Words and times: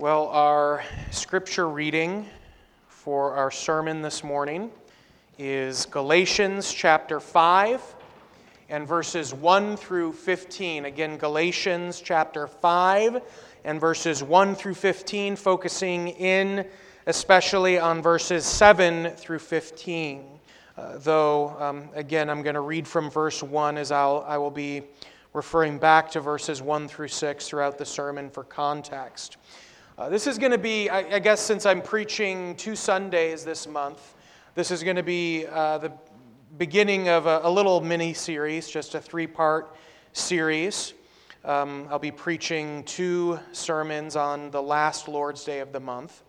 Well, 0.00 0.28
our 0.28 0.82
scripture 1.10 1.68
reading 1.68 2.24
for 2.88 3.34
our 3.34 3.50
sermon 3.50 4.00
this 4.00 4.24
morning 4.24 4.70
is 5.38 5.84
Galatians 5.84 6.72
chapter 6.72 7.20
5 7.20 7.82
and 8.70 8.88
verses 8.88 9.34
1 9.34 9.76
through 9.76 10.14
15. 10.14 10.86
Again, 10.86 11.18
Galatians 11.18 12.00
chapter 12.00 12.46
5 12.46 13.20
and 13.66 13.78
verses 13.78 14.22
1 14.22 14.54
through 14.54 14.72
15, 14.72 15.36
focusing 15.36 16.08
in 16.08 16.66
especially 17.06 17.78
on 17.78 18.00
verses 18.00 18.46
7 18.46 19.10
through 19.16 19.40
15. 19.40 20.24
Uh, 20.78 20.96
though, 20.96 21.54
um, 21.58 21.90
again, 21.92 22.30
I'm 22.30 22.40
going 22.40 22.54
to 22.54 22.62
read 22.62 22.88
from 22.88 23.10
verse 23.10 23.42
1 23.42 23.76
as 23.76 23.92
I'll, 23.92 24.24
I 24.26 24.38
will 24.38 24.50
be 24.50 24.82
referring 25.34 25.76
back 25.76 26.10
to 26.12 26.20
verses 26.20 26.62
1 26.62 26.88
through 26.88 27.08
6 27.08 27.46
throughout 27.46 27.76
the 27.76 27.84
sermon 27.84 28.30
for 28.30 28.44
context. 28.44 29.36
Uh, 30.00 30.08
this 30.08 30.26
is 30.26 30.38
going 30.38 30.50
to 30.50 30.56
be, 30.56 30.88
I, 30.88 31.16
I, 31.16 31.18
guess, 31.18 31.42
since 31.42 31.66
I'm 31.66 31.82
preaching 31.82 32.56
two 32.56 32.74
Sundays 32.74 33.44
this 33.44 33.68
month, 33.68 34.14
this 34.54 34.70
is 34.70 34.82
going 34.82 34.96
to 34.96 35.02
be 35.02 35.44
uh, 35.46 35.76
the 35.76 35.92
beginning 36.56 37.10
of 37.10 37.26
a, 37.26 37.40
a, 37.42 37.50
little 37.50 37.82
mini 37.82 38.14
series, 38.14 38.66
just 38.66 38.94
a 38.94 39.00
three 39.02 39.26
part 39.26 39.76
series. 40.14 40.94
Um, 41.44 41.86
I'll 41.90 41.98
be 41.98 42.10
preaching 42.10 42.82
two 42.84 43.38
sermons 43.52 44.16
on 44.16 44.50
the 44.50 44.62
last 44.62 45.06
Lord's 45.06 45.44
Day 45.44 45.60
of 45.60 45.70
the 45.70 45.80
month. 45.80 46.22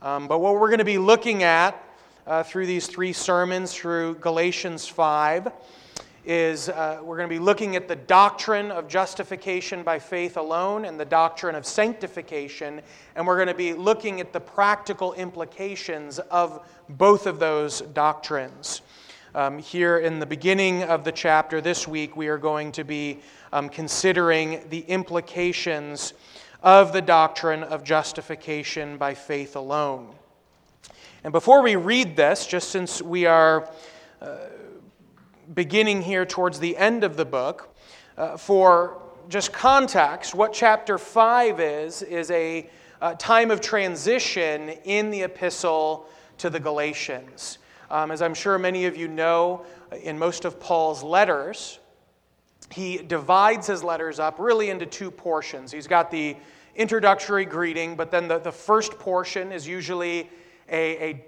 Um, 0.00 0.28
but 0.28 0.38
what 0.38 0.54
we're 0.54 0.68
going 0.68 0.78
to 0.78 0.84
be 0.84 0.98
looking 0.98 1.42
at 1.42 1.84
uh, 2.24 2.44
through 2.44 2.66
these 2.66 2.86
three 2.86 3.12
sermons, 3.12 3.74
through 3.74 4.14
Galatians 4.20 4.86
5, 4.86 5.50
is 6.28 6.68
uh, 6.68 7.00
we're 7.02 7.16
going 7.16 7.26
to 7.26 7.34
be 7.34 7.38
looking 7.38 7.74
at 7.74 7.88
the 7.88 7.96
doctrine 7.96 8.70
of 8.70 8.86
justification 8.86 9.82
by 9.82 9.98
faith 9.98 10.36
alone 10.36 10.84
and 10.84 11.00
the 11.00 11.04
doctrine 11.06 11.54
of 11.54 11.64
sanctification, 11.64 12.82
and 13.16 13.26
we're 13.26 13.36
going 13.36 13.48
to 13.48 13.54
be 13.54 13.72
looking 13.72 14.20
at 14.20 14.34
the 14.34 14.38
practical 14.38 15.14
implications 15.14 16.18
of 16.18 16.68
both 16.90 17.26
of 17.26 17.38
those 17.38 17.80
doctrines. 17.80 18.82
Um, 19.34 19.58
here 19.58 20.00
in 20.00 20.18
the 20.18 20.26
beginning 20.26 20.82
of 20.82 21.02
the 21.02 21.12
chapter 21.12 21.62
this 21.62 21.88
week, 21.88 22.14
we 22.14 22.28
are 22.28 22.36
going 22.36 22.72
to 22.72 22.84
be 22.84 23.20
um, 23.50 23.70
considering 23.70 24.60
the 24.68 24.80
implications 24.80 26.12
of 26.62 26.92
the 26.92 27.00
doctrine 27.00 27.62
of 27.62 27.82
justification 27.84 28.98
by 28.98 29.14
faith 29.14 29.56
alone. 29.56 30.14
And 31.24 31.32
before 31.32 31.62
we 31.62 31.76
read 31.76 32.16
this, 32.16 32.46
just 32.46 32.68
since 32.68 33.00
we 33.00 33.24
are 33.24 33.70
uh, 34.20 34.36
beginning 35.54 36.02
here 36.02 36.26
towards 36.26 36.60
the 36.60 36.76
end 36.76 37.04
of 37.04 37.16
the 37.16 37.24
book, 37.24 37.74
uh, 38.16 38.36
for 38.36 39.02
just 39.28 39.52
context, 39.52 40.34
what 40.34 40.52
chapter 40.52 40.98
5 40.98 41.60
is, 41.60 42.02
is 42.02 42.30
a 42.30 42.68
uh, 43.00 43.14
time 43.14 43.50
of 43.50 43.60
transition 43.60 44.70
in 44.84 45.10
the 45.10 45.22
epistle 45.22 46.08
to 46.38 46.50
the 46.50 46.58
Galatians. 46.58 47.58
Um, 47.90 48.10
as 48.10 48.22
I'm 48.22 48.34
sure 48.34 48.58
many 48.58 48.86
of 48.86 48.96
you 48.96 49.08
know, 49.08 49.64
in 50.02 50.18
most 50.18 50.44
of 50.44 50.60
Paul's 50.60 51.02
letters, 51.02 51.78
he 52.70 52.98
divides 52.98 53.66
his 53.66 53.82
letters 53.82 54.18
up 54.18 54.38
really 54.38 54.70
into 54.70 54.84
two 54.84 55.10
portions. 55.10 55.72
He's 55.72 55.86
got 55.86 56.10
the 56.10 56.36
introductory 56.74 57.44
greeting, 57.44 57.96
but 57.96 58.10
then 58.10 58.28
the, 58.28 58.38
the 58.38 58.52
first 58.52 58.98
portion 58.98 59.52
is 59.52 59.66
usually 59.66 60.30
a, 60.70 61.10
a 61.10 61.24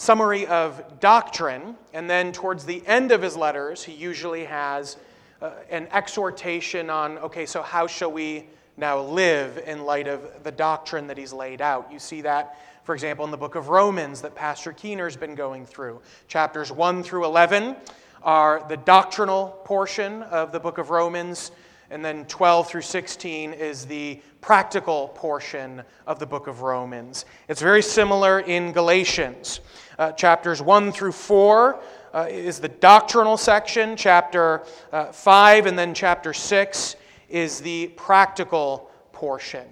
summary 0.00 0.46
of 0.46 0.82
doctrine, 0.98 1.76
and 1.92 2.08
then 2.08 2.32
towards 2.32 2.64
the 2.64 2.82
end 2.86 3.12
of 3.12 3.20
his 3.20 3.36
letters, 3.36 3.84
he 3.84 3.92
usually 3.92 4.46
has 4.46 4.96
uh, 5.42 5.50
an 5.68 5.86
exhortation 5.92 6.88
on 6.88 7.18
okay, 7.18 7.44
so 7.44 7.60
how 7.60 7.86
shall 7.86 8.10
we 8.10 8.46
now 8.78 8.98
live 8.98 9.62
in 9.66 9.84
light 9.84 10.08
of 10.08 10.42
the 10.42 10.50
doctrine 10.50 11.06
that 11.06 11.18
he's 11.18 11.34
laid 11.34 11.60
out? 11.60 11.92
You 11.92 11.98
see 11.98 12.22
that, 12.22 12.58
for 12.84 12.94
example, 12.94 13.26
in 13.26 13.30
the 13.30 13.36
book 13.36 13.56
of 13.56 13.68
Romans 13.68 14.22
that 14.22 14.34
Pastor 14.34 14.72
Keener's 14.72 15.18
been 15.18 15.34
going 15.34 15.66
through. 15.66 16.00
Chapters 16.28 16.72
1 16.72 17.02
through 17.02 17.26
11 17.26 17.76
are 18.22 18.64
the 18.70 18.78
doctrinal 18.78 19.48
portion 19.66 20.22
of 20.22 20.50
the 20.50 20.60
book 20.60 20.78
of 20.78 20.88
Romans. 20.88 21.52
And 21.90 22.04
then 22.04 22.24
12 22.26 22.68
through 22.68 22.82
16 22.82 23.52
is 23.52 23.84
the 23.84 24.20
practical 24.40 25.08
portion 25.08 25.82
of 26.06 26.20
the 26.20 26.26
book 26.26 26.46
of 26.46 26.62
Romans. 26.62 27.24
It's 27.48 27.60
very 27.60 27.82
similar 27.82 28.40
in 28.40 28.72
Galatians. 28.72 29.60
Uh, 29.98 30.12
chapters 30.12 30.62
1 30.62 30.92
through 30.92 31.12
4 31.12 31.80
uh, 32.14 32.26
is 32.30 32.60
the 32.60 32.68
doctrinal 32.68 33.36
section, 33.36 33.96
chapter 33.96 34.62
uh, 34.92 35.06
5 35.06 35.66
and 35.66 35.78
then 35.78 35.92
chapter 35.92 36.32
6 36.32 36.96
is 37.28 37.60
the 37.60 37.88
practical 37.96 38.90
portion. 39.12 39.66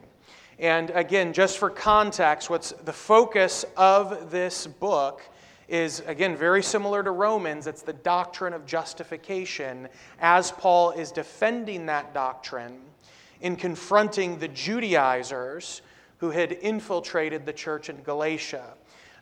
And 0.59 0.91
again, 0.91 1.33
just 1.33 1.59
for 1.59 1.71
context, 1.71 2.51
what's 2.51 2.73
the 2.73 2.93
focus 2.93 3.65
of 3.77 4.33
this 4.33 4.67
book 4.67 5.23
is, 5.69 6.01
again, 6.07 6.37
very 6.37 6.63
similar 6.63 7.03
to 7.03 7.11
Romans. 7.11 7.67
It's 7.67 7.83
the 7.83 7.93
doctrine 7.93 8.55
of 8.55 8.65
justification 8.65 9.89
as 10.21 10.51
Paul 10.51 10.93
is 10.93 11.13
defending 11.13 11.87
that 11.87 12.15
doctrine 12.15 12.81
in 13.41 13.55
confronting 13.55 14.39
the 14.39 14.49
Judaizers 14.49 15.83
who 16.19 16.31
had 16.31 16.53
infiltrated 16.53 17.47
the 17.47 17.53
church 17.53 17.89
in 17.89 18.03
Galatia. 18.03 18.75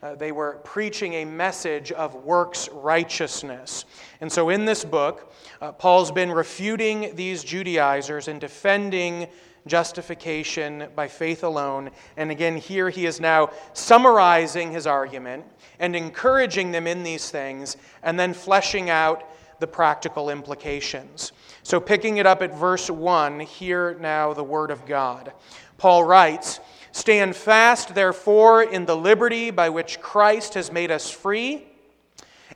Uh, 0.03 0.15
they 0.15 0.31
were 0.31 0.61
preaching 0.65 1.15
a 1.15 1.25
message 1.25 1.91
of 1.93 2.15
works 2.15 2.69
righteousness. 2.71 3.87
And 4.21 4.31
so, 4.31 4.51
in 4.51 4.65
this 4.65 4.85
book, 4.85 5.33
uh, 5.61 5.73
Paul's 5.73 6.13
been 6.13 6.31
refuting 6.31 7.15
these 7.17 7.43
Judaizers 7.43 8.29
and 8.29 8.41
defending 8.41 9.27
justification 9.67 10.89
by 10.95 11.09
faith 11.09 11.45
alone. 11.45 11.91
And 12.17 12.31
again, 12.31 12.57
here 12.57 12.89
he 12.89 13.07
is 13.07 13.21
now 13.21 13.51
summarizing 13.73 14.73
his 14.73 14.87
argument 14.87 15.45
and 15.79 15.95
encouraging 15.95 16.73
them 16.73 16.87
in 16.87 17.03
these 17.03 17.31
things, 17.31 17.77
and 18.03 18.19
then 18.19 18.33
fleshing 18.33 18.89
out 18.89 19.25
the 19.59 19.67
practical 19.67 20.31
implications. 20.31 21.33
So, 21.63 21.81
picking 21.81 22.19
it 22.19 22.27
up 22.27 22.43
at 22.43 22.55
verse 22.55 22.91
1, 22.91 23.41
hear 23.41 23.95
now 24.01 24.33
the 24.33 24.45
word 24.45 24.71
of 24.71 24.87
God. 24.87 25.33
Paul 25.79 26.05
writes, 26.05 26.61
Stand 26.93 27.37
fast, 27.37 27.95
therefore, 27.95 28.63
in 28.63 28.87
the 28.87 28.97
liberty 28.97 29.51
by 29.51 29.69
which 29.69 30.01
Christ 30.01 30.55
has 30.55 30.73
made 30.73 30.91
us 30.91 31.11
free, 31.11 31.67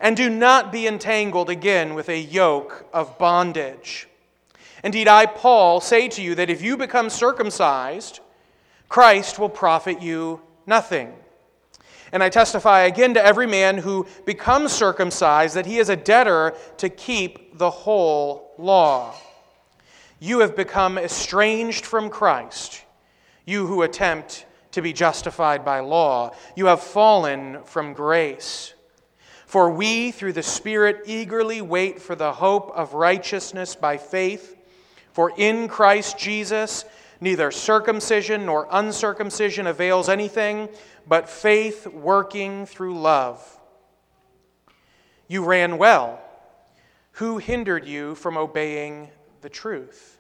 and 0.01 0.17
do 0.17 0.31
not 0.31 0.73
be 0.73 0.87
entangled 0.87 1.51
again 1.51 1.95
with 1.95 2.09
a 2.09 2.19
yoke 2.19 2.87
of 2.93 3.19
bondage. 3.19 4.09
Indeed, 4.83 5.09
I, 5.09 5.27
Paul, 5.27 5.81
say 5.81 6.09
to 6.09 6.23
you 6.23 6.35
that 6.37 6.51
if 6.51 6.63
you 6.63 6.77
become 6.77 7.11
circumcised, 7.11 8.21
Christ 8.89 9.39
will 9.39 9.49
profit 9.49 10.01
you 10.01 10.41
nothing. 10.67 11.15
And 12.13 12.23
I 12.23 12.29
testify 12.29 12.83
again 12.83 13.15
to 13.15 13.25
every 13.25 13.47
man 13.47 13.79
who 13.79 14.07
becomes 14.25 14.73
circumcised 14.73 15.55
that 15.55 15.67
he 15.67 15.79
is 15.79 15.89
a 15.89 15.97
debtor 15.97 16.55
to 16.79 16.89
keep 16.89 17.57
the 17.57 17.71
whole 17.71 18.53
law. 18.59 19.15
You 20.19 20.41
have 20.41 20.57
become 20.57 20.99
estranged 20.99 21.87
from 21.87 22.11
Christ, 22.11 22.85
you 23.47 23.67
who 23.67 23.83
attempt 23.83 24.45
to 24.73 24.83
be 24.83 24.93
justified 24.93 25.65
by 25.65 25.81
law. 25.81 26.35
You 26.57 26.67
have 26.67 26.83
fallen 26.83 27.63
from 27.65 27.93
grace. 27.93 28.75
For 29.47 29.71
we, 29.71 30.11
through 30.11 30.35
the 30.35 30.43
Spirit, 30.43 31.03
eagerly 31.07 31.61
wait 31.61 32.01
for 32.01 32.15
the 32.15 32.33
hope 32.33 32.71
of 32.75 32.95
righteousness 32.95 33.75
by 33.75 33.97
faith. 33.97 34.57
For 35.21 35.35
in 35.37 35.69
Christ 35.69 36.17
Jesus, 36.17 36.87
neither 37.21 37.51
circumcision 37.51 38.47
nor 38.47 38.67
uncircumcision 38.71 39.67
avails 39.67 40.09
anything 40.09 40.71
but 41.07 41.29
faith 41.29 41.87
working 41.87 42.65
through 42.65 42.99
love. 42.99 43.61
You 45.29 45.45
ran 45.45 45.77
well. 45.77 46.23
Who 47.13 47.37
hindered 47.37 47.87
you 47.87 48.15
from 48.15 48.39
obeying 48.39 49.11
the 49.43 49.51
truth? 49.51 50.19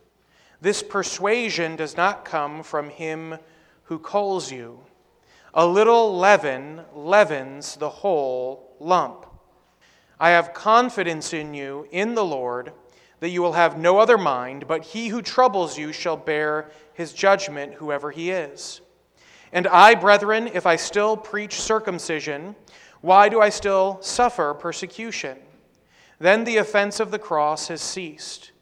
This 0.61 0.83
persuasion 0.83 1.77
does 1.77 1.97
not 1.97 2.27
come 2.27 2.63
from 2.63 2.91
him 2.91 3.39
who 3.85 3.99
calls 3.99 4.53
you. 4.53 4.81
A 5.55 5.67
little 5.67 6.15
leaven 6.19 6.83
leavens 6.95 7.77
the 7.77 7.89
whole 7.89 8.77
lump. 8.79 9.25
I 10.19 10.29
have 10.33 10.53
confidence 10.53 11.33
in 11.33 11.55
you, 11.55 11.87
in 11.91 12.15
the 12.15 12.23
Lord, 12.23 12.75
that 13.21 13.31
you 13.31 13.43
will 13.43 13.53
have 13.53 13.79
no 13.79 13.99
other 13.99 14.19
mind, 14.19 14.67
but 14.67 14.83
he 14.83 15.09
who 15.09 15.23
troubles 15.23 15.79
you 15.79 15.93
shall 15.93 16.17
bear 16.17 16.71
his 16.95 17.13
judgment, 17.13 17.75
whoever 17.75 18.11
he 18.11 18.31
is. 18.31 18.81
And 19.53 19.67
I, 19.67 19.95
brethren, 19.95 20.49
if 20.53 20.67
I 20.67 20.77
still 20.77 21.17
preach 21.17 21.61
circumcision, 21.61 22.57
why 23.01 23.29
do 23.29 23.41
I 23.41 23.49
still 23.49 23.99
suffer 24.01 24.55
persecution? 24.55 25.39
Then 26.19 26.45
the 26.45 26.59
offense 26.59 27.01
of 27.01 27.11
the 27.11 27.19
cross 27.19 27.69
has 27.69 27.81
ceased. 27.81 28.53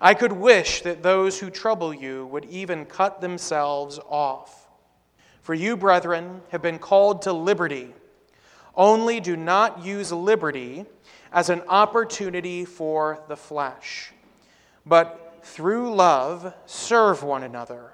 I 0.00 0.14
could 0.14 0.32
wish 0.32 0.82
that 0.82 1.02
those 1.02 1.40
who 1.40 1.50
trouble 1.50 1.92
you 1.92 2.26
would 2.26 2.44
even 2.44 2.84
cut 2.84 3.20
themselves 3.20 3.98
off. 4.08 4.68
For 5.42 5.54
you, 5.54 5.76
brethren, 5.76 6.42
have 6.50 6.62
been 6.62 6.78
called 6.78 7.22
to 7.22 7.32
liberty. 7.32 7.94
Only 8.74 9.18
do 9.18 9.36
not 9.36 9.84
use 9.84 10.12
liberty 10.12 10.86
as 11.32 11.50
an 11.50 11.62
opportunity 11.68 12.64
for 12.64 13.20
the 13.28 13.36
flesh, 13.36 14.12
but 14.86 15.40
through 15.42 15.94
love 15.94 16.54
serve 16.66 17.22
one 17.22 17.42
another. 17.42 17.92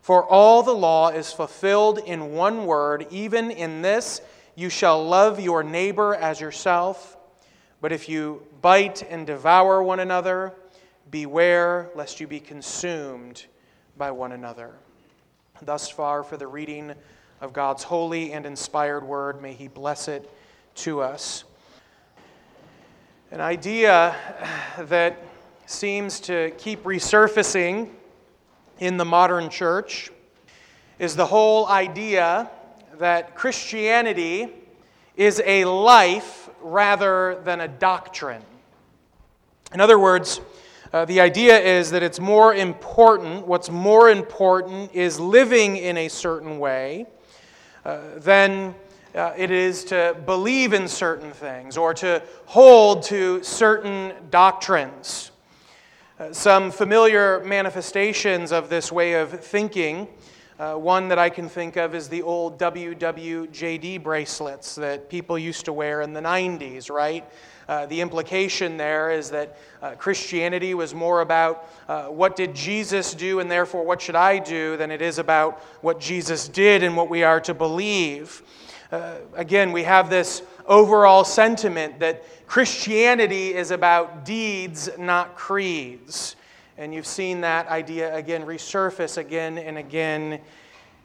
For 0.00 0.24
all 0.24 0.62
the 0.62 0.72
law 0.72 1.10
is 1.10 1.32
fulfilled 1.32 1.98
in 1.98 2.32
one 2.32 2.64
word, 2.64 3.06
even 3.10 3.50
in 3.50 3.82
this 3.82 4.20
you 4.54 4.70
shall 4.70 5.04
love 5.04 5.38
your 5.38 5.62
neighbor 5.62 6.14
as 6.14 6.40
yourself. 6.40 7.16
But 7.80 7.92
if 7.92 8.08
you 8.08 8.42
bite 8.60 9.02
and 9.08 9.26
devour 9.26 9.82
one 9.82 10.00
another, 10.00 10.54
beware 11.10 11.90
lest 11.94 12.20
you 12.20 12.26
be 12.26 12.40
consumed 12.40 13.46
by 13.96 14.10
one 14.10 14.32
another. 14.32 14.72
Thus 15.62 15.88
far, 15.88 16.22
for 16.22 16.36
the 16.36 16.46
reading 16.46 16.94
of 17.40 17.52
God's 17.52 17.82
holy 17.82 18.32
and 18.32 18.46
inspired 18.46 19.04
word, 19.04 19.42
may 19.42 19.52
He 19.52 19.68
bless 19.68 20.08
it 20.08 20.28
to 20.76 21.02
us. 21.02 21.44
An 23.30 23.42
idea 23.42 24.16
that 24.78 25.22
seems 25.66 26.18
to 26.20 26.50
keep 26.56 26.84
resurfacing 26.84 27.90
in 28.78 28.96
the 28.96 29.04
modern 29.04 29.50
church 29.50 30.10
is 30.98 31.14
the 31.14 31.26
whole 31.26 31.66
idea 31.66 32.48
that 32.98 33.34
Christianity 33.34 34.48
is 35.14 35.42
a 35.44 35.66
life 35.66 36.48
rather 36.62 37.38
than 37.44 37.60
a 37.60 37.68
doctrine. 37.68 38.40
In 39.74 39.82
other 39.82 39.98
words, 39.98 40.40
uh, 40.94 41.04
the 41.04 41.20
idea 41.20 41.60
is 41.60 41.90
that 41.90 42.02
it's 42.02 42.18
more 42.18 42.54
important, 42.54 43.46
what's 43.46 43.68
more 43.68 44.08
important 44.08 44.94
is 44.94 45.20
living 45.20 45.76
in 45.76 45.98
a 45.98 46.08
certain 46.08 46.58
way 46.58 47.04
uh, 47.84 48.00
than 48.16 48.74
uh, 49.18 49.34
it 49.36 49.50
is 49.50 49.84
to 49.84 50.16
believe 50.24 50.72
in 50.72 50.86
certain 50.86 51.32
things 51.32 51.76
or 51.76 51.92
to 51.92 52.22
hold 52.46 53.02
to 53.02 53.42
certain 53.42 54.12
doctrines. 54.30 55.32
Uh, 56.20 56.32
some 56.32 56.70
familiar 56.70 57.42
manifestations 57.44 58.52
of 58.52 58.68
this 58.68 58.92
way 58.92 59.14
of 59.14 59.30
thinking. 59.44 60.06
Uh, 60.58 60.74
one 60.74 61.08
that 61.08 61.18
I 61.18 61.30
can 61.30 61.48
think 61.48 61.76
of 61.76 61.94
is 61.94 62.08
the 62.08 62.22
old 62.22 62.58
WWJD 62.58 64.02
bracelets 64.02 64.74
that 64.76 65.08
people 65.08 65.38
used 65.38 65.64
to 65.66 65.72
wear 65.72 66.00
in 66.00 66.12
the 66.12 66.20
90s, 66.20 66.90
right? 66.90 67.24
Uh, 67.68 67.86
the 67.86 68.00
implication 68.00 68.76
there 68.76 69.10
is 69.10 69.30
that 69.30 69.58
uh, 69.82 69.94
Christianity 69.96 70.74
was 70.74 70.94
more 70.94 71.20
about 71.20 71.68
uh, 71.86 72.06
what 72.06 72.34
did 72.34 72.54
Jesus 72.54 73.14
do 73.14 73.40
and 73.40 73.50
therefore 73.50 73.84
what 73.84 74.00
should 74.00 74.16
I 74.16 74.38
do 74.38 74.76
than 74.76 74.90
it 74.90 75.02
is 75.02 75.18
about 75.18 75.60
what 75.82 76.00
Jesus 76.00 76.48
did 76.48 76.82
and 76.82 76.96
what 76.96 77.10
we 77.10 77.22
are 77.22 77.40
to 77.42 77.54
believe. 77.54 78.42
Uh, 78.90 79.16
again, 79.34 79.70
we 79.70 79.82
have 79.82 80.08
this 80.08 80.42
overall 80.66 81.22
sentiment 81.22 81.98
that 81.98 82.24
Christianity 82.46 83.54
is 83.54 83.70
about 83.70 84.24
deeds, 84.24 84.88
not 84.98 85.36
creeds. 85.36 86.36
And 86.78 86.94
you've 86.94 87.06
seen 87.06 87.42
that 87.42 87.68
idea 87.68 88.14
again 88.14 88.46
resurface 88.46 89.18
again 89.18 89.58
and 89.58 89.76
again 89.76 90.40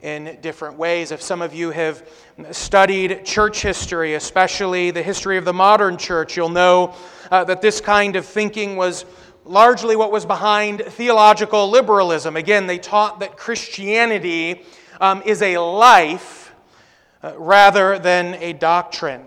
in 0.02 0.38
different 0.42 0.78
ways. 0.78 1.12
If 1.12 1.22
some 1.22 1.42
of 1.42 1.54
you 1.54 1.72
have 1.72 2.08
studied 2.52 3.26
church 3.26 3.62
history, 3.62 4.14
especially 4.14 4.92
the 4.92 5.04
history 5.04 5.38
of 5.38 5.44
the 5.44 5.54
modern 5.54 5.98
church, 5.98 6.38
you'll 6.38 6.48
know 6.48 6.96
uh, 7.32 7.44
that 7.44 7.62
this 7.62 7.82
kind 7.82 8.16
of 8.16 8.26
thinking 8.26 8.78
was 8.78 9.04
largely 9.44 9.98
what 9.98 10.10
was 10.10 10.26
behind 10.26 10.82
theological 10.82 11.70
liberalism. 11.70 12.38
Again, 12.38 12.66
they 12.66 12.78
taught 12.78 13.20
that 13.20 13.36
Christianity 13.36 14.64
um, 15.02 15.22
is 15.26 15.42
a 15.42 15.58
life 15.58 16.43
uh, 17.24 17.34
rather 17.38 17.98
than 17.98 18.36
a 18.36 18.52
doctrine. 18.52 19.24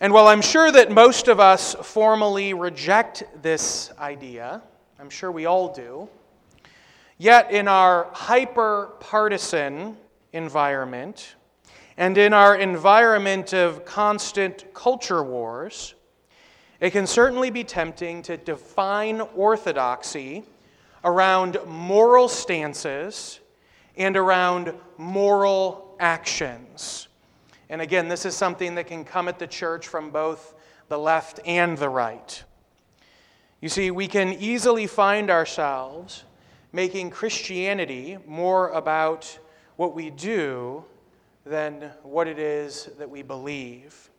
And 0.00 0.12
while 0.12 0.28
I'm 0.28 0.42
sure 0.42 0.70
that 0.70 0.90
most 0.90 1.28
of 1.28 1.40
us 1.40 1.74
formally 1.82 2.52
reject 2.52 3.24
this 3.40 3.90
idea, 3.98 4.60
I'm 4.98 5.08
sure 5.08 5.32
we 5.32 5.46
all 5.46 5.72
do, 5.72 6.08
yet 7.16 7.50
in 7.52 7.68
our 7.68 8.08
hyper 8.12 8.90
partisan 9.00 9.96
environment 10.32 11.36
and 11.96 12.18
in 12.18 12.32
our 12.32 12.56
environment 12.56 13.54
of 13.54 13.84
constant 13.84 14.74
culture 14.74 15.22
wars, 15.22 15.94
it 16.80 16.90
can 16.90 17.06
certainly 17.06 17.50
be 17.50 17.64
tempting 17.64 18.22
to 18.22 18.36
define 18.36 19.20
orthodoxy 19.36 20.42
around 21.04 21.58
moral 21.66 22.28
stances 22.28 23.40
and 23.96 24.16
around 24.16 24.74
moral 24.98 25.91
actions. 26.02 27.08
And 27.70 27.80
again, 27.80 28.08
this 28.08 28.26
is 28.26 28.34
something 28.36 28.74
that 28.74 28.88
can 28.88 29.04
come 29.04 29.28
at 29.28 29.38
the 29.38 29.46
church 29.46 29.88
from 29.88 30.10
both 30.10 30.54
the 30.88 30.98
left 30.98 31.40
and 31.46 31.78
the 31.78 31.88
right. 31.88 32.42
You 33.60 33.68
see, 33.68 33.90
we 33.92 34.08
can 34.08 34.32
easily 34.34 34.88
find 34.88 35.30
ourselves 35.30 36.24
making 36.72 37.10
Christianity 37.10 38.18
more 38.26 38.70
about 38.70 39.38
what 39.76 39.94
we 39.94 40.10
do 40.10 40.84
than 41.46 41.90
what 42.02 42.26
it 42.26 42.38
is 42.38 42.90
that 42.98 43.08
we 43.08 43.22
believe. 43.22 44.10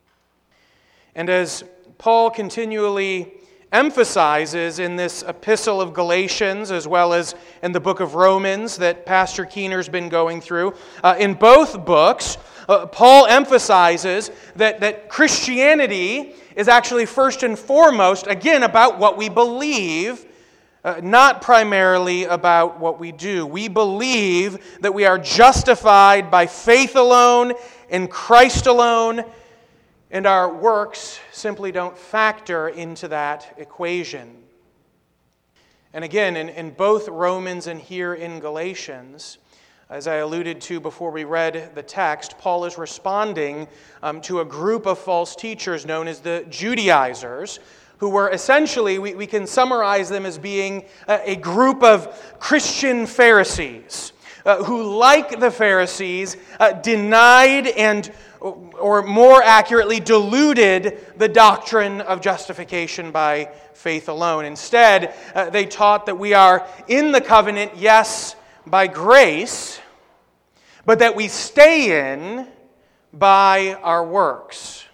And 1.14 1.28
as 1.28 1.64
Paul 1.98 2.30
continually 2.30 3.34
emphasizes 3.74 4.78
in 4.78 4.94
this 4.94 5.24
epistle 5.24 5.80
of 5.80 5.92
Galatians, 5.92 6.70
as 6.70 6.86
well 6.86 7.12
as 7.12 7.34
in 7.60 7.72
the 7.72 7.80
book 7.80 7.98
of 7.98 8.14
Romans 8.14 8.76
that 8.76 9.04
Pastor 9.04 9.44
Keener's 9.44 9.88
been 9.88 10.08
going 10.08 10.40
through, 10.40 10.74
uh, 11.02 11.16
in 11.18 11.34
both 11.34 11.84
books, 11.84 12.38
uh, 12.68 12.86
Paul 12.86 13.26
emphasizes 13.26 14.30
that, 14.54 14.80
that 14.80 15.08
Christianity 15.08 16.36
is 16.54 16.68
actually 16.68 17.04
first 17.04 17.42
and 17.42 17.58
foremost, 17.58 18.28
again, 18.28 18.62
about 18.62 19.00
what 19.00 19.18
we 19.18 19.28
believe, 19.28 20.24
uh, 20.84 21.00
not 21.02 21.42
primarily 21.42 22.24
about 22.24 22.78
what 22.78 23.00
we 23.00 23.10
do. 23.10 23.44
We 23.44 23.66
believe 23.66 24.78
that 24.82 24.94
we 24.94 25.04
are 25.04 25.18
justified 25.18 26.30
by 26.30 26.46
faith 26.46 26.94
alone, 26.94 27.54
in 27.88 28.06
Christ 28.06 28.66
alone, 28.66 29.24
and 30.10 30.26
our 30.26 30.52
works 30.52 31.18
simply 31.32 31.72
don't 31.72 31.96
factor 31.96 32.68
into 32.68 33.08
that 33.08 33.54
equation. 33.58 34.42
And 35.92 36.04
again, 36.04 36.36
in, 36.36 36.48
in 36.48 36.70
both 36.70 37.08
Romans 37.08 37.66
and 37.66 37.80
here 37.80 38.14
in 38.14 38.40
Galatians, 38.40 39.38
as 39.90 40.08
I 40.08 40.16
alluded 40.16 40.60
to 40.62 40.80
before 40.80 41.10
we 41.10 41.24
read 41.24 41.70
the 41.74 41.82
text, 41.82 42.36
Paul 42.38 42.64
is 42.64 42.78
responding 42.78 43.68
um, 44.02 44.20
to 44.22 44.40
a 44.40 44.44
group 44.44 44.86
of 44.86 44.98
false 44.98 45.36
teachers 45.36 45.86
known 45.86 46.08
as 46.08 46.20
the 46.20 46.46
Judaizers, 46.50 47.60
who 47.98 48.08
were 48.08 48.30
essentially, 48.30 48.98
we, 48.98 49.14
we 49.14 49.26
can 49.26 49.46
summarize 49.46 50.08
them 50.08 50.26
as 50.26 50.36
being 50.36 50.84
a, 51.06 51.32
a 51.32 51.36
group 51.36 51.82
of 51.82 52.38
Christian 52.40 53.06
Pharisees. 53.06 54.12
Uh, 54.44 54.62
who, 54.62 54.98
like 54.98 55.40
the 55.40 55.50
Pharisees, 55.50 56.36
uh, 56.60 56.70
denied 56.72 57.66
and, 57.66 58.12
or 58.44 59.02
more 59.02 59.42
accurately, 59.42 60.00
diluted 60.00 60.98
the 61.16 61.28
doctrine 61.28 62.02
of 62.02 62.20
justification 62.20 63.10
by 63.10 63.50
faith 63.72 64.08
alone. 64.08 64.44
Instead, 64.44 65.14
uh, 65.34 65.48
they 65.48 65.64
taught 65.64 66.04
that 66.06 66.18
we 66.18 66.34
are 66.34 66.66
in 66.86 67.10
the 67.10 67.20
covenant, 67.20 67.72
yes, 67.76 68.36
by 68.66 68.86
grace, 68.86 69.80
but 70.84 70.98
that 70.98 71.16
we 71.16 71.28
stay 71.28 72.12
in 72.12 72.46
by 73.14 73.74
our 73.82 74.04
works. 74.04 74.84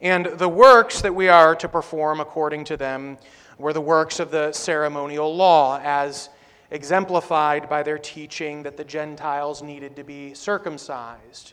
And 0.00 0.26
the 0.26 0.48
works 0.48 1.02
that 1.02 1.14
we 1.14 1.28
are 1.28 1.54
to 1.56 1.68
perform 1.68 2.20
according 2.20 2.64
to 2.64 2.76
them 2.76 3.18
were 3.58 3.74
the 3.74 3.80
works 3.80 4.20
of 4.20 4.30
the 4.30 4.52
ceremonial 4.52 5.34
law, 5.34 5.80
as 5.82 6.30
exemplified 6.70 7.68
by 7.68 7.82
their 7.82 7.98
teaching 7.98 8.62
that 8.62 8.76
the 8.76 8.84
Gentiles 8.84 9.62
needed 9.62 9.96
to 9.96 10.04
be 10.04 10.32
circumcised. 10.34 11.52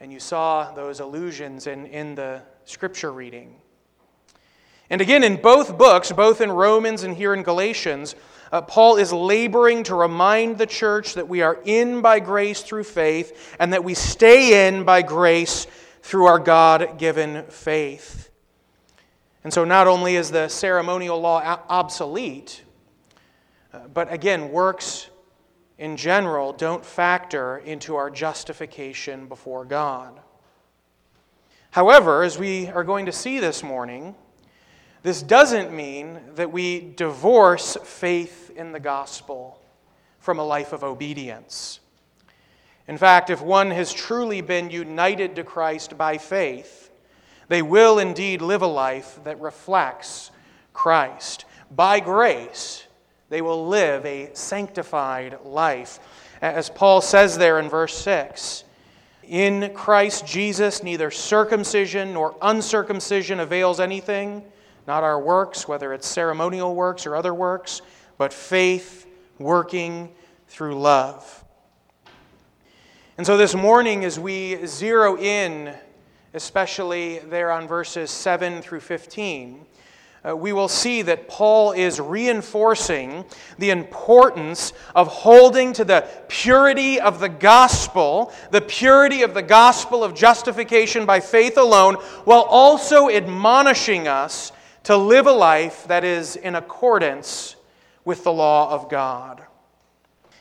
And 0.00 0.10
you 0.10 0.18
saw 0.18 0.72
those 0.72 1.00
allusions 1.00 1.66
in, 1.66 1.84
in 1.84 2.14
the 2.14 2.40
scripture 2.64 3.12
reading. 3.12 3.56
And 4.88 5.02
again, 5.02 5.22
in 5.22 5.36
both 5.36 5.76
books, 5.76 6.10
both 6.10 6.40
in 6.40 6.50
Romans 6.50 7.02
and 7.02 7.14
here 7.14 7.34
in 7.34 7.42
Galatians, 7.42 8.14
uh, 8.50 8.62
Paul 8.62 8.96
is 8.96 9.12
laboring 9.12 9.82
to 9.84 9.94
remind 9.94 10.56
the 10.56 10.66
church 10.66 11.14
that 11.14 11.28
we 11.28 11.42
are 11.42 11.60
in 11.66 12.00
by 12.00 12.18
grace 12.18 12.62
through 12.62 12.84
faith 12.84 13.54
and 13.60 13.74
that 13.74 13.84
we 13.84 13.92
stay 13.92 14.66
in 14.66 14.84
by 14.84 15.02
grace 15.02 15.66
through 16.00 16.24
our 16.24 16.38
God 16.38 16.96
given 16.96 17.44
faith. 17.44 18.30
And 19.44 19.52
so, 19.52 19.66
not 19.66 19.86
only 19.86 20.16
is 20.16 20.30
the 20.30 20.48
ceremonial 20.48 21.20
law 21.20 21.40
obsolete, 21.68 22.62
uh, 23.74 23.80
but 23.92 24.10
again, 24.10 24.50
works 24.50 25.09
in 25.80 25.96
general 25.96 26.52
don't 26.52 26.84
factor 26.84 27.56
into 27.56 27.96
our 27.96 28.10
justification 28.10 29.26
before 29.26 29.64
God. 29.64 30.20
However, 31.70 32.22
as 32.22 32.38
we 32.38 32.68
are 32.68 32.84
going 32.84 33.06
to 33.06 33.12
see 33.12 33.40
this 33.40 33.62
morning, 33.62 34.14
this 35.02 35.22
doesn't 35.22 35.72
mean 35.72 36.20
that 36.34 36.52
we 36.52 36.92
divorce 36.96 37.78
faith 37.82 38.52
in 38.54 38.72
the 38.72 38.80
gospel 38.80 39.58
from 40.18 40.38
a 40.38 40.44
life 40.44 40.74
of 40.74 40.84
obedience. 40.84 41.80
In 42.86 42.98
fact, 42.98 43.30
if 43.30 43.40
one 43.40 43.70
has 43.70 43.90
truly 43.90 44.42
been 44.42 44.68
united 44.68 45.34
to 45.36 45.44
Christ 45.44 45.96
by 45.96 46.18
faith, 46.18 46.90
they 47.48 47.62
will 47.62 47.98
indeed 47.98 48.42
live 48.42 48.60
a 48.60 48.66
life 48.66 49.18
that 49.24 49.40
reflects 49.40 50.30
Christ. 50.74 51.46
By 51.70 52.00
grace, 52.00 52.84
They 53.30 53.40
will 53.42 53.68
live 53.68 54.04
a 54.04 54.30
sanctified 54.34 55.38
life. 55.44 56.00
As 56.42 56.68
Paul 56.68 57.00
says 57.00 57.38
there 57.38 57.60
in 57.60 57.68
verse 57.68 57.96
6 57.96 58.64
In 59.22 59.72
Christ 59.72 60.26
Jesus, 60.26 60.82
neither 60.82 61.12
circumcision 61.12 62.12
nor 62.12 62.36
uncircumcision 62.42 63.40
avails 63.40 63.78
anything, 63.78 64.44
not 64.86 65.04
our 65.04 65.20
works, 65.20 65.68
whether 65.68 65.94
it's 65.94 66.08
ceremonial 66.08 66.74
works 66.74 67.06
or 67.06 67.14
other 67.14 67.32
works, 67.32 67.82
but 68.18 68.32
faith 68.32 69.06
working 69.38 70.12
through 70.48 70.78
love. 70.80 71.44
And 73.16 73.24
so 73.24 73.36
this 73.36 73.54
morning, 73.54 74.04
as 74.04 74.18
we 74.18 74.66
zero 74.66 75.16
in, 75.16 75.74
especially 76.34 77.20
there 77.20 77.52
on 77.52 77.68
verses 77.68 78.10
7 78.10 78.60
through 78.60 78.80
15, 78.80 79.66
uh, 80.28 80.36
we 80.36 80.52
will 80.52 80.68
see 80.68 81.02
that 81.02 81.28
Paul 81.28 81.72
is 81.72 81.98
reinforcing 81.98 83.24
the 83.58 83.70
importance 83.70 84.72
of 84.94 85.08
holding 85.08 85.72
to 85.74 85.84
the 85.84 86.06
purity 86.28 87.00
of 87.00 87.20
the 87.20 87.28
gospel, 87.28 88.32
the 88.50 88.60
purity 88.60 89.22
of 89.22 89.32
the 89.32 89.42
gospel 89.42 90.04
of 90.04 90.14
justification 90.14 91.06
by 91.06 91.20
faith 91.20 91.56
alone, 91.56 91.94
while 92.24 92.42
also 92.42 93.08
admonishing 93.08 94.08
us 94.08 94.52
to 94.82 94.96
live 94.96 95.26
a 95.26 95.32
life 95.32 95.86
that 95.88 96.04
is 96.04 96.36
in 96.36 96.54
accordance 96.54 97.56
with 98.04 98.24
the 98.24 98.32
law 98.32 98.70
of 98.70 98.90
God. 98.90 99.42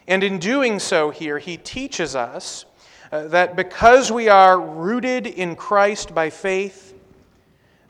And 0.07 0.23
in 0.23 0.39
doing 0.39 0.79
so, 0.79 1.09
here, 1.09 1.39
he 1.39 1.55
teaches 1.55 2.15
us 2.15 2.65
uh, 3.11 3.27
that 3.27 3.55
because 3.55 4.11
we 4.11 4.27
are 4.27 4.59
rooted 4.59 5.27
in 5.27 5.55
Christ 5.55 6.13
by 6.13 6.29
faith, 6.29 6.93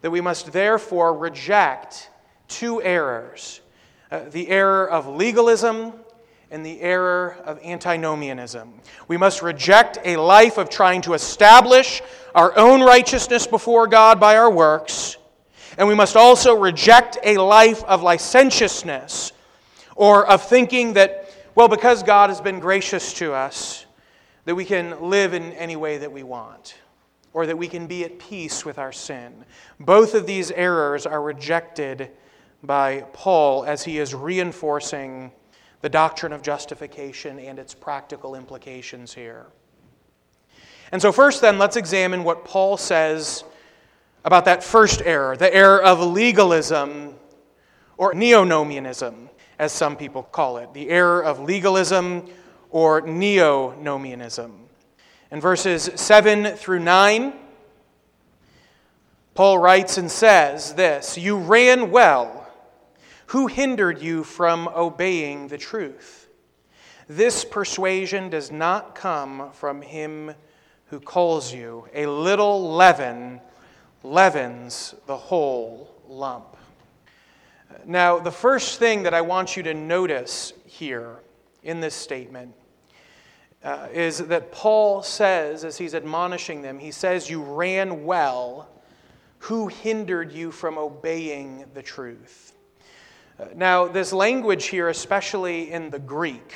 that 0.02 0.12
we 0.12 0.22
must 0.22 0.52
therefore 0.52 1.18
reject 1.18 2.10
two 2.48 2.82
errors 2.82 3.62
uh, 4.12 4.22
the 4.32 4.48
error 4.48 4.90
of 4.90 5.08
legalism 5.08 5.94
and 6.50 6.66
the 6.66 6.82
error 6.82 7.38
of 7.46 7.60
antinomianism. 7.64 8.74
We 9.08 9.18
must 9.18 9.44
reject 9.44 10.00
a 10.04 10.18
life 10.18 10.58
of 10.58 10.68
trying 10.68 11.02
to 11.04 11.14
establish 11.14 12.02
our 12.34 12.58
own 12.58 12.82
righteousness 12.82 13.46
before 13.46 13.86
God 13.86 14.20
by 14.20 14.36
our 14.36 14.50
works, 14.50 15.18
and 15.78 15.88
we 15.88 15.94
must 15.94 16.16
also 16.16 16.56
reject 16.56 17.20
a 17.24 17.38
life 17.38 17.84
of 17.84 18.02
licentiousness 18.02 19.32
or 19.96 20.26
of 20.28 20.42
thinking 20.42 20.94
that, 20.94 21.32
well, 21.54 21.68
because 21.68 22.02
God 22.02 22.32
has 22.32 22.42
been 22.42 22.60
gracious 22.60 23.14
to 23.16 23.34
us, 23.34 23.86
that 24.46 24.56
we 24.56 24.66
can 24.66 25.00
live 25.10 25.36
in 25.36 25.52
any 25.54 25.76
way 25.76 26.00
that 26.00 26.12
we 26.12 26.24
want 26.24 26.74
or 27.34 27.46
that 27.46 27.58
we 27.58 27.68
can 27.68 27.88
be 27.88 28.04
at 28.04 28.20
peace 28.20 28.66
with 28.66 28.80
our 28.80 28.92
sin. 28.92 29.46
Both 29.80 30.14
of 30.14 30.26
these 30.26 30.52
errors 30.52 31.06
are 31.06 31.22
rejected 31.22 32.12
by 32.64 33.06
Paul 33.14 33.64
as 33.66 33.84
he 33.84 34.00
is 34.00 34.14
reinforcing 34.16 35.32
the 35.82 35.90
doctrine 35.90 36.34
of 36.34 36.42
justification 36.42 37.40
and 37.40 37.58
its 37.58 37.74
practical 37.74 38.36
implications 38.36 39.14
here. 39.14 39.48
And 40.92 41.02
so, 41.02 41.12
first, 41.12 41.42
then, 41.42 41.60
let's 41.60 41.76
examine 41.76 42.24
what 42.24 42.44
Paul 42.44 42.76
says 42.76 43.44
about 44.26 44.46
that 44.46 44.64
first 44.64 45.02
error, 45.06 45.38
the 45.38 45.54
error 45.54 45.82
of 45.82 46.02
legalism 46.02 47.14
or 47.98 48.14
neonomianism, 48.14 49.30
as 49.60 49.72
some 49.72 49.96
people 49.96 50.24
call 50.24 50.58
it, 50.58 50.74
the 50.74 50.90
error 50.90 51.24
of 51.24 51.40
legalism 51.40 52.28
or 52.72 53.02
neonomianism. 53.04 54.59
In 55.32 55.40
verses 55.40 55.92
7 55.96 56.56
through 56.56 56.80
9, 56.80 57.34
Paul 59.36 59.60
writes 59.60 59.98
and 59.98 60.10
says 60.10 60.74
this 60.74 61.18
You 61.18 61.38
ran 61.38 61.92
well. 61.92 62.48
Who 63.28 63.46
hindered 63.46 64.02
you 64.02 64.24
from 64.24 64.68
obeying 64.70 65.50
the 65.50 65.58
truth? 65.60 66.28
This 67.08 67.46
persuasion 67.46 68.32
does 68.32 68.52
not 68.52 68.96
come 68.96 69.52
from 69.54 69.84
him 69.84 70.34
who 70.88 71.00
calls 71.00 71.54
you. 71.54 71.88
A 71.94 72.08
little 72.08 72.74
leaven 72.74 73.40
leavens 74.04 74.96
the 75.06 75.18
whole 75.18 75.94
lump. 76.08 76.58
Now, 77.86 78.18
the 78.18 78.32
first 78.32 78.80
thing 78.80 79.04
that 79.04 79.14
I 79.14 79.22
want 79.22 79.56
you 79.56 79.62
to 79.64 79.76
notice 79.76 80.54
here 80.66 81.18
in 81.64 81.82
this 81.82 81.94
statement 81.94 82.56
uh, 83.64 83.88
is 83.94 84.20
that 84.20 84.52
Paul 84.52 85.04
says, 85.04 85.66
as 85.66 85.78
he's 85.78 85.94
admonishing 85.94 86.62
them, 86.62 86.80
he 86.80 86.92
says, 86.92 87.30
You 87.30 87.42
ran 87.44 88.06
well. 88.06 88.70
Who 89.44 89.68
hindered 89.68 90.32
you 90.34 90.52
from 90.52 90.78
obeying 90.78 91.66
the 91.74 91.82
truth? 91.82 92.54
Uh, 93.40 93.46
now, 93.56 93.88
this 93.88 94.12
language 94.12 94.66
here, 94.66 94.90
especially 94.90 95.72
in 95.72 95.90
the 95.90 96.00
Greek, 96.00 96.56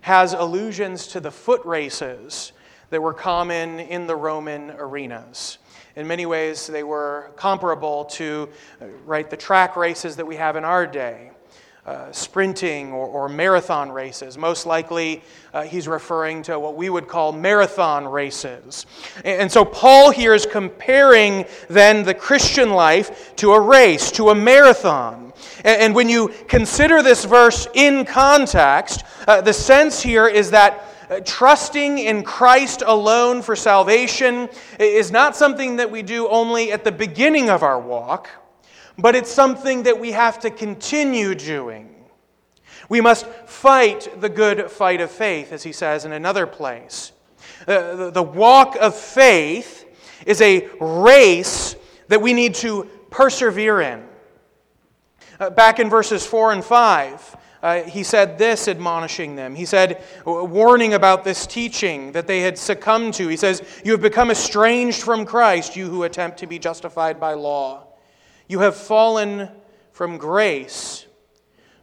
has 0.00 0.32
allusions 0.32 1.06
to 1.08 1.20
the 1.20 1.30
foot 1.30 1.64
races 1.64 2.52
that 2.90 3.00
were 3.00 3.14
common 3.14 3.78
in 3.80 4.06
the 4.06 4.16
Roman 4.16 4.70
arenas. 4.72 5.58
In 5.96 6.06
many 6.06 6.26
ways, 6.26 6.66
they 6.66 6.82
were 6.82 7.32
comparable 7.36 8.04
to 8.06 8.48
uh, 8.80 8.86
right, 9.04 9.28
the 9.28 9.36
track 9.36 9.76
races 9.76 10.16
that 10.16 10.26
we 10.26 10.36
have 10.36 10.56
in 10.56 10.64
our 10.64 10.86
day 10.86 11.32
uh, 11.88 12.12
sprinting 12.12 12.92
or, 12.92 13.06
or, 13.06 13.30
marathon 13.30 13.90
races. 13.90 14.36
Most 14.36 14.66
likely, 14.66 15.22
uh, 15.54 15.62
he's 15.62 15.88
referring 15.88 16.42
to 16.42 16.60
what 16.60 16.76
we 16.76 16.90
would 16.90 17.08
call 17.08 17.32
marathon 17.32 18.06
races. 18.06 18.84
And, 19.24 19.40
and 19.40 19.50
so, 19.50 19.64
Paul 19.64 20.10
here 20.10 20.34
is 20.34 20.44
comparing 20.44 21.46
then 21.70 22.02
the 22.02 22.12
Christian 22.12 22.72
life 22.72 23.34
to 23.36 23.52
a 23.52 23.60
race, 23.60 24.10
to 24.12 24.28
a 24.28 24.34
marathon. 24.34 25.32
And, 25.64 25.80
and 25.80 25.94
when 25.94 26.10
you 26.10 26.28
consider 26.46 27.02
this 27.02 27.24
verse 27.24 27.66
in 27.72 28.04
context, 28.04 29.02
uh, 29.26 29.40
the 29.40 29.54
sense 29.54 30.02
here 30.02 30.28
is 30.28 30.50
that. 30.50 30.84
Uh, 31.10 31.20
trusting 31.20 31.98
in 32.00 32.22
Christ 32.22 32.82
alone 32.84 33.40
for 33.40 33.56
salvation 33.56 34.46
is 34.78 35.10
not 35.10 35.34
something 35.34 35.76
that 35.76 35.90
we 35.90 36.02
do 36.02 36.28
only 36.28 36.70
at 36.70 36.84
the 36.84 36.92
beginning 36.92 37.48
of 37.48 37.62
our 37.62 37.80
walk, 37.80 38.28
but 38.98 39.14
it's 39.14 39.30
something 39.30 39.84
that 39.84 39.98
we 39.98 40.12
have 40.12 40.40
to 40.40 40.50
continue 40.50 41.34
doing. 41.34 41.94
We 42.88 43.00
must 43.00 43.26
fight 43.46 44.20
the 44.20 44.28
good 44.28 44.70
fight 44.70 45.00
of 45.00 45.10
faith, 45.10 45.52
as 45.52 45.62
he 45.62 45.72
says 45.72 46.04
in 46.04 46.12
another 46.12 46.46
place. 46.46 47.12
Uh, 47.66 48.10
the 48.10 48.22
walk 48.22 48.76
of 48.76 48.94
faith 48.94 49.84
is 50.26 50.40
a 50.40 50.68
race 50.80 51.76
that 52.08 52.20
we 52.20 52.32
need 52.32 52.54
to 52.56 52.84
persevere 53.10 53.80
in. 53.80 54.04
Uh, 55.38 55.50
back 55.50 55.78
in 55.78 55.88
verses 55.88 56.26
4 56.26 56.52
and 56.52 56.64
5, 56.64 57.36
uh, 57.62 57.82
he 57.82 58.02
said 58.02 58.38
this, 58.38 58.68
admonishing 58.68 59.36
them. 59.36 59.54
He 59.54 59.64
said, 59.64 60.02
warning 60.24 60.94
about 60.94 61.24
this 61.24 61.46
teaching 61.46 62.12
that 62.12 62.26
they 62.26 62.40
had 62.40 62.56
succumbed 62.56 63.14
to. 63.14 63.28
He 63.28 63.36
says, 63.36 63.62
You 63.84 63.92
have 63.92 64.00
become 64.00 64.30
estranged 64.30 65.02
from 65.02 65.24
Christ, 65.24 65.76
you 65.76 65.88
who 65.88 66.04
attempt 66.04 66.38
to 66.38 66.46
be 66.46 66.58
justified 66.58 67.20
by 67.20 67.34
law. 67.34 67.87
You 68.48 68.60
have 68.60 68.76
fallen 68.76 69.50
from 69.92 70.16
grace, 70.16 71.06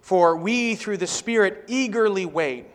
for 0.02 0.36
we, 0.36 0.74
through 0.74 0.98
the 0.98 1.06
Spirit, 1.06 1.66
eagerly 1.68 2.26
wait 2.26 2.66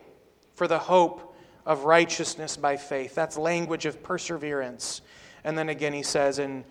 for 0.54 0.68
the 0.68 0.78
hope 0.78 1.34
of 1.66 1.84
righteousness 1.84 2.56
by 2.56 2.76
faith. 2.76 3.16
That's 3.16 3.36
language 3.36 3.86
of 3.86 4.00
perseverance. 4.00 5.00
And 5.42 5.58
then 5.58 5.68
again, 5.68 5.92
he 5.92 6.04
says 6.04 6.38
in 6.38 6.64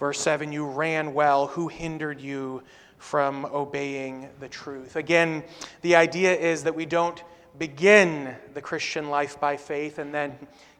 verse 0.00 0.20
7 0.20 0.50
You 0.50 0.66
ran 0.66 1.14
well. 1.14 1.46
Who 1.46 1.68
hindered 1.68 2.20
you 2.20 2.64
from 2.96 3.44
obeying 3.46 4.28
the 4.40 4.48
truth? 4.48 4.96
Again, 4.96 5.44
the 5.82 5.94
idea 5.94 6.34
is 6.34 6.64
that 6.64 6.74
we 6.74 6.86
don't 6.86 7.22
begin 7.56 8.34
the 8.54 8.60
Christian 8.60 9.10
life 9.10 9.38
by 9.38 9.56
faith 9.56 9.98
and 9.98 10.12
then 10.12 10.36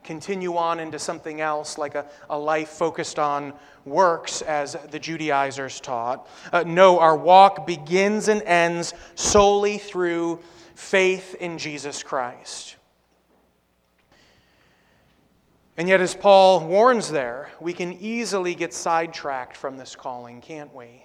continue 0.08 0.56
on 0.56 0.80
into 0.80 0.98
something 0.98 1.42
else, 1.42 1.76
like 1.76 1.94
a, 1.94 2.06
a 2.30 2.38
life 2.38 2.70
focused 2.70 3.18
on 3.18 3.52
works, 3.84 4.40
as 4.40 4.74
the 4.90 4.98
Judaizers 4.98 5.80
taught. 5.80 6.26
Uh, 6.50 6.64
no, 6.66 6.98
our 6.98 7.14
walk 7.14 7.66
begins 7.66 8.28
and 8.28 8.40
ends 8.44 8.94
solely 9.16 9.76
through 9.76 10.40
faith 10.74 11.34
in 11.34 11.58
Jesus 11.58 12.02
Christ. 12.02 12.76
And 15.76 15.86
yet, 15.90 16.00
as 16.00 16.14
Paul 16.14 16.66
warns 16.66 17.10
there, 17.10 17.50
we 17.60 17.74
can 17.74 17.92
easily 17.92 18.54
get 18.54 18.72
sidetracked 18.72 19.58
from 19.58 19.76
this 19.76 19.94
calling, 19.94 20.40
can't 20.40 20.74
we? 20.74 21.04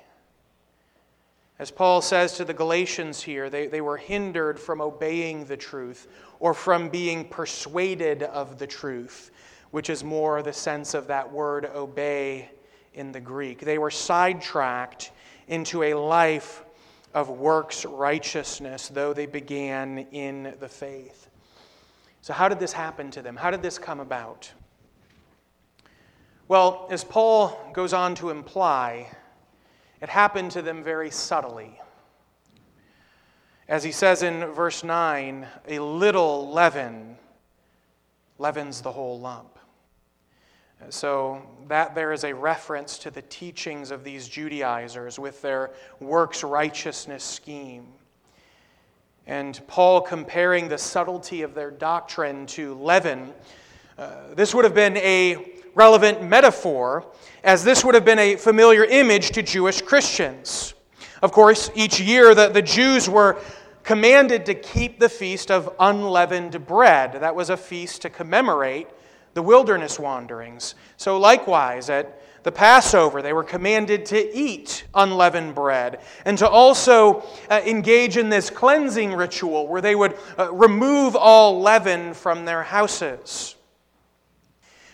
As 1.60 1.72
Paul 1.72 2.02
says 2.02 2.38
to 2.38 2.46
the 2.46 2.54
Galatians 2.54 3.22
here, 3.22 3.50
they, 3.50 3.68
they 3.68 3.82
were 3.82 3.98
hindered 3.98 4.60
from 4.60 4.82
obeying 4.82 5.46
the 5.46 5.58
truth 5.58 6.08
or 6.44 6.54
from 6.54 6.90
being 6.90 7.24
persuaded 7.24 8.22
of 8.22 8.60
the 8.60 8.68
truth, 8.68 9.32
which 9.72 9.90
is 9.90 10.04
more 10.04 10.44
the 10.44 10.52
sense 10.52 10.94
of 10.94 11.08
that 11.08 11.32
word 11.32 11.64
obey 11.74 12.52
in 12.96 13.14
the 13.14 13.20
Greek. 13.22 13.62
They 13.62 13.78
were 13.78 13.90
sidetracked 13.90 15.14
into 15.48 15.84
a 15.84 15.94
life 15.94 16.66
of 17.14 17.30
works 17.30 17.86
righteousness, 17.86 18.90
though 18.90 19.14
they 19.14 19.26
began 19.26 20.00
in 20.12 20.54
the 20.60 20.68
faith. 20.68 21.30
So, 22.20 22.34
how 22.34 22.50
did 22.50 22.60
this 22.60 22.74
happen 22.74 23.10
to 23.12 23.22
them? 23.22 23.38
How 23.38 23.50
did 23.50 23.62
this 23.62 23.78
come 23.78 24.02
about? 24.02 24.52
Well, 26.50 26.88
as 26.92 27.06
Paul 27.06 27.58
goes 27.72 27.94
on 27.94 28.16
to 28.16 28.32
imply, 28.32 29.10
it 30.02 30.10
happened 30.10 30.52
to 30.52 30.62
them 30.62 30.84
very 30.84 31.10
subtly. 31.10 31.80
As 33.68 33.84
he 33.84 33.94
says 33.94 34.24
in 34.24 34.46
verse 34.48 34.84
9, 34.84 35.48
a 35.70 35.80
little 35.80 36.52
leaven 36.52 37.18
leavens 38.38 38.82
the 38.82 38.92
whole 38.92 39.20
lump. 39.20 39.58
So, 40.90 41.42
that 41.70 41.96
there 41.96 42.12
is 42.12 42.26
a 42.26 42.36
reference 42.36 42.98
to 43.00 43.12
the 43.12 43.22
teachings 43.22 43.90
of 43.90 44.04
these 44.04 44.28
Judaizers 44.28 45.18
with 45.18 45.42
their 45.42 45.72
works 46.02 46.44
righteousness 46.44 47.24
scheme. 47.24 47.88
And 49.26 49.66
Paul 49.68 50.02
comparing 50.02 50.68
the 50.68 50.78
subtlety 50.78 51.42
of 51.44 51.56
their 51.56 51.72
doctrine 51.72 52.46
to 52.48 52.74
leaven, 52.74 53.34
uh, 53.98 54.34
this 54.34 54.54
would 54.54 54.66
have 54.66 54.76
been 54.76 54.98
a 54.98 55.54
relevant 55.74 56.22
metaphor, 56.22 57.06
as 57.46 57.64
this 57.64 57.86
would 57.86 57.96
have 57.96 58.04
been 58.04 58.20
a 58.20 58.36
familiar 58.36 58.84
image 58.84 59.30
to 59.32 59.42
Jewish 59.42 59.82
Christians. 59.82 60.74
Of 61.24 61.32
course, 61.32 61.72
each 61.74 62.02
year 62.02 62.36
the, 62.36 62.50
the 62.50 62.62
Jews 62.62 63.10
were 63.10 63.40
commanded 63.84 64.46
to 64.48 64.54
keep 64.54 65.00
the 65.00 65.08
feast 65.08 65.50
of 65.52 65.74
unleavened 65.80 66.68
bread. 66.68 67.14
That 67.14 67.34
was 67.34 67.50
a 67.50 67.56
feast 67.56 68.02
to 68.02 68.10
commemorate 68.10 68.88
the 69.34 69.42
wilderness 69.42 69.98
wanderings. 69.98 70.76
So, 70.98 71.18
likewise, 71.18 71.90
at 71.90 72.22
the 72.44 72.52
Passover, 72.52 73.22
they 73.22 73.32
were 73.32 73.46
commanded 73.46 74.06
to 74.08 74.38
eat 74.38 74.84
unleavened 74.94 75.56
bread 75.56 76.02
and 76.26 76.38
to 76.40 76.48
also 76.48 77.24
uh, 77.50 77.62
engage 77.66 78.18
in 78.18 78.28
this 78.28 78.50
cleansing 78.50 79.14
ritual 79.14 79.70
where 79.70 79.82
they 79.82 79.96
would 79.96 80.18
uh, 80.38 80.52
remove 80.52 81.16
all 81.16 81.62
leaven 81.62 82.14
from 82.14 82.44
their 82.44 82.64
houses. 82.64 83.56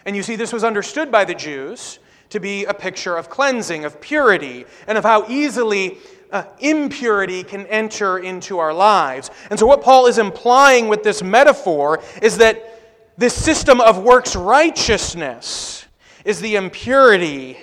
And 0.05 0.15
you 0.15 0.21
see, 0.21 0.35
this 0.35 0.53
was 0.53 0.63
understood 0.63 1.11
by 1.11 1.25
the 1.25 1.33
Jews 1.33 1.97
to 2.29 2.39
be 2.39 2.65
a 2.65 2.73
picture 2.73 3.15
of 3.15 3.29
cleansing, 3.29 3.85
of 3.85 3.99
purity, 3.99 4.65
and 4.87 4.97
of 4.97 5.03
how 5.03 5.27
easily 5.27 5.97
uh, 6.31 6.43
impurity 6.59 7.43
can 7.43 7.65
enter 7.67 8.19
into 8.19 8.59
our 8.59 8.73
lives. 8.73 9.31
And 9.49 9.59
so, 9.59 9.65
what 9.65 9.81
Paul 9.81 10.07
is 10.07 10.17
implying 10.17 10.87
with 10.87 11.03
this 11.03 11.23
metaphor 11.23 12.01
is 12.21 12.37
that 12.37 12.79
this 13.17 13.33
system 13.33 13.81
of 13.81 14.03
works 14.03 14.35
righteousness 14.35 15.85
is 16.23 16.39
the 16.39 16.55
impurity 16.55 17.57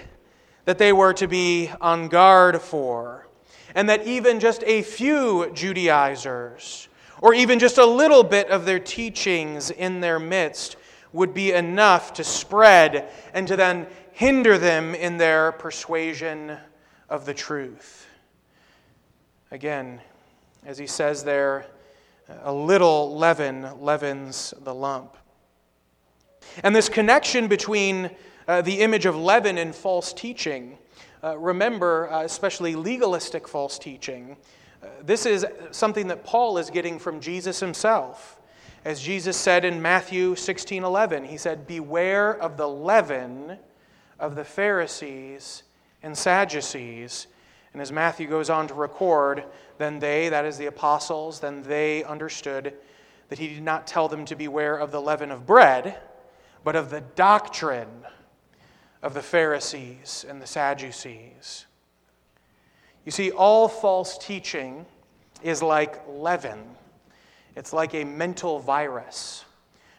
that 0.66 0.78
they 0.78 0.92
were 0.92 1.12
to 1.14 1.26
be 1.26 1.70
on 1.80 2.08
guard 2.08 2.60
for. 2.60 3.26
And 3.74 3.88
that 3.88 4.06
even 4.06 4.40
just 4.40 4.62
a 4.66 4.82
few 4.82 5.50
Judaizers, 5.54 6.88
or 7.20 7.34
even 7.34 7.58
just 7.58 7.78
a 7.78 7.86
little 7.86 8.22
bit 8.22 8.48
of 8.50 8.64
their 8.64 8.80
teachings 8.80 9.70
in 9.70 10.00
their 10.00 10.18
midst, 10.18 10.76
would 11.12 11.32
be 11.32 11.52
enough 11.52 12.12
to 12.14 12.24
spread 12.24 13.08
and 13.32 13.46
to 13.48 13.56
then 13.56 13.86
hinder 14.12 14.58
them 14.58 14.94
in 14.94 15.16
their 15.18 15.52
persuasion 15.52 16.56
of 17.08 17.24
the 17.24 17.34
truth. 17.34 17.95
Again, 19.56 20.02
as 20.66 20.76
he 20.76 20.86
says 20.86 21.24
there, 21.24 21.64
a 22.42 22.52
little 22.52 23.16
leaven 23.16 23.66
leavens 23.80 24.52
the 24.60 24.74
lump. 24.74 25.16
And 26.62 26.76
this 26.76 26.90
connection 26.90 27.48
between 27.48 28.10
uh, 28.46 28.60
the 28.60 28.80
image 28.80 29.06
of 29.06 29.16
leaven 29.16 29.56
and 29.56 29.74
false 29.74 30.12
teaching, 30.12 30.76
uh, 31.24 31.38
remember, 31.38 32.12
uh, 32.12 32.22
especially 32.22 32.76
legalistic 32.76 33.48
false 33.48 33.78
teaching, 33.78 34.36
uh, 34.82 34.88
this 35.02 35.24
is 35.24 35.46
something 35.70 36.08
that 36.08 36.22
Paul 36.22 36.58
is 36.58 36.68
getting 36.68 36.98
from 36.98 37.18
Jesus 37.18 37.58
himself. 37.58 38.38
As 38.84 39.00
Jesus 39.00 39.38
said 39.38 39.64
in 39.64 39.80
Matthew 39.80 40.34
16 40.34 40.84
11, 40.84 41.24
he 41.24 41.38
said, 41.38 41.66
Beware 41.66 42.38
of 42.38 42.58
the 42.58 42.68
leaven 42.68 43.56
of 44.20 44.34
the 44.34 44.44
Pharisees 44.44 45.62
and 46.02 46.14
Sadducees. 46.14 47.28
And 47.76 47.82
as 47.82 47.92
Matthew 47.92 48.26
goes 48.26 48.48
on 48.48 48.68
to 48.68 48.74
record, 48.74 49.44
then 49.76 49.98
they, 49.98 50.30
that 50.30 50.46
is 50.46 50.56
the 50.56 50.64
apostles, 50.64 51.40
then 51.40 51.62
they 51.62 52.02
understood 52.04 52.72
that 53.28 53.38
he 53.38 53.48
did 53.48 53.62
not 53.62 53.86
tell 53.86 54.08
them 54.08 54.24
to 54.24 54.34
beware 54.34 54.78
of 54.78 54.92
the 54.92 55.00
leaven 55.02 55.30
of 55.30 55.44
bread 55.44 55.98
but 56.64 56.74
of 56.74 56.88
the 56.88 57.02
doctrine 57.14 58.06
of 59.00 59.12
the 59.12 59.20
Pharisees 59.22 60.24
and 60.26 60.42
the 60.42 60.48
Sadducees. 60.48 61.66
You 63.04 63.12
see, 63.12 63.30
all 63.30 63.68
false 63.68 64.18
teaching 64.18 64.84
is 65.44 65.62
like 65.62 66.02
leaven, 66.08 66.64
it's 67.54 67.72
like 67.74 67.94
a 67.94 68.04
mental 68.04 68.58
virus. 68.58 69.44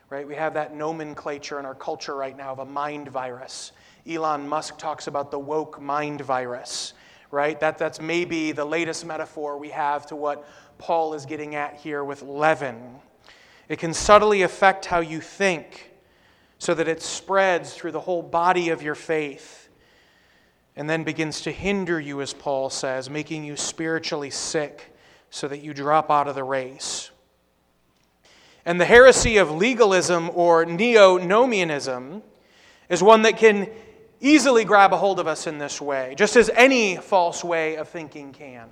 Right? 0.09 0.27
We 0.27 0.35
have 0.35 0.55
that 0.55 0.75
nomenclature 0.75 1.59
in 1.59 1.65
our 1.65 1.75
culture 1.75 2.15
right 2.15 2.35
now 2.35 2.53
of 2.53 2.59
a 2.59 2.65
mind 2.65 3.09
virus. 3.09 3.71
Elon 4.05 4.47
Musk 4.47 4.77
talks 4.77 5.05
about 5.05 5.29
the 5.29 5.39
woke 5.39 5.79
mind 5.79 6.21
virus, 6.21 6.93
right? 7.31 7.59
That, 7.59 7.77
that's 7.77 7.99
maybe 7.99 8.51
the 8.51 8.65
latest 8.65 9.05
metaphor 9.05 9.57
we 9.57 9.69
have 9.69 10.05
to 10.07 10.15
what 10.15 10.47
Paul 10.77 11.13
is 11.13 11.25
getting 11.25 11.55
at 11.55 11.75
here 11.75 12.03
with 12.03 12.21
leaven. 12.21 12.99
It 13.69 13.79
can 13.79 13.93
subtly 13.93 14.43
affect 14.43 14.85
how 14.85 14.99
you 14.99 15.19
think, 15.19 15.91
so 16.59 16.73
that 16.73 16.87
it 16.87 17.01
spreads 17.01 17.73
through 17.73 17.91
the 17.91 17.99
whole 17.99 18.21
body 18.21 18.69
of 18.69 18.81
your 18.81 18.95
faith 18.95 19.69
and 20.75 20.89
then 20.89 21.03
begins 21.03 21.41
to 21.41 21.51
hinder 21.51 21.99
you, 21.99 22.21
as 22.21 22.33
Paul 22.33 22.69
says, 22.69 23.09
making 23.09 23.43
you 23.43 23.55
spiritually 23.55 24.29
sick 24.29 24.95
so 25.29 25.47
that 25.47 25.59
you 25.59 25.73
drop 25.73 26.11
out 26.11 26.27
of 26.27 26.35
the 26.35 26.43
race. 26.43 27.11
And 28.65 28.79
the 28.79 28.85
heresy 28.85 29.37
of 29.37 29.49
legalism 29.49 30.29
or 30.33 30.65
neo 30.65 31.17
nomianism 31.17 32.21
is 32.89 33.01
one 33.01 33.23
that 33.23 33.37
can 33.37 33.69
easily 34.19 34.65
grab 34.65 34.93
a 34.93 34.97
hold 34.97 35.19
of 35.19 35.27
us 35.27 35.47
in 35.47 35.57
this 35.57 35.81
way, 35.81 36.15
just 36.17 36.35
as 36.35 36.49
any 36.49 36.97
false 36.97 37.43
way 37.43 37.75
of 37.75 37.89
thinking 37.89 38.31
can. 38.33 38.69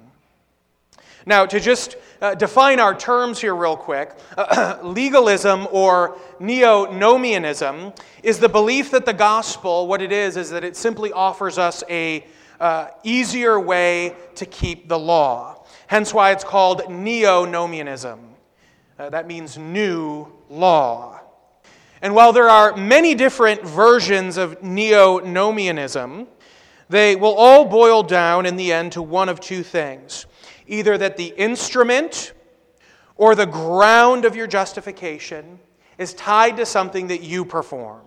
Now, 1.27 1.47
to 1.47 1.59
just 1.59 1.95
uh, 2.21 2.35
define 2.35 2.79
our 2.79 2.93
terms 2.93 3.41
here, 3.41 3.55
real 3.55 3.75
quick 3.75 4.13
legalism 4.83 5.67
or 5.71 6.17
neo 6.39 6.85
nomianism 6.85 7.97
is 8.21 8.37
the 8.37 8.49
belief 8.49 8.91
that 8.91 9.05
the 9.05 9.13
gospel, 9.13 9.87
what 9.87 10.03
it 10.03 10.11
is, 10.11 10.37
is 10.37 10.51
that 10.51 10.63
it 10.63 10.75
simply 10.75 11.11
offers 11.11 11.57
us 11.57 11.83
a 11.89 12.25
uh, 12.59 12.87
easier 13.03 13.59
way 13.59 14.15
to 14.35 14.45
keep 14.45 14.87
the 14.87 14.99
law. 14.99 15.65
Hence 15.87 16.13
why 16.13 16.31
it's 16.31 16.43
called 16.43 16.89
neo 16.89 17.45
nomianism. 17.45 18.19
Uh, 18.97 19.09
that 19.09 19.27
means 19.27 19.57
new 19.57 20.27
law. 20.49 21.14
And 22.05 22.13
while 22.13 22.33
there 22.33 22.51
are 22.51 22.77
many 22.77 23.15
different 23.15 23.63
versions 23.63 24.37
of 24.37 24.61
neo 24.61 25.21
nomianism, 25.21 26.27
they 26.87 27.15
will 27.15 27.33
all 27.33 27.65
boil 27.65 28.03
down 28.03 28.45
in 28.45 28.57
the 28.57 28.71
end 28.71 28.91
to 28.91 29.01
one 29.01 29.27
of 29.27 29.39
two 29.39 29.63
things 29.63 30.27
either 30.67 30.99
that 30.99 31.17
the 31.17 31.33
instrument 31.35 32.33
or 33.15 33.33
the 33.33 33.47
ground 33.47 34.23
of 34.23 34.35
your 34.35 34.45
justification 34.45 35.57
is 35.97 36.13
tied 36.13 36.57
to 36.57 36.65
something 36.67 37.07
that 37.07 37.23
you 37.23 37.43
perform. 37.43 38.03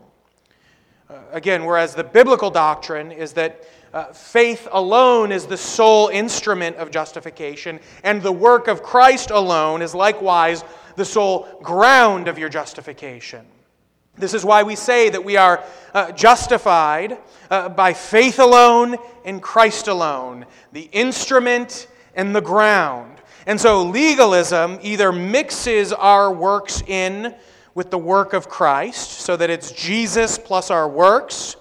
Uh, 1.10 1.16
again, 1.32 1.64
whereas 1.64 1.96
the 1.96 2.04
biblical 2.04 2.52
doctrine 2.52 3.10
is 3.10 3.32
that 3.32 3.64
uh, 3.92 4.04
faith 4.12 4.68
alone 4.70 5.32
is 5.32 5.44
the 5.44 5.56
sole 5.56 6.06
instrument 6.06 6.76
of 6.76 6.92
justification, 6.92 7.80
and 8.04 8.22
the 8.22 8.30
work 8.30 8.68
of 8.68 8.80
Christ 8.80 9.32
alone 9.32 9.82
is 9.82 9.92
likewise 9.92 10.62
the 10.94 11.04
sole 11.04 11.48
ground 11.64 12.28
of 12.28 12.38
your 12.38 12.48
justification. 12.48 13.44
This 14.18 14.34
is 14.34 14.44
why 14.44 14.62
we 14.62 14.74
say 14.74 15.08
that 15.10 15.24
we 15.24 15.36
are 15.36 15.62
uh, 15.94 16.12
justified 16.12 17.18
uh, 17.50 17.68
by 17.68 17.92
faith 17.92 18.38
alone 18.38 18.96
in 19.24 19.40
Christ 19.40 19.88
alone, 19.88 20.46
the 20.72 20.88
instrument 20.92 21.86
and 22.14 22.34
the 22.34 22.40
ground. 22.40 23.20
And 23.46 23.60
so 23.60 23.82
legalism 23.82 24.78
either 24.82 25.12
mixes 25.12 25.92
our 25.92 26.32
works 26.32 26.82
in 26.86 27.34
with 27.74 27.90
the 27.90 27.98
work 27.98 28.32
of 28.32 28.48
Christ, 28.48 29.20
so 29.20 29.36
that 29.36 29.50
it's 29.50 29.70
Jesus 29.70 30.36
plus 30.36 30.70
our 30.70 30.88
works, 30.88 31.56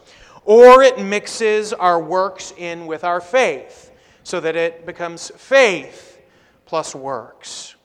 or 0.46 0.82
it 0.82 1.00
mixes 1.00 1.74
our 1.74 2.02
works 2.02 2.54
in 2.58 2.88
with 2.88 3.04
our 3.04 3.22
faith, 3.22 3.91
so 4.24 4.39
that 4.39 4.56
it 4.56 4.86
becomes 4.86 5.32
faith 5.36 6.20
plus 6.65 6.96
works. 6.96 7.76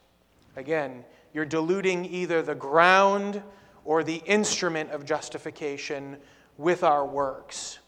Again, 0.55 1.05
you're 1.33 1.45
diluting 1.45 2.05
either 2.05 2.41
the 2.41 2.55
ground 2.55 3.41
or 3.85 4.03
the 4.03 4.21
instrument 4.25 4.91
of 4.91 5.05
justification 5.05 6.17
with 6.57 6.83
our 6.83 7.05
works. 7.05 7.79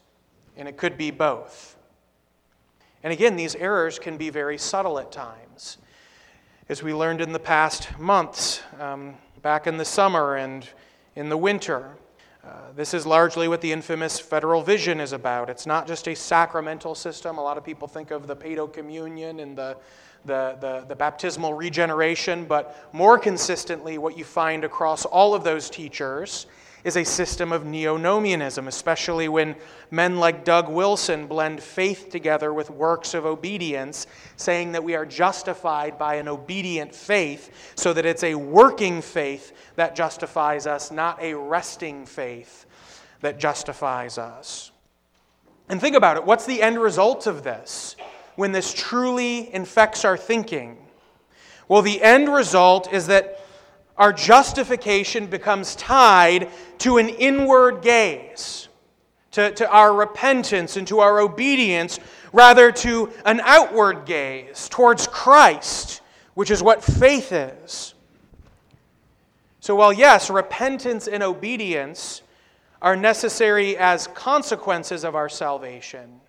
And 0.56 0.68
it 0.68 0.76
could 0.76 0.96
be 0.96 1.10
both. 1.10 1.76
And 3.02 3.12
again, 3.12 3.36
these 3.36 3.54
errors 3.54 3.98
can 3.98 4.16
be 4.16 4.30
very 4.30 4.58
subtle 4.58 4.98
at 4.98 5.12
times. 5.12 5.78
As 6.68 6.82
we 6.82 6.92
learned 6.92 7.20
in 7.20 7.32
the 7.32 7.38
past 7.38 7.96
months, 7.98 8.62
um, 8.80 9.14
back 9.42 9.66
in 9.66 9.76
the 9.76 9.84
summer 9.84 10.36
and 10.36 10.68
in 11.14 11.28
the 11.28 11.36
winter, 11.36 11.96
uh, 12.44 12.72
this 12.74 12.94
is 12.94 13.06
largely 13.06 13.48
what 13.48 13.60
the 13.60 13.72
infamous 13.72 14.18
federal 14.18 14.62
vision 14.62 15.00
is 15.00 15.12
about. 15.12 15.50
It's 15.50 15.66
not 15.66 15.86
just 15.86 16.08
a 16.08 16.14
sacramental 16.14 16.94
system. 16.94 17.38
A 17.38 17.42
lot 17.42 17.58
of 17.58 17.64
people 17.64 17.88
think 17.88 18.10
of 18.10 18.26
the 18.26 18.36
Paedo 18.36 18.72
communion 18.72 19.40
and 19.40 19.56
the, 19.56 19.76
the, 20.26 20.56
the, 20.60 20.84
the, 20.88 20.96
baptismal 20.96 21.54
regeneration, 21.54 22.44
but 22.44 22.76
more 22.92 23.18
consistently, 23.18 23.98
what 23.98 24.18
you 24.18 24.24
find 24.24 24.64
across 24.64 25.04
all 25.04 25.34
of 25.34 25.44
those 25.44 25.70
teachers 25.70 26.46
is 26.84 26.96
a 26.96 27.04
system 27.04 27.50
of 27.50 27.64
neonomianism, 27.64 28.68
especially 28.68 29.28
when 29.28 29.56
men 29.90 30.18
like 30.18 30.44
Doug 30.44 30.68
Wilson 30.68 31.26
blend 31.26 31.60
faith 31.60 32.10
together 32.10 32.54
with 32.54 32.70
works 32.70 33.12
of 33.12 33.26
obedience, 33.26 34.06
saying 34.36 34.70
that 34.72 34.84
we 34.84 34.94
are 34.94 35.04
justified 35.04 35.98
by 35.98 36.14
an 36.14 36.28
obedient 36.28 36.94
faith, 36.94 37.72
so 37.74 37.92
that 37.92 38.06
it's 38.06 38.22
a 38.22 38.36
working 38.36 39.02
faith 39.02 39.52
that 39.74 39.96
justifies 39.96 40.66
us, 40.66 40.92
not 40.92 41.20
a 41.20 41.34
resting 41.34 42.06
faith 42.06 42.66
that 43.20 43.40
justifies 43.40 44.16
us. 44.16 44.70
And 45.68 45.80
think 45.80 45.96
about 45.96 46.16
it 46.16 46.24
what's 46.24 46.46
the 46.46 46.62
end 46.62 46.78
result 46.78 47.26
of 47.26 47.42
this 47.42 47.96
when 48.36 48.52
this 48.52 48.72
truly 48.72 49.52
infects 49.52 50.04
our 50.04 50.16
thinking? 50.16 50.78
Well, 51.68 51.82
the 51.82 52.00
end 52.00 52.32
result 52.32 52.92
is 52.92 53.08
that 53.08 53.40
our 53.96 54.12
justification 54.12 55.26
becomes 55.26 55.74
tied 55.74 56.50
to 56.78 56.98
an 56.98 57.08
inward 57.08 57.82
gaze, 57.82 58.68
to, 59.32 59.50
to 59.52 59.68
our 59.68 59.92
repentance 59.92 60.76
and 60.76 60.86
to 60.88 61.00
our 61.00 61.20
obedience, 61.20 61.98
rather 62.32 62.70
to 62.70 63.10
an 63.24 63.40
outward 63.42 64.04
gaze 64.04 64.68
towards 64.68 65.06
Christ, 65.06 66.02
which 66.34 66.50
is 66.50 66.62
what 66.62 66.84
faith 66.84 67.32
is. 67.32 67.94
So, 69.60 69.74
while 69.74 69.92
yes, 69.92 70.30
repentance 70.30 71.08
and 71.08 71.22
obedience 71.22 72.22
are 72.80 72.94
necessary 72.94 73.76
as 73.76 74.06
consequences 74.08 75.02
of 75.02 75.16
our 75.16 75.28
salvation, 75.28 76.20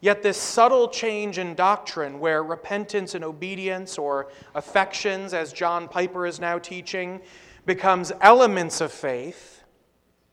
Yet, 0.00 0.22
this 0.22 0.36
subtle 0.36 0.88
change 0.88 1.38
in 1.38 1.54
doctrine, 1.54 2.20
where 2.20 2.42
repentance 2.42 3.14
and 3.14 3.24
obedience, 3.24 3.98
or 3.98 4.28
affections, 4.54 5.32
as 5.32 5.52
John 5.52 5.88
Piper 5.88 6.26
is 6.26 6.38
now 6.38 6.58
teaching, 6.58 7.20
becomes 7.64 8.12
elements 8.20 8.80
of 8.80 8.92
faith 8.92 9.56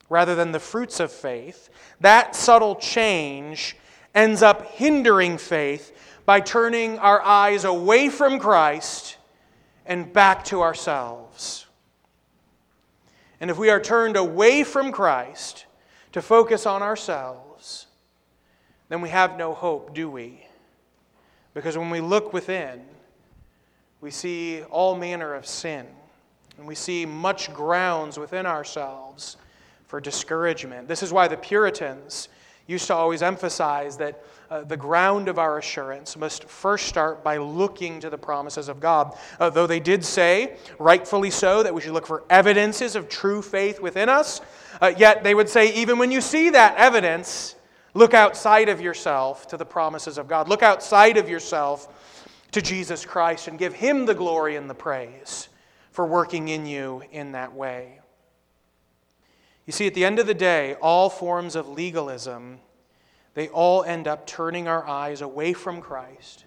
rather 0.10 0.36
than 0.36 0.52
the 0.52 0.60
fruits 0.60 1.00
of 1.00 1.12
faith, 1.12 1.70
that 2.00 2.36
subtle 2.36 2.76
change 2.76 3.76
ends 4.14 4.44
up 4.44 4.68
hindering 4.74 5.38
faith 5.40 5.92
by 6.26 6.40
turning 6.40 7.00
our 7.00 7.22
eyes 7.24 7.66
away 7.66 8.10
from 8.10 8.38
Christ 8.38 9.18
and 9.86 10.14
back 10.14 10.44
to 10.46 10.62
ourselves. 10.62 11.66
And 13.42 13.50
if 13.50 13.58
we 13.58 13.70
are 13.70 13.82
turned 13.82 14.16
away 14.16 14.64
from 14.64 14.92
Christ 14.92 15.66
to 16.12 16.22
focus 16.22 16.66
on 16.66 16.82
ourselves, 16.82 17.43
then 18.94 19.02
we 19.02 19.10
have 19.10 19.40
no 19.40 19.56
hope, 19.56 19.96
do 19.96 20.08
we? 20.08 20.46
Because 21.56 21.76
when 21.76 21.90
we 21.90 22.00
look 22.00 22.32
within, 22.32 22.80
we 24.02 24.12
see 24.12 24.62
all 24.70 24.96
manner 24.96 25.34
of 25.34 25.48
sin, 25.48 25.88
and 26.60 26.68
we 26.68 26.76
see 26.76 27.04
much 27.04 27.52
grounds 27.52 28.20
within 28.20 28.46
ourselves 28.46 29.38
for 29.88 30.00
discouragement. 30.00 30.88
This 30.88 31.02
is 31.02 31.12
why 31.12 31.28
the 31.28 31.38
Puritans 31.38 32.30
used 32.68 32.86
to 32.86 32.94
always 32.94 33.24
emphasize 33.24 33.98
that 33.98 34.24
uh, 34.52 34.64
the 34.64 34.78
ground 34.78 35.28
of 35.28 35.40
our 35.40 35.58
assurance 35.58 36.16
must 36.16 36.44
first 36.44 36.86
start 36.86 37.24
by 37.24 37.38
looking 37.38 38.00
to 38.00 38.12
the 38.12 38.18
promises 38.20 38.70
of 38.70 38.80
God. 38.80 39.18
Uh, 39.40 39.50
though 39.50 39.66
they 39.66 39.80
did 39.80 40.06
say, 40.06 40.56
rightfully 40.78 41.32
so, 41.32 41.64
that 41.64 41.74
we 41.74 41.82
should 41.82 41.94
look 41.94 42.06
for 42.06 42.26
evidences 42.30 42.96
of 42.96 43.10
true 43.10 43.42
faith 43.42 43.82
within 43.82 44.08
us, 44.08 44.40
uh, 44.80 44.94
yet 44.96 45.24
they 45.24 45.34
would 45.34 45.50
say, 45.50 45.74
even 45.74 45.98
when 45.98 46.12
you 46.12 46.22
see 46.22 46.52
that 46.52 46.78
evidence, 46.78 47.56
Look 47.94 48.14
outside 48.14 48.70
of 48.70 48.82
yourself 48.82 49.48
to 49.48 49.58
the 49.58 49.66
promises 49.66 50.18
of 50.18 50.28
God. 50.28 50.48
Look 50.48 50.64
outside 50.64 51.18
of 51.18 51.30
yourself 51.30 52.22
to 52.52 52.62
Jesus 52.62 53.06
Christ 53.06 53.48
and 53.48 53.60
give 53.60 53.74
Him 53.74 54.06
the 54.06 54.16
glory 54.16 54.56
and 54.56 54.70
the 54.70 54.76
praise 54.76 55.50
for 55.92 56.06
working 56.06 56.48
in 56.48 56.66
you 56.66 57.04
in 57.12 57.34
that 57.34 57.54
way. 57.54 58.00
You 59.66 59.74
see, 59.74 59.88
at 59.88 59.94
the 59.94 60.06
end 60.06 60.20
of 60.20 60.28
the 60.28 60.34
day, 60.34 60.76
all 60.76 61.10
forms 61.10 61.56
of 61.56 61.70
legalism, 61.70 62.60
they 63.34 63.48
all 63.50 63.84
end 63.84 64.08
up 64.08 64.26
turning 64.28 64.68
our 64.68 64.86
eyes 64.86 65.22
away 65.22 65.54
from 65.54 65.82
Christ 65.82 66.46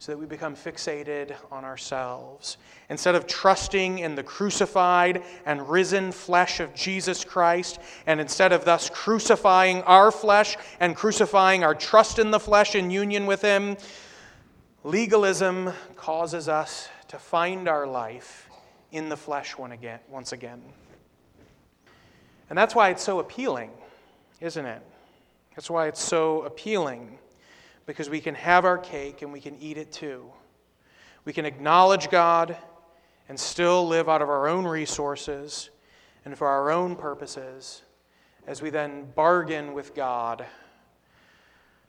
so 0.00 0.12
that 0.12 0.18
we 0.18 0.26
become 0.26 0.54
fixated 0.54 1.34
on 1.50 1.64
ourselves. 1.64 2.56
Instead 2.88 3.16
of 3.16 3.26
trusting 3.26 3.98
in 3.98 4.14
the 4.14 4.22
crucified 4.22 5.22
and 5.44 5.68
risen 5.68 6.12
flesh 6.12 6.60
of 6.60 6.72
Jesus 6.74 7.24
Christ, 7.24 7.80
and 8.06 8.20
instead 8.20 8.52
of 8.52 8.64
thus 8.64 8.88
crucifying 8.90 9.82
our 9.82 10.12
flesh 10.12 10.56
and 10.78 10.94
crucifying 10.94 11.64
our 11.64 11.74
trust 11.74 12.18
in 12.18 12.30
the 12.30 12.38
flesh 12.38 12.76
in 12.76 12.90
union 12.90 13.26
with 13.26 13.42
Him, 13.42 13.76
legalism 14.84 15.72
causes 15.96 16.48
us 16.48 16.88
to 17.08 17.18
find 17.18 17.68
our 17.68 17.86
life 17.86 18.48
in 18.92 19.08
the 19.08 19.16
flesh 19.16 19.56
once 19.58 20.32
again. 20.32 20.62
And 22.48 22.56
that's 22.56 22.74
why 22.74 22.90
it's 22.90 23.02
so 23.02 23.18
appealing, 23.18 23.70
isn't 24.40 24.64
it? 24.64 24.82
That's 25.56 25.68
why 25.68 25.88
it's 25.88 26.00
so 26.00 26.42
appealing 26.42 27.18
because 27.88 28.10
we 28.10 28.20
can 28.20 28.34
have 28.34 28.66
our 28.66 28.76
cake 28.76 29.22
and 29.22 29.32
we 29.32 29.40
can 29.40 29.56
eat 29.62 29.78
it 29.78 29.90
too. 29.90 30.30
We 31.24 31.32
can 31.32 31.46
acknowledge 31.46 32.10
God 32.10 32.54
and 33.30 33.40
still 33.40 33.88
live 33.88 34.10
out 34.10 34.20
of 34.20 34.28
our 34.28 34.46
own 34.46 34.66
resources 34.66 35.70
and 36.26 36.36
for 36.36 36.48
our 36.48 36.70
own 36.70 36.96
purposes 36.96 37.80
as 38.46 38.60
we 38.60 38.68
then 38.68 39.10
bargain 39.14 39.72
with 39.72 39.94
God 39.94 40.44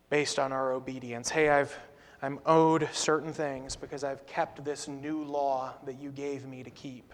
based 0.10 0.40
on 0.40 0.54
our 0.54 0.72
obedience. 0.72 1.28
Hey, 1.28 1.50
I've, 1.50 1.78
I'm 2.22 2.40
owed 2.46 2.88
certain 2.94 3.34
things 3.34 3.76
because 3.76 4.06
I've 4.06 4.26
kept 4.26 4.64
this 4.64 4.88
new 4.88 5.26
law 5.26 5.74
that 5.86 6.00
you 6.00 6.12
gave 6.12 6.48
me 6.48 6.64
to 6.64 6.70
keep. 6.70 7.14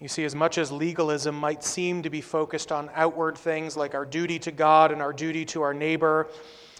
You 0.00 0.06
see, 0.06 0.24
as 0.24 0.34
much 0.34 0.58
as 0.58 0.70
legalism 0.70 1.34
might 1.34 1.64
seem 1.64 2.02
to 2.02 2.10
be 2.10 2.20
focused 2.20 2.70
on 2.70 2.88
outward 2.94 3.36
things 3.36 3.76
like 3.76 3.96
our 3.96 4.04
duty 4.04 4.38
to 4.40 4.52
God 4.52 4.92
and 4.92 5.02
our 5.02 5.12
duty 5.12 5.44
to 5.46 5.62
our 5.62 5.74
neighbor, 5.74 6.28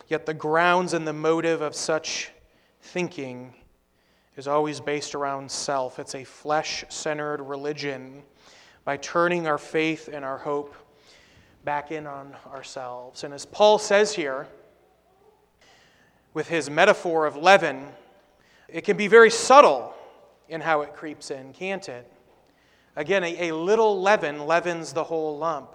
yet 0.07 0.25
the 0.25 0.35
grounds 0.35 0.95
and 0.95 1.07
the 1.07 1.13
motive 1.13 1.61
of 1.61 1.75
such 1.75 2.31
thinking 2.81 3.53
is 4.37 4.47
always 4.47 4.79
based 4.79 5.17
around 5.17 5.51
self. 5.51 5.99
It's 5.99 6.15
a 6.15 6.23
flesh 6.23 6.85
centered 6.91 7.43
religion 7.43 8.23
by 8.85 8.97
turning 8.99 9.49
our 9.49 9.59
faith 9.59 10.09
and 10.13 10.25
our 10.25 10.39
hope 10.39 10.77
back 11.65 11.91
in 11.91 12.07
on 12.07 12.37
ourselves. 12.47 13.25
And 13.25 13.35
as 13.35 13.45
Paul 13.45 13.79
says 13.79 14.15
here, 14.15 14.47
with 16.35 16.47
his 16.47 16.71
metaphor 16.71 17.27
of 17.27 17.37
leaven, 17.37 17.89
it 18.69 18.83
can 18.83 18.97
be 18.97 19.09
very 19.09 19.31
subtle 19.31 19.93
in 20.49 20.61
how 20.61 20.83
it 20.83 20.95
creeps 20.95 21.33
in, 21.33 21.53
can't 21.53 21.89
it? 21.89 22.11
Again, 22.99 23.23
a, 23.23 23.51
a 23.51 23.55
little 23.55 24.03
leaven 24.03 24.45
leavens 24.45 24.93
the 24.93 25.05
whole 25.05 25.39
lump. 25.39 25.73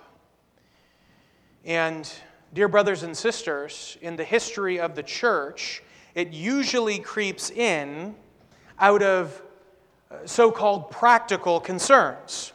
And, 1.63 2.11
dear 2.53 2.67
brothers 2.67 3.03
and 3.03 3.15
sisters, 3.15 3.97
in 4.01 4.17
the 4.17 4.25
history 4.25 4.77
of 4.77 4.93
the 4.93 5.03
church, 5.03 5.83
it 6.15 6.33
usually 6.33 6.99
creeps 6.99 7.49
in 7.49 8.15
out 8.77 9.01
of 9.01 9.41
uh, 10.11 10.15
so 10.25 10.51
called 10.51 10.91
practical 10.91 11.61
concerns. 11.61 12.51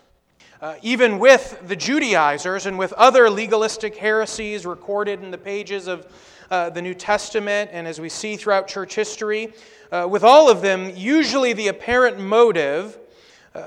Uh, 0.61 0.75
even 0.83 1.19
with 1.19 1.67
the 1.67 1.75
Judaizers 1.75 2.67
and 2.67 2.79
with 2.79 2.93
other 2.93 3.31
legalistic 3.31 3.97
heresies 3.97 4.67
recorded 4.67 5.23
in 5.23 5.31
the 5.31 5.39
pages 5.39 5.87
of 5.87 6.07
uh, 6.51 6.69
the 6.69 6.83
New 6.83 6.93
Testament, 6.93 7.71
and 7.73 7.89
as 7.89 8.03
we 8.03 8.11
see 8.11 8.37
throughout 8.37 8.69
church 8.69 8.95
history, 8.95 9.55
uh, 9.91 10.07
with 10.07 10.25
all 10.25 10.51
of 10.51 10.61
them, 10.61 10.93
usually 10.95 11.55
the 11.55 11.69
apparent 11.69 12.19
motive 12.19 12.99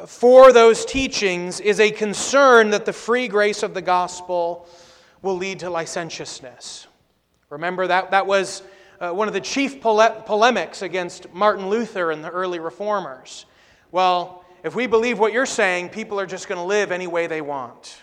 for 0.06 0.54
those 0.54 0.86
teachings 0.86 1.60
is 1.60 1.80
a 1.80 1.92
concern 1.92 2.70
that 2.70 2.86
the 2.86 2.94
free 2.94 3.28
grace 3.28 3.64
of 3.64 3.74
the 3.74 3.82
gospel 3.82 4.68
will 5.22 5.38
lead 5.38 5.60
to 5.60 5.70
licentiousness. 5.70 6.88
Remember, 7.50 7.88
that, 7.88 8.12
that 8.12 8.26
was 8.26 8.64
uh, 9.00 9.12
one 9.12 9.28
of 9.28 9.34
the 9.34 9.42
chief 9.42 9.82
pole- 9.82 10.22
polemics 10.26 10.82
against 10.82 11.34
Martin 11.34 11.70
Luther 11.70 12.12
and 12.12 12.24
the 12.24 12.30
early 12.30 12.60
reformers. 12.60 13.46
Well, 13.92 14.46
if 14.64 14.76
we 14.76 14.88
believe 14.88 15.20
what 15.20 15.34
you're 15.34 15.46
saying, 15.46 15.90
people 15.90 16.20
are 16.20 16.26
just 16.26 16.48
going 16.48 16.60
to 16.60 16.66
live 16.66 16.92
any 16.92 17.08
way 17.08 17.28
they 17.28 17.42
want. 17.42 18.00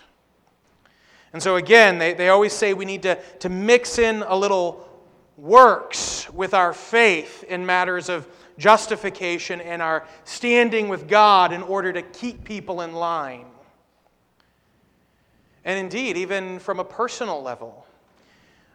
And 1.31 1.41
so, 1.41 1.55
again, 1.55 1.97
they, 1.99 2.13
they 2.13 2.29
always 2.29 2.53
say 2.53 2.73
we 2.73 2.85
need 2.85 3.03
to, 3.03 3.15
to 3.39 3.49
mix 3.49 3.97
in 3.99 4.23
a 4.27 4.35
little 4.35 4.87
works 5.37 6.29
with 6.33 6.53
our 6.53 6.73
faith 6.73 7.43
in 7.47 7.65
matters 7.65 8.09
of 8.09 8.27
justification 8.59 9.61
and 9.61 9.81
our 9.81 10.05
standing 10.25 10.89
with 10.89 11.07
God 11.07 11.51
in 11.51 11.63
order 11.63 11.91
to 11.91 12.03
keep 12.03 12.43
people 12.43 12.81
in 12.81 12.93
line. 12.93 13.45
And 15.65 15.79
indeed, 15.79 16.17
even 16.17 16.59
from 16.59 16.79
a 16.79 16.83
personal 16.83 17.41
level, 17.41 17.85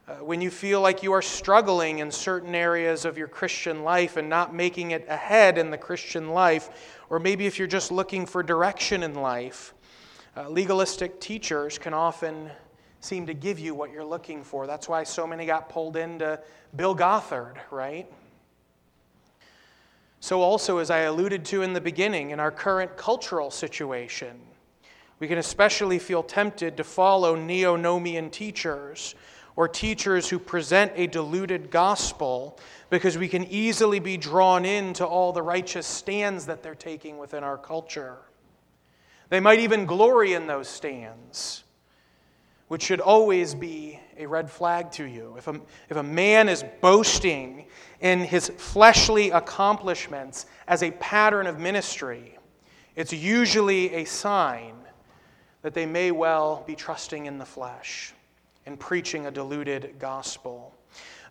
uh, 0.06 0.16
when 0.16 0.40
you 0.40 0.50
feel 0.50 0.80
like 0.80 1.02
you 1.02 1.12
are 1.12 1.22
struggling 1.22 2.00
in 2.00 2.10
certain 2.10 2.54
areas 2.54 3.04
of 3.04 3.16
your 3.16 3.28
Christian 3.28 3.84
life 3.84 4.16
and 4.16 4.28
not 4.28 4.54
making 4.54 4.90
it 4.90 5.06
ahead 5.08 5.56
in 5.56 5.70
the 5.70 5.78
Christian 5.78 6.30
life, 6.30 7.00
or 7.08 7.18
maybe 7.18 7.46
if 7.46 7.58
you're 7.58 7.68
just 7.68 7.90
looking 7.90 8.26
for 8.26 8.42
direction 8.42 9.02
in 9.02 9.14
life, 9.14 9.72
uh, 10.36 10.48
legalistic 10.48 11.20
teachers 11.20 11.78
can 11.78 11.94
often 11.94 12.50
seem 13.00 13.26
to 13.26 13.34
give 13.34 13.58
you 13.58 13.74
what 13.74 13.92
you're 13.92 14.04
looking 14.04 14.42
for. 14.42 14.66
That's 14.66 14.88
why 14.88 15.04
so 15.04 15.26
many 15.26 15.46
got 15.46 15.68
pulled 15.68 15.96
into 15.96 16.40
Bill 16.76 16.94
Gothard, 16.94 17.56
right? 17.70 18.06
So, 20.24 20.40
also, 20.40 20.78
as 20.78 20.88
I 20.88 21.00
alluded 21.00 21.44
to 21.44 21.60
in 21.60 21.74
the 21.74 21.82
beginning, 21.82 22.30
in 22.30 22.40
our 22.40 22.50
current 22.50 22.96
cultural 22.96 23.50
situation, 23.50 24.40
We 25.20 25.28
can 25.28 25.38
especially 25.38 25.98
feel 25.98 26.22
tempted 26.22 26.76
to 26.76 26.84
follow 26.84 27.34
neo 27.34 27.76
nomian 27.76 28.30
teachers 28.30 29.14
or 29.56 29.68
teachers 29.68 30.28
who 30.28 30.38
present 30.38 30.92
a 30.96 31.06
diluted 31.06 31.70
gospel 31.70 32.58
because 32.90 33.16
we 33.16 33.28
can 33.28 33.44
easily 33.44 34.00
be 34.00 34.16
drawn 34.16 34.64
into 34.64 35.04
all 35.04 35.32
the 35.32 35.42
righteous 35.42 35.86
stands 35.86 36.46
that 36.46 36.62
they're 36.62 36.74
taking 36.74 37.18
within 37.18 37.44
our 37.44 37.56
culture. 37.56 38.16
They 39.28 39.40
might 39.40 39.60
even 39.60 39.86
glory 39.86 40.32
in 40.34 40.46
those 40.46 40.68
stands, 40.68 41.64
which 42.68 42.82
should 42.82 43.00
always 43.00 43.54
be 43.54 44.00
a 44.18 44.26
red 44.26 44.50
flag 44.50 44.90
to 44.92 45.04
you. 45.04 45.36
If 45.38 45.48
a, 45.48 45.60
if 45.88 45.96
a 45.96 46.02
man 46.02 46.48
is 46.48 46.64
boasting 46.80 47.66
in 48.04 48.20
his 48.20 48.50
fleshly 48.58 49.30
accomplishments 49.30 50.44
as 50.68 50.82
a 50.82 50.90
pattern 50.90 51.46
of 51.46 51.58
ministry, 51.58 52.38
it's 52.96 53.14
usually 53.14 53.94
a 53.94 54.04
sign 54.04 54.74
that 55.62 55.72
they 55.72 55.86
may 55.86 56.10
well 56.10 56.62
be 56.66 56.74
trusting 56.74 57.24
in 57.24 57.38
the 57.38 57.46
flesh 57.46 58.12
and 58.66 58.78
preaching 58.78 59.24
a 59.24 59.30
diluted 59.30 59.94
gospel. 59.98 60.74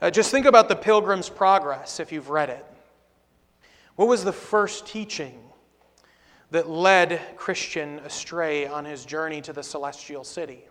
Uh, 0.01 0.09
just 0.09 0.31
think 0.31 0.47
about 0.47 0.67
the 0.67 0.75
Pilgrim's 0.75 1.29
Progress 1.29 1.99
if 1.99 2.12
you've 2.12 2.31
read 2.31 2.49
it. 2.49 2.65
What 3.95 4.07
was 4.07 4.23
the 4.23 4.33
first 4.33 4.88
teaching 4.88 5.39
that 6.49 6.67
led 6.67 7.21
Christian 7.36 7.99
astray 7.99 8.65
on 8.65 8.83
his 8.83 9.05
journey 9.05 9.41
to 9.41 9.53
the 9.53 9.62
celestial 9.62 10.23
city? 10.23 10.63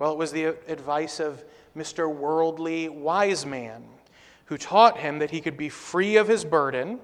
Well, 0.00 0.10
it 0.10 0.18
was 0.18 0.32
the 0.32 0.56
advice 0.66 1.20
of 1.20 1.44
Mr. 1.76 2.12
Worldly 2.12 2.88
Wise 2.88 3.46
Man, 3.46 3.84
who 4.46 4.58
taught 4.58 4.98
him 4.98 5.18
that 5.18 5.30
he 5.30 5.40
could 5.40 5.56
be 5.56 5.68
free 5.68 6.16
of 6.16 6.28
his 6.28 6.44
burden 6.44 6.98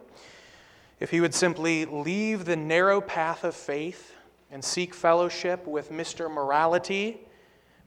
if 1.01 1.11
he 1.11 1.21
would 1.21 1.35
simply 1.35 1.85
leave 1.85 2.45
the 2.45 2.57
narrow 2.57 3.01
path 3.01 3.45
of 3.45 3.55
faith 3.55 4.15
and 4.51 4.65
seek 4.65 4.95
fellowship 4.95 5.67
with 5.67 5.91
Mr. 5.91 6.31
Morality 6.31 7.21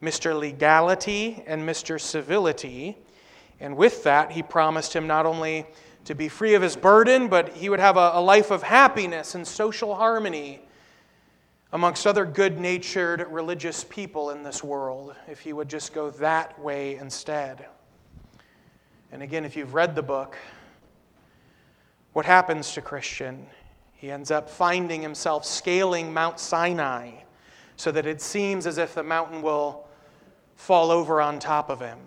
Mr. 0.02 0.38
Legality 0.38 1.44
and 1.48 1.68
Mr. 1.68 2.00
Civility. 2.00 2.98
And 3.60 3.76
with 3.76 4.04
that, 4.04 4.32
he 4.32 4.44
promised 4.44 4.94
him 4.94 5.08
not 5.08 5.26
only 5.26 5.66
to 6.06 6.14
be 6.14 6.28
free 6.28 6.54
of 6.54 6.62
his 6.62 6.76
burden, 6.76 7.28
but 7.28 7.56
he 7.56 7.70
would 7.70 7.80
have 7.80 7.98
a, 7.98 8.12
a 8.14 8.22
life 8.22 8.52
of 8.52 8.62
happiness 8.62 9.36
and 9.36 9.48
social 9.48 9.96
harmony 9.96 10.62
amongst 11.74 12.06
other 12.06 12.26
good 12.26 12.60
natured 12.60 13.26
religious 13.32 13.84
people 13.84 14.30
in 14.30 14.44
this 14.44 14.64
world 14.64 15.16
if 15.28 15.40
he 15.40 15.54
would 15.54 15.68
just 15.68 15.94
go 15.94 16.10
that 16.12 16.58
way 16.60 16.96
instead. 16.98 17.66
And 19.16 19.24
again, 19.24 19.46
if 19.46 19.56
you've 19.56 19.74
read 19.74 19.96
the 19.96 20.04
book, 20.04 20.38
what 22.12 22.26
happens 22.26 22.74
to 22.74 22.82
Christian? 22.82 23.48
He 23.94 24.12
ends 24.12 24.30
up 24.30 24.50
finding 24.50 25.02
himself 25.02 25.46
scaling 25.46 26.14
Mount 26.14 26.38
Sinai 26.38 27.12
so 27.78 27.94
that 27.94 28.06
it 28.06 28.22
seems 28.22 28.68
as 28.68 28.78
if 28.78 28.94
the 28.94 29.04
mountain 29.04 29.42
will 29.42 29.88
fall 30.58 30.92
over 30.92 31.22
on 31.22 31.40
top 31.40 31.70
of 31.70 31.80
him. 31.80 31.98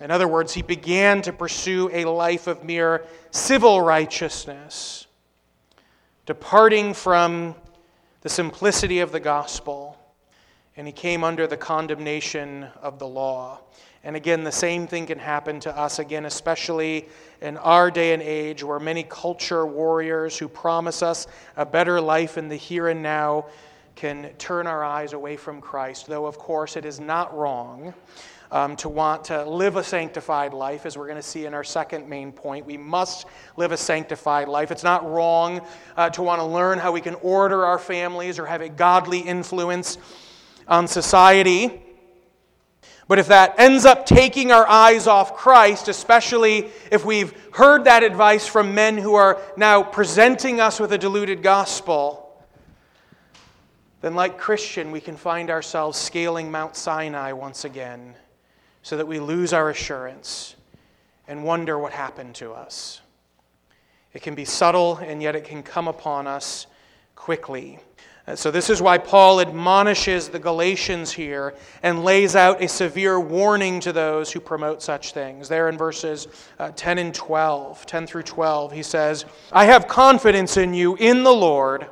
In 0.00 0.10
other 0.10 0.26
words, 0.26 0.54
he 0.54 0.62
began 0.62 1.20
to 1.20 1.34
pursue 1.34 1.90
a 1.92 2.06
life 2.06 2.46
of 2.46 2.64
mere 2.64 3.04
civil 3.30 3.82
righteousness, 3.82 5.06
departing 6.24 6.94
from 6.94 7.54
the 8.22 8.30
simplicity 8.30 9.00
of 9.00 9.12
the 9.12 9.20
gospel, 9.20 9.98
and 10.78 10.86
he 10.86 10.94
came 10.94 11.24
under 11.24 11.46
the 11.46 11.58
condemnation 11.58 12.68
of 12.80 12.98
the 12.98 13.06
law. 13.06 13.60
And 14.04 14.16
again, 14.16 14.44
the 14.44 14.52
same 14.52 14.86
thing 14.86 15.06
can 15.06 15.18
happen 15.18 15.60
to 15.60 15.76
us 15.76 15.98
again, 15.98 16.26
especially 16.26 17.08
in 17.40 17.56
our 17.56 17.90
day 17.90 18.12
and 18.12 18.22
age 18.22 18.62
where 18.62 18.78
many 18.78 19.02
culture 19.02 19.64
warriors 19.64 20.36
who 20.36 20.46
promise 20.46 21.02
us 21.02 21.26
a 21.56 21.64
better 21.64 22.00
life 22.00 22.36
in 22.36 22.48
the 22.48 22.56
here 22.56 22.88
and 22.88 23.02
now 23.02 23.46
can 23.96 24.30
turn 24.36 24.66
our 24.66 24.84
eyes 24.84 25.14
away 25.14 25.36
from 25.36 25.60
Christ, 25.60 26.06
though, 26.06 26.26
of 26.26 26.38
course, 26.38 26.76
it 26.76 26.84
is 26.84 27.00
not 27.00 27.34
wrong 27.34 27.94
um, 28.50 28.76
to 28.76 28.88
want 28.88 29.24
to 29.24 29.48
live 29.48 29.76
a 29.76 29.84
sanctified 29.84 30.52
life, 30.52 30.84
as 30.84 30.98
we're 30.98 31.06
going 31.06 31.16
to 31.16 31.22
see 31.22 31.46
in 31.46 31.54
our 31.54 31.64
second 31.64 32.08
main 32.08 32.30
point. 32.30 32.66
We 32.66 32.76
must 32.76 33.26
live 33.56 33.72
a 33.72 33.76
sanctified 33.76 34.48
life. 34.48 34.70
It's 34.70 34.84
not 34.84 35.08
wrong 35.10 35.60
uh, 35.96 36.10
to 36.10 36.22
want 36.22 36.40
to 36.40 36.44
learn 36.44 36.78
how 36.78 36.92
we 36.92 37.00
can 37.00 37.14
order 37.16 37.64
our 37.64 37.78
families 37.78 38.38
or 38.38 38.46
have 38.46 38.60
a 38.60 38.68
godly 38.68 39.20
influence 39.20 39.96
on 40.68 40.86
society. 40.86 41.82
But 43.06 43.18
if 43.18 43.28
that 43.28 43.54
ends 43.58 43.84
up 43.84 44.06
taking 44.06 44.50
our 44.50 44.66
eyes 44.66 45.06
off 45.06 45.36
Christ, 45.36 45.88
especially 45.88 46.70
if 46.90 47.04
we've 47.04 47.34
heard 47.52 47.84
that 47.84 48.02
advice 48.02 48.46
from 48.46 48.74
men 48.74 48.96
who 48.96 49.14
are 49.14 49.40
now 49.56 49.82
presenting 49.82 50.58
us 50.58 50.80
with 50.80 50.92
a 50.92 50.98
diluted 50.98 51.42
gospel, 51.42 52.20
then, 54.00 54.14
like 54.14 54.36
Christian, 54.36 54.90
we 54.90 55.00
can 55.00 55.16
find 55.16 55.48
ourselves 55.48 55.98
scaling 55.98 56.50
Mount 56.50 56.76
Sinai 56.76 57.32
once 57.32 57.64
again 57.64 58.14
so 58.82 58.98
that 58.98 59.06
we 59.06 59.18
lose 59.18 59.54
our 59.54 59.70
assurance 59.70 60.56
and 61.26 61.42
wonder 61.42 61.78
what 61.78 61.92
happened 61.92 62.34
to 62.34 62.52
us. 62.52 63.00
It 64.12 64.20
can 64.20 64.34
be 64.34 64.44
subtle, 64.44 64.96
and 64.98 65.22
yet 65.22 65.34
it 65.34 65.44
can 65.44 65.62
come 65.62 65.88
upon 65.88 66.26
us 66.26 66.66
quickly. 67.16 67.78
So, 68.36 68.50
this 68.50 68.70
is 68.70 68.80
why 68.80 68.96
Paul 68.96 69.42
admonishes 69.42 70.30
the 70.30 70.38
Galatians 70.38 71.12
here 71.12 71.54
and 71.82 72.04
lays 72.04 72.34
out 72.34 72.62
a 72.62 72.68
severe 72.68 73.20
warning 73.20 73.80
to 73.80 73.92
those 73.92 74.32
who 74.32 74.40
promote 74.40 74.82
such 74.82 75.12
things. 75.12 75.46
There 75.46 75.68
in 75.68 75.76
verses 75.76 76.28
uh, 76.58 76.70
10 76.74 76.96
and 76.96 77.14
12, 77.14 77.84
10 77.84 78.06
through 78.06 78.22
12, 78.22 78.72
he 78.72 78.82
says, 78.82 79.26
I 79.52 79.66
have 79.66 79.88
confidence 79.88 80.56
in 80.56 80.72
you 80.72 80.96
in 80.96 81.22
the 81.22 81.34
Lord 81.34 81.86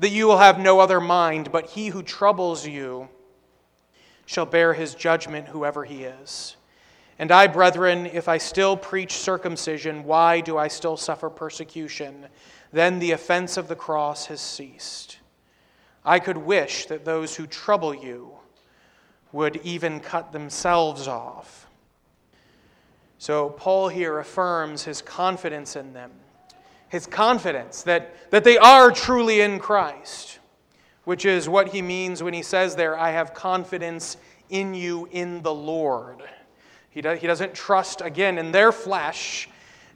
that 0.00 0.10
you 0.10 0.26
will 0.26 0.38
have 0.38 0.58
no 0.58 0.78
other 0.78 1.00
mind, 1.00 1.50
but 1.50 1.70
he 1.70 1.88
who 1.88 2.02
troubles 2.02 2.66
you 2.66 3.08
shall 4.26 4.46
bear 4.46 4.74
his 4.74 4.94
judgment, 4.94 5.48
whoever 5.48 5.84
he 5.84 6.04
is. 6.04 6.56
And 7.18 7.32
I, 7.32 7.46
brethren, 7.46 8.04
if 8.06 8.28
I 8.28 8.36
still 8.36 8.76
preach 8.76 9.12
circumcision, 9.16 10.04
why 10.04 10.42
do 10.42 10.58
I 10.58 10.68
still 10.68 10.98
suffer 10.98 11.30
persecution? 11.30 12.26
Then 12.72 12.98
the 12.98 13.12
offense 13.12 13.56
of 13.56 13.68
the 13.68 13.74
cross 13.74 14.26
has 14.26 14.40
ceased. 14.40 15.17
I 16.08 16.18
could 16.18 16.38
wish 16.38 16.86
that 16.86 17.04
those 17.04 17.36
who 17.36 17.46
trouble 17.46 17.94
you 17.94 18.32
would 19.32 19.56
even 19.62 20.00
cut 20.00 20.32
themselves 20.32 21.06
off. 21.06 21.66
So, 23.18 23.50
Paul 23.50 23.88
here 23.88 24.18
affirms 24.18 24.84
his 24.84 25.02
confidence 25.02 25.76
in 25.76 25.92
them 25.92 26.12
his 26.88 27.06
confidence 27.06 27.82
that, 27.82 28.30
that 28.30 28.44
they 28.44 28.58
are 28.58 28.90
truly 28.90 29.40
in 29.40 29.58
Christ, 29.58 30.38
which 31.04 31.24
is 31.24 31.48
what 31.48 31.68
he 31.68 31.82
means 31.82 32.22
when 32.22 32.34
he 32.34 32.42
says 32.42 32.76
there, 32.76 32.98
I 32.98 33.10
have 33.10 33.34
confidence 33.34 34.16
in 34.48 34.74
you 34.74 35.08
in 35.12 35.42
the 35.42 35.52
Lord. 35.52 36.22
He, 36.90 37.02
do, 37.02 37.12
he 37.12 37.26
doesn't 37.26 37.54
trust, 37.54 38.00
again, 38.00 38.38
in 38.38 38.52
their 38.52 38.72
flesh. 38.72 39.48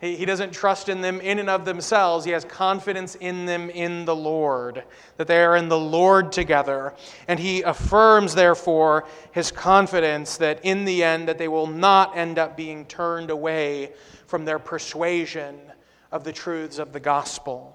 He, 0.02 0.16
he 0.16 0.26
doesn't 0.26 0.52
trust 0.52 0.90
in 0.90 1.00
them 1.00 1.22
in 1.22 1.38
and 1.38 1.48
of 1.48 1.64
themselves. 1.64 2.26
He 2.26 2.32
has 2.32 2.44
confidence 2.44 3.14
in 3.14 3.46
them 3.46 3.70
in 3.70 4.04
the 4.04 4.14
Lord, 4.14 4.84
that 5.16 5.26
they 5.26 5.42
are 5.42 5.56
in 5.56 5.70
the 5.70 5.78
Lord 5.78 6.30
together. 6.30 6.92
And 7.26 7.40
he 7.40 7.62
affirms, 7.62 8.34
therefore, 8.34 9.06
his 9.30 9.50
confidence 9.50 10.36
that 10.36 10.62
in 10.62 10.84
the 10.84 11.02
end 11.02 11.28
that 11.28 11.38
they 11.38 11.48
will 11.48 11.66
not 11.68 12.14
end 12.14 12.38
up 12.38 12.54
being 12.54 12.84
turned 12.84 13.30
away 13.30 13.92
from 14.26 14.44
their 14.44 14.58
persuasion 14.58 15.58
of 16.10 16.24
the 16.24 16.32
truths 16.32 16.78
of 16.78 16.92
the 16.92 17.00
gospel. 17.00 17.74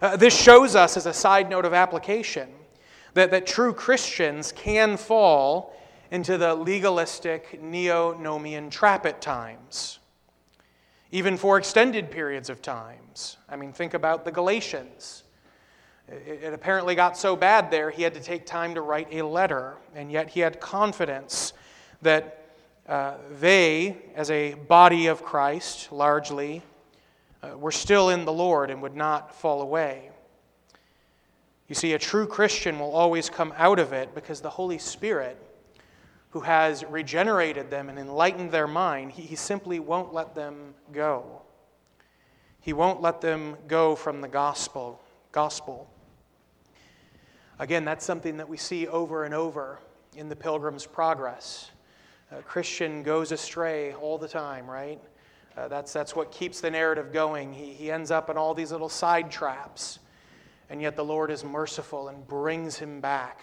Uh, 0.00 0.16
this 0.16 0.34
shows 0.34 0.74
us, 0.74 0.96
as 0.96 1.04
a 1.04 1.12
side 1.12 1.50
note 1.50 1.64
of 1.66 1.74
application, 1.74 2.48
that, 3.14 3.30
that 3.30 3.46
true 3.46 3.72
Christians 3.72 4.52
can 4.52 4.96
fall 4.96 5.74
into 6.10 6.38
the 6.38 6.54
legalistic 6.54 7.60
neo 7.62 8.14
nomian 8.14 8.70
trap 8.70 9.04
at 9.04 9.20
times, 9.20 9.98
even 11.12 11.36
for 11.36 11.58
extended 11.58 12.10
periods 12.10 12.50
of 12.50 12.62
times. 12.62 13.36
I 13.48 13.56
mean, 13.56 13.72
think 13.72 13.94
about 13.94 14.24
the 14.24 14.32
Galatians. 14.32 15.22
It, 16.08 16.52
apparently 16.52 16.94
got 16.94 17.16
so 17.16 17.34
bad 17.34 17.70
there, 17.70 17.90
he 17.90 18.02
had 18.02 18.14
to 18.14 18.20
take 18.20 18.46
time 18.46 18.74
to 18.74 18.80
write 18.80 19.08
a 19.10 19.22
letter, 19.22 19.74
and 19.94 20.10
yet 20.10 20.28
he 20.28 20.40
had 20.40 20.60
confidence 20.60 21.52
that 22.02 22.46
uh, 22.88 23.14
they, 23.40 23.96
as 24.14 24.30
a 24.30 24.54
body 24.54 25.06
of 25.06 25.24
Christ, 25.24 25.90
largely, 25.90 26.62
uh, 27.42 27.58
were 27.58 27.72
still 27.72 28.10
in 28.10 28.24
the 28.24 28.32
Lord 28.32 28.70
and 28.70 28.80
would 28.82 28.94
not 28.94 29.34
fall 29.34 29.62
away. 29.62 30.10
You 31.68 31.74
see, 31.74 31.94
a 31.94 31.98
true 31.98 32.26
Christian 32.26 32.78
will 32.78 32.92
always 32.92 33.28
come 33.28 33.52
out 33.56 33.80
of 33.80 33.92
it 33.92 34.14
because 34.14 34.40
the 34.40 34.50
Holy 34.50 34.78
Spirit, 34.78 35.36
who 36.36 36.40
has 36.40 36.84
regenerated 36.84 37.70
them 37.70 37.88
and 37.88 37.98
enlightened 37.98 38.50
their 38.50 38.66
mind, 38.66 39.10
he, 39.10 39.22
he 39.22 39.34
simply 39.34 39.80
won't 39.80 40.12
let 40.12 40.34
them 40.34 40.74
go. 40.92 41.40
He 42.60 42.74
won't 42.74 43.00
let 43.00 43.22
them 43.22 43.56
go 43.66 43.96
from 43.96 44.20
the 44.20 44.28
gospel. 44.28 45.00
Gospel. 45.32 45.88
Again, 47.58 47.86
that's 47.86 48.04
something 48.04 48.36
that 48.36 48.46
we 48.46 48.58
see 48.58 48.86
over 48.86 49.24
and 49.24 49.32
over 49.32 49.78
in 50.14 50.28
the 50.28 50.36
Pilgrim's 50.36 50.84
Progress. 50.84 51.70
A 52.30 52.42
Christian 52.42 53.02
goes 53.02 53.32
astray 53.32 53.94
all 53.94 54.18
the 54.18 54.28
time, 54.28 54.68
right? 54.68 55.00
Uh, 55.56 55.68
that's, 55.68 55.90
that's 55.90 56.14
what 56.14 56.30
keeps 56.30 56.60
the 56.60 56.70
narrative 56.70 57.14
going. 57.14 57.54
He, 57.54 57.72
he 57.72 57.90
ends 57.90 58.10
up 58.10 58.28
in 58.28 58.36
all 58.36 58.52
these 58.52 58.72
little 58.72 58.90
side 58.90 59.30
traps. 59.30 60.00
And 60.68 60.82
yet 60.82 60.96
the 60.96 61.04
Lord 61.04 61.30
is 61.30 61.44
merciful 61.44 62.08
and 62.08 62.28
brings 62.28 62.76
him 62.76 63.00
back 63.00 63.40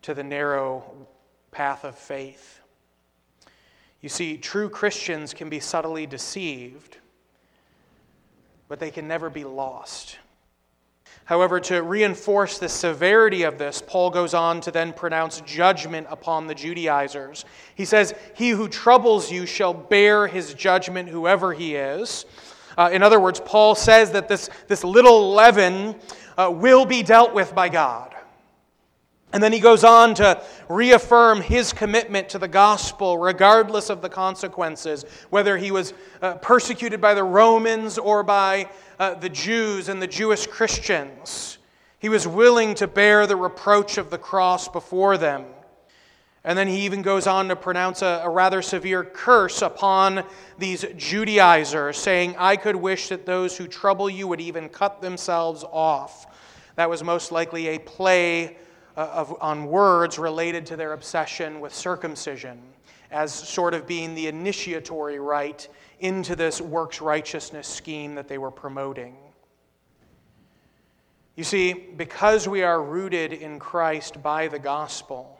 to 0.00 0.14
the 0.14 0.24
narrow 0.24 1.06
path 1.56 1.84
of 1.84 1.96
faith. 1.96 2.60
You 4.02 4.10
see, 4.10 4.36
true 4.36 4.68
Christians 4.68 5.32
can 5.32 5.48
be 5.48 5.58
subtly 5.58 6.06
deceived, 6.06 6.98
but 8.68 8.78
they 8.78 8.90
can 8.90 9.08
never 9.08 9.30
be 9.30 9.44
lost. 9.44 10.18
However, 11.24 11.58
to 11.60 11.82
reinforce 11.82 12.58
the 12.58 12.68
severity 12.68 13.44
of 13.44 13.56
this, 13.56 13.82
Paul 13.84 14.10
goes 14.10 14.34
on 14.34 14.60
to 14.60 14.70
then 14.70 14.92
pronounce 14.92 15.40
judgment 15.40 16.06
upon 16.10 16.46
the 16.46 16.54
Judaizers. 16.54 17.46
He 17.74 17.86
says, 17.86 18.14
He 18.34 18.50
who 18.50 18.68
troubles 18.68 19.32
you 19.32 19.46
shall 19.46 19.72
bear 19.72 20.26
his 20.26 20.52
judgment, 20.52 21.08
whoever 21.08 21.54
he 21.54 21.74
is. 21.74 22.26
Uh, 22.76 22.90
in 22.92 23.02
other 23.02 23.18
words, 23.18 23.40
Paul 23.40 23.74
says 23.74 24.10
that 24.10 24.28
this, 24.28 24.50
this 24.68 24.84
little 24.84 25.32
leaven 25.32 25.96
uh, 26.36 26.52
will 26.54 26.84
be 26.84 27.02
dealt 27.02 27.32
with 27.32 27.54
by 27.54 27.70
God. 27.70 28.14
And 29.32 29.42
then 29.42 29.52
he 29.52 29.60
goes 29.60 29.84
on 29.84 30.14
to 30.14 30.42
reaffirm 30.68 31.40
his 31.40 31.72
commitment 31.72 32.28
to 32.30 32.38
the 32.38 32.48
gospel, 32.48 33.18
regardless 33.18 33.90
of 33.90 34.00
the 34.00 34.08
consequences, 34.08 35.04
whether 35.30 35.56
he 35.56 35.70
was 35.70 35.94
uh, 36.22 36.34
persecuted 36.34 37.00
by 37.00 37.12
the 37.14 37.24
Romans 37.24 37.98
or 37.98 38.22
by 38.22 38.70
uh, 38.98 39.14
the 39.14 39.28
Jews 39.28 39.88
and 39.88 40.00
the 40.00 40.06
Jewish 40.06 40.46
Christians. 40.46 41.58
He 41.98 42.08
was 42.08 42.26
willing 42.26 42.74
to 42.76 42.86
bear 42.86 43.26
the 43.26 43.36
reproach 43.36 43.98
of 43.98 44.10
the 44.10 44.18
cross 44.18 44.68
before 44.68 45.18
them. 45.18 45.44
And 46.44 46.56
then 46.56 46.68
he 46.68 46.82
even 46.82 47.02
goes 47.02 47.26
on 47.26 47.48
to 47.48 47.56
pronounce 47.56 48.02
a, 48.02 48.22
a, 48.22 48.30
rather 48.30 48.62
severe 48.62 49.02
curse 49.02 49.62
upon 49.62 50.22
these 50.56 50.84
Judaizers, 50.96 51.96
saying, 51.96 52.36
I 52.38 52.54
could 52.54 52.76
wish 52.76 53.08
that 53.08 53.26
those 53.26 53.56
who 53.56 53.66
trouble 53.66 54.08
you 54.08 54.28
would 54.28 54.40
even 54.40 54.68
cut 54.68 55.02
themselves 55.02 55.64
off. 55.64 56.32
That 56.76 56.88
was 56.88 57.02
most 57.02 57.32
likely 57.32 57.68
a 57.68 57.80
play 57.80 58.58
Uh, 58.96 59.10
of, 59.12 59.36
on 59.42 59.66
words 59.66 60.18
related 60.18 60.64
to 60.64 60.74
their 60.74 60.94
obsession 60.94 61.60
with 61.60 61.74
circumcision, 61.74 62.58
as 63.10 63.30
sort 63.30 63.74
of 63.74 63.86
being 63.86 64.14
the 64.14 64.26
initiatory 64.26 65.20
rite 65.20 65.68
into 66.00 66.34
this 66.34 66.62
works 66.62 67.02
righteousness 67.02 67.68
scheme 67.68 68.14
that 68.14 68.26
they 68.26 68.38
were 68.38 68.50
promoting. 68.50 69.14
You 71.34 71.44
see, 71.44 71.74
because 71.74 72.48
we 72.48 72.62
are 72.62 72.82
rooted 72.82 73.34
in 73.34 73.58
Christ 73.58 74.22
by 74.22 74.48
the 74.48 74.58
gospel, 74.58 75.38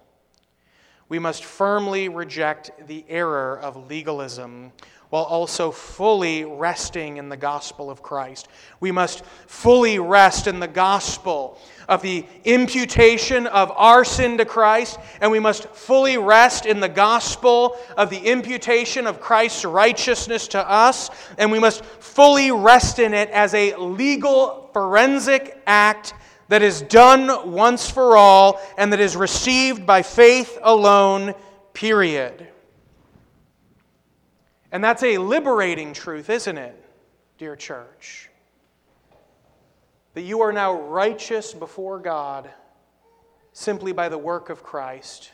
we 1.08 1.18
must 1.18 1.42
firmly 1.42 2.10
reject 2.10 2.72
the 2.86 3.06
error 3.08 3.58
of 3.60 3.88
legalism 3.88 4.72
while 5.10 5.24
also 5.24 5.70
fully 5.70 6.44
resting 6.44 7.16
in 7.16 7.28
the 7.28 7.36
gospel 7.36 7.88
of 7.90 8.02
Christ. 8.02 8.48
We 8.80 8.92
must 8.92 9.24
fully 9.46 9.98
rest 9.98 10.46
in 10.46 10.60
the 10.60 10.68
gospel 10.68 11.58
of 11.88 12.02
the 12.02 12.24
imputation 12.44 13.46
of 13.46 13.72
our 13.76 14.04
sin 14.04 14.38
to 14.38 14.44
Christ, 14.44 14.98
and 15.20 15.30
we 15.30 15.38
must 15.38 15.68
fully 15.68 16.18
rest 16.18 16.66
in 16.66 16.80
the 16.80 16.88
gospel 16.88 17.76
of 17.96 18.10
the 18.10 18.18
imputation 18.18 19.06
of 19.06 19.20
Christ's 19.20 19.64
righteousness 19.64 20.48
to 20.48 20.70
us, 20.70 21.10
and 21.38 21.52
we 21.52 21.58
must 21.58 21.84
fully 21.84 22.50
rest 22.50 22.98
in 22.98 23.14
it 23.14 23.30
as 23.30 23.54
a 23.54 23.74
legal 23.76 24.70
forensic 24.72 25.62
act 25.66 26.14
that 26.48 26.62
is 26.62 26.82
done 26.82 27.50
once 27.50 27.90
for 27.90 28.16
all 28.16 28.60
and 28.76 28.92
that 28.92 29.00
is 29.00 29.16
received 29.16 29.86
by 29.86 30.02
faith 30.02 30.58
alone, 30.62 31.34
period. 31.72 32.48
And 34.72 34.82
that's 34.82 35.02
a 35.02 35.18
liberating 35.18 35.92
truth, 35.92 36.30
isn't 36.30 36.58
it, 36.58 36.84
dear 37.38 37.56
church? 37.56 38.30
That 40.16 40.22
you 40.22 40.40
are 40.40 40.50
now 40.50 40.80
righteous 40.80 41.52
before 41.52 41.98
God 41.98 42.48
simply 43.52 43.92
by 43.92 44.08
the 44.08 44.16
work 44.16 44.48
of 44.48 44.62
Christ 44.62 45.30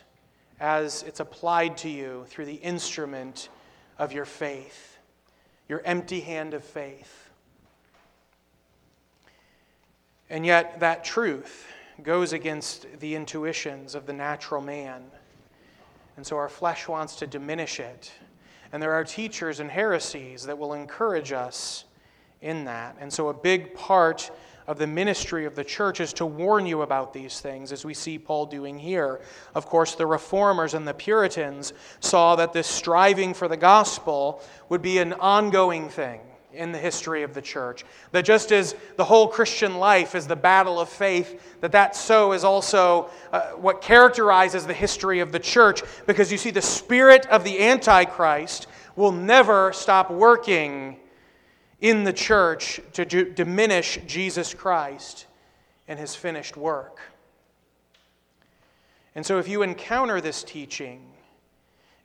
as 0.59 1.03
it's 1.03 1.21
applied 1.21 1.77
to 1.77 1.89
you 1.89 2.25
through 2.27 2.47
the 2.47 2.55
instrument 2.55 3.47
of 3.97 4.11
your 4.11 4.25
faith, 4.25 4.97
your 5.69 5.81
empty 5.85 6.19
hand 6.19 6.53
of 6.53 6.65
faith. 6.65 7.29
And 10.29 10.45
yet, 10.45 10.81
that 10.81 11.05
truth 11.05 11.65
goes 12.01 12.33
against 12.33 12.85
the 12.99 13.15
intuitions 13.15 13.95
of 13.95 14.05
the 14.05 14.11
natural 14.11 14.59
man. 14.59 15.05
And 16.17 16.27
so 16.27 16.35
our 16.35 16.49
flesh 16.49 16.89
wants 16.89 17.15
to 17.15 17.25
diminish 17.27 17.79
it 17.79 18.11
and 18.73 18.81
there 18.81 18.91
are 18.91 19.03
teachers 19.05 19.59
and 19.61 19.69
heresies 19.69 20.43
that 20.47 20.57
will 20.57 20.73
encourage 20.73 21.31
us 21.31 21.85
in 22.41 22.65
that. 22.65 22.97
And 22.99 23.13
so, 23.13 23.29
a 23.29 23.33
big 23.33 23.75
part 23.75 24.31
of 24.67 24.77
the 24.77 24.87
ministry 24.87 25.45
of 25.45 25.55
the 25.55 25.63
church 25.63 25.99
is 25.99 26.13
to 26.13 26.25
warn 26.25 26.65
you 26.65 26.81
about 26.81 27.13
these 27.13 27.39
things, 27.39 27.71
as 27.71 27.85
we 27.85 27.93
see 27.93 28.17
Paul 28.17 28.45
doing 28.45 28.79
here. 28.79 29.21
Of 29.55 29.65
course, 29.65 29.95
the 29.95 30.05
reformers 30.05 30.73
and 30.73 30.87
the 30.87 30.93
Puritans 30.93 31.73
saw 31.99 32.35
that 32.35 32.53
this 32.53 32.67
striving 32.67 33.33
for 33.33 33.47
the 33.47 33.57
gospel 33.57 34.41
would 34.69 34.81
be 34.81 34.97
an 34.99 35.13
ongoing 35.13 35.89
thing 35.89 36.21
in 36.53 36.71
the 36.71 36.77
history 36.77 37.23
of 37.23 37.33
the 37.33 37.41
church. 37.41 37.83
That 38.11 38.25
just 38.25 38.51
as 38.51 38.75
the 38.95 39.03
whole 39.03 39.27
Christian 39.27 39.77
life 39.77 40.15
is 40.15 40.27
the 40.27 40.35
battle 40.35 40.79
of 40.79 40.87
faith, 40.87 41.59
that 41.61 41.71
that 41.71 41.95
so 41.95 42.31
is 42.31 42.43
also 42.43 43.09
uh, 43.31 43.51
what 43.51 43.81
characterizes 43.81 44.65
the 44.65 44.73
history 44.73 45.19
of 45.19 45.31
the 45.31 45.39
church, 45.39 45.81
because 46.05 46.31
you 46.31 46.37
see, 46.37 46.51
the 46.51 46.61
spirit 46.61 47.25
of 47.27 47.43
the 47.43 47.59
Antichrist 47.59 48.67
will 48.95 49.11
never 49.11 49.73
stop 49.73 50.11
working 50.11 50.97
in 51.83 52.05
the 52.05 52.13
church 52.13 52.79
to 52.93 53.03
d- 53.03 53.25
diminish 53.25 53.99
Jesus 54.07 54.53
Christ 54.53 55.27
and 55.87 55.99
his 55.99 56.15
finished 56.15 56.55
work. 56.55 57.01
And 59.15 59.23
so, 59.23 59.37
if 59.37 59.49
you 59.49 59.61
encounter 59.61 60.21
this 60.21 60.43
teaching, 60.43 61.05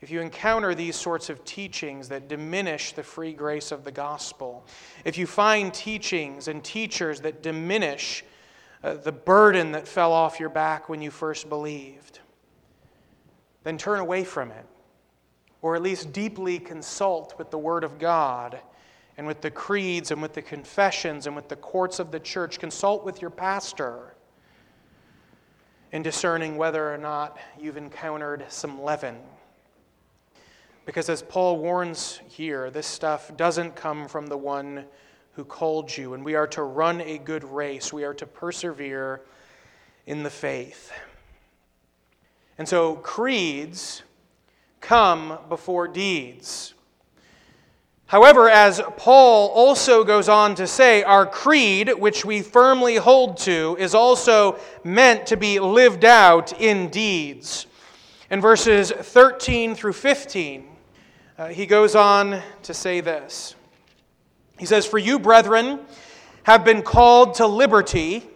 if 0.01 0.11
you 0.11 0.21
encounter 0.21 0.75
these 0.75 0.97
sorts 0.97 1.31
of 1.31 1.45
teachings 1.45 2.09
that 2.09 2.29
diminish 2.29 2.93
the 2.93 3.05
free 3.05 3.33
grace 3.33 3.71
of 3.71 3.85
the 3.85 3.93
gospel, 3.93 4.67
if 5.05 5.17
you 5.17 5.27
find 5.27 5.73
teachings 5.73 6.49
and 6.49 6.63
teachers 6.63 7.21
that 7.21 7.41
diminish 7.41 8.25
uh, 8.83 8.95
the 8.95 9.13
burden 9.13 9.73
that 9.73 9.87
fell 9.87 10.13
off 10.13 10.41
your 10.41 10.51
back 10.51 10.89
when 10.89 11.01
you 11.01 11.11
first 11.13 11.49
believed, 11.49 12.19
then 13.63 13.79
turn 13.79 14.01
away 14.01 14.25
from 14.25 14.51
it, 14.51 14.67
or 15.63 15.77
at 15.77 15.83
least 15.83 16.13
deeply 16.13 16.59
consult 16.59 17.39
with 17.39 17.53
the 17.53 17.59
Word 17.59 17.85
of 17.85 18.01
God 18.01 18.61
and 19.19 19.27
with 19.27 19.43
the 19.43 19.51
creeds 19.51 20.11
and 20.11 20.23
with 20.23 20.33
the 20.33 20.41
confessions 20.41 21.27
and 21.27 21.37
with 21.37 21.49
the 21.49 21.57
courts 21.57 21.99
of 21.99 22.11
the 22.11 22.21
church. 22.21 22.59
Consult 22.59 23.05
with 23.05 23.21
your 23.21 23.31
pastor 23.31 24.15
in 25.93 26.03
discerning 26.03 26.57
whether 26.57 26.93
or 26.93 26.97
not 26.97 27.37
you've 27.61 27.77
encountered 27.77 28.47
some 28.49 28.81
leaven 28.81 29.19
because 30.89 31.11
as 31.11 31.21
Paul 31.21 31.59
warns 31.59 32.19
here, 32.29 32.71
this 32.71 32.87
stuff 32.87 33.37
doesn't 33.37 33.77
come 33.77 34.09
from 34.09 34.27
the 34.27 34.39
one 34.39 34.87
who 35.33 35.45
called 35.45 35.95
you, 35.95 36.15
and 36.15 36.25
we 36.25 36.35
are 36.35 36.47
to 36.47 36.63
run 36.63 37.03
a 37.03 37.19
good 37.19 37.45
race. 37.45 37.93
We 37.93 38.05
are 38.05 38.15
to 38.15 38.25
persevere 38.25 39.21
in 40.07 40.23
the 40.23 40.31
faith. 40.31 40.91
And 42.57 42.67
so, 42.67 42.95
creeds 42.97 44.03
come 44.81 45.37
before 45.51 45.89
deeds. 45.89 46.73
However, 48.09 48.49
as 48.49 48.81
Paul 48.97 49.49
also 49.51 50.03
goes 50.03 50.31
on 50.31 50.55
to 50.55 50.67
say, 50.67 51.03
our 51.03 51.27
creed, 51.27 51.93
which 51.99 52.25
we 52.25 52.41
firmly 52.41 52.97
hold 52.97 53.37
to, 53.41 53.77
is 53.79 53.95
also 53.95 54.59
meant 54.83 55.27
to 55.27 55.37
be 55.37 55.61
lived 55.61 56.07
out 56.07 56.59
in 56.59 56.89
deeds. 56.89 57.67
In 58.31 58.41
verses 58.41 58.91
13 58.91 59.75
through 59.75 59.93
15, 59.93 60.65
uh, 61.37 61.49
he 61.49 61.67
goes 61.67 61.95
on 61.95 62.41
to 62.63 62.73
say 62.73 63.03
this 63.03 63.55
He 64.59 64.65
says, 64.65 64.87
For 64.87 64.99
you, 64.99 65.19
brethren, 65.19 65.81
have 66.45 66.65
been 66.65 66.81
called 66.81 67.35
to 67.35 67.47
liberty, 67.47 68.27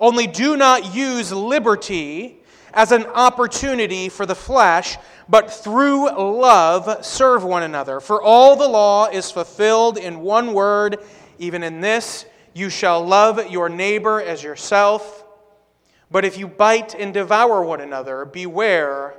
only 0.00 0.26
do 0.26 0.56
not 0.56 0.92
use 0.92 1.30
liberty 1.30 2.39
as 2.72 2.92
an 2.92 3.06
opportunity 3.06 4.08
for 4.08 4.26
the 4.26 4.34
flesh, 4.34 4.96
but 5.28 5.52
through 5.52 6.10
love 6.10 7.04
serve 7.04 7.44
one 7.44 7.62
another. 7.62 8.00
For 8.00 8.22
all 8.22 8.56
the 8.56 8.68
law 8.68 9.06
is 9.06 9.30
fulfilled 9.30 9.98
in 9.98 10.20
one 10.20 10.52
word, 10.52 10.98
even 11.38 11.62
in 11.62 11.80
this 11.80 12.26
you 12.54 12.68
shall 12.68 13.04
love 13.04 13.50
your 13.50 13.68
neighbor 13.68 14.20
as 14.20 14.42
yourself. 14.42 15.24
But 16.10 16.24
if 16.24 16.36
you 16.36 16.48
bite 16.48 16.94
and 16.94 17.14
devour 17.14 17.62
one 17.62 17.80
another, 17.80 18.24
beware 18.24 19.14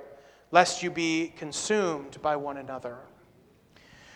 lest 0.51 0.83
you 0.83 0.91
be 0.91 1.33
consumed 1.37 2.21
by 2.21 2.35
one 2.35 2.57
another. 2.57 2.97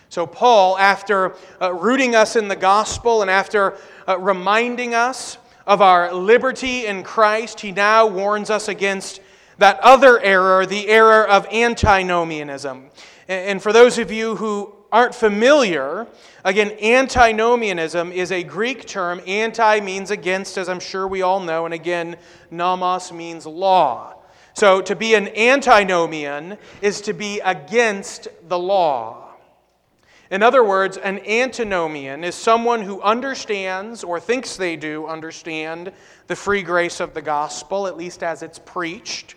So, 0.08 0.26
Paul, 0.26 0.78
after 0.78 1.34
uh, 1.60 1.72
rooting 1.72 2.14
us 2.14 2.36
in 2.36 2.48
the 2.48 2.56
gospel 2.56 3.22
and 3.22 3.30
after 3.30 3.76
uh, 4.06 4.18
reminding 4.18 4.94
us 4.94 5.38
of 5.66 5.82
our 5.82 6.14
liberty 6.14 6.86
in 6.86 7.02
Christ, 7.02 7.60
he 7.60 7.72
now 7.72 8.06
warns 8.06 8.50
us 8.50 8.68
against 8.68 9.20
that 9.58 9.78
other 9.80 10.20
error, 10.20 10.66
the 10.66 10.88
error 10.88 11.26
of 11.26 11.46
antinomianism. 11.46 12.90
And 13.28 13.62
for 13.62 13.72
those 13.72 13.98
of 13.98 14.12
you 14.12 14.36
who 14.36 14.72
aren't 14.92 15.14
familiar, 15.14 16.06
again, 16.44 16.72
antinomianism 16.80 18.12
is 18.12 18.30
a 18.30 18.42
Greek 18.42 18.86
term. 18.86 19.20
Anti 19.26 19.80
means 19.80 20.10
against, 20.10 20.58
as 20.58 20.68
I'm 20.68 20.80
sure 20.80 21.08
we 21.08 21.22
all 21.22 21.40
know, 21.40 21.64
and 21.64 21.74
again, 21.74 22.16
nomos 22.50 23.12
means 23.12 23.46
law. 23.46 24.14
So 24.54 24.80
to 24.80 24.96
be 24.96 25.14
an 25.14 25.28
antinomian 25.36 26.56
is 26.80 27.00
to 27.02 27.12
be 27.12 27.40
against 27.40 28.28
the 28.48 28.58
law. 28.58 29.24
In 30.30 30.42
other 30.42 30.64
words, 30.64 30.96
an 30.96 31.20
antinomian 31.20 32.24
is 32.24 32.34
someone 32.34 32.82
who 32.82 33.00
understands 33.02 34.02
or 34.02 34.18
thinks 34.18 34.56
they 34.56 34.76
do 34.76 35.06
understand 35.06 35.92
the 36.26 36.34
free 36.34 36.62
grace 36.62 37.00
of 37.00 37.14
the 37.14 37.22
gospel, 37.22 37.86
at 37.86 37.96
least 37.96 38.22
as 38.22 38.42
it's 38.42 38.58
preached. 38.58 39.36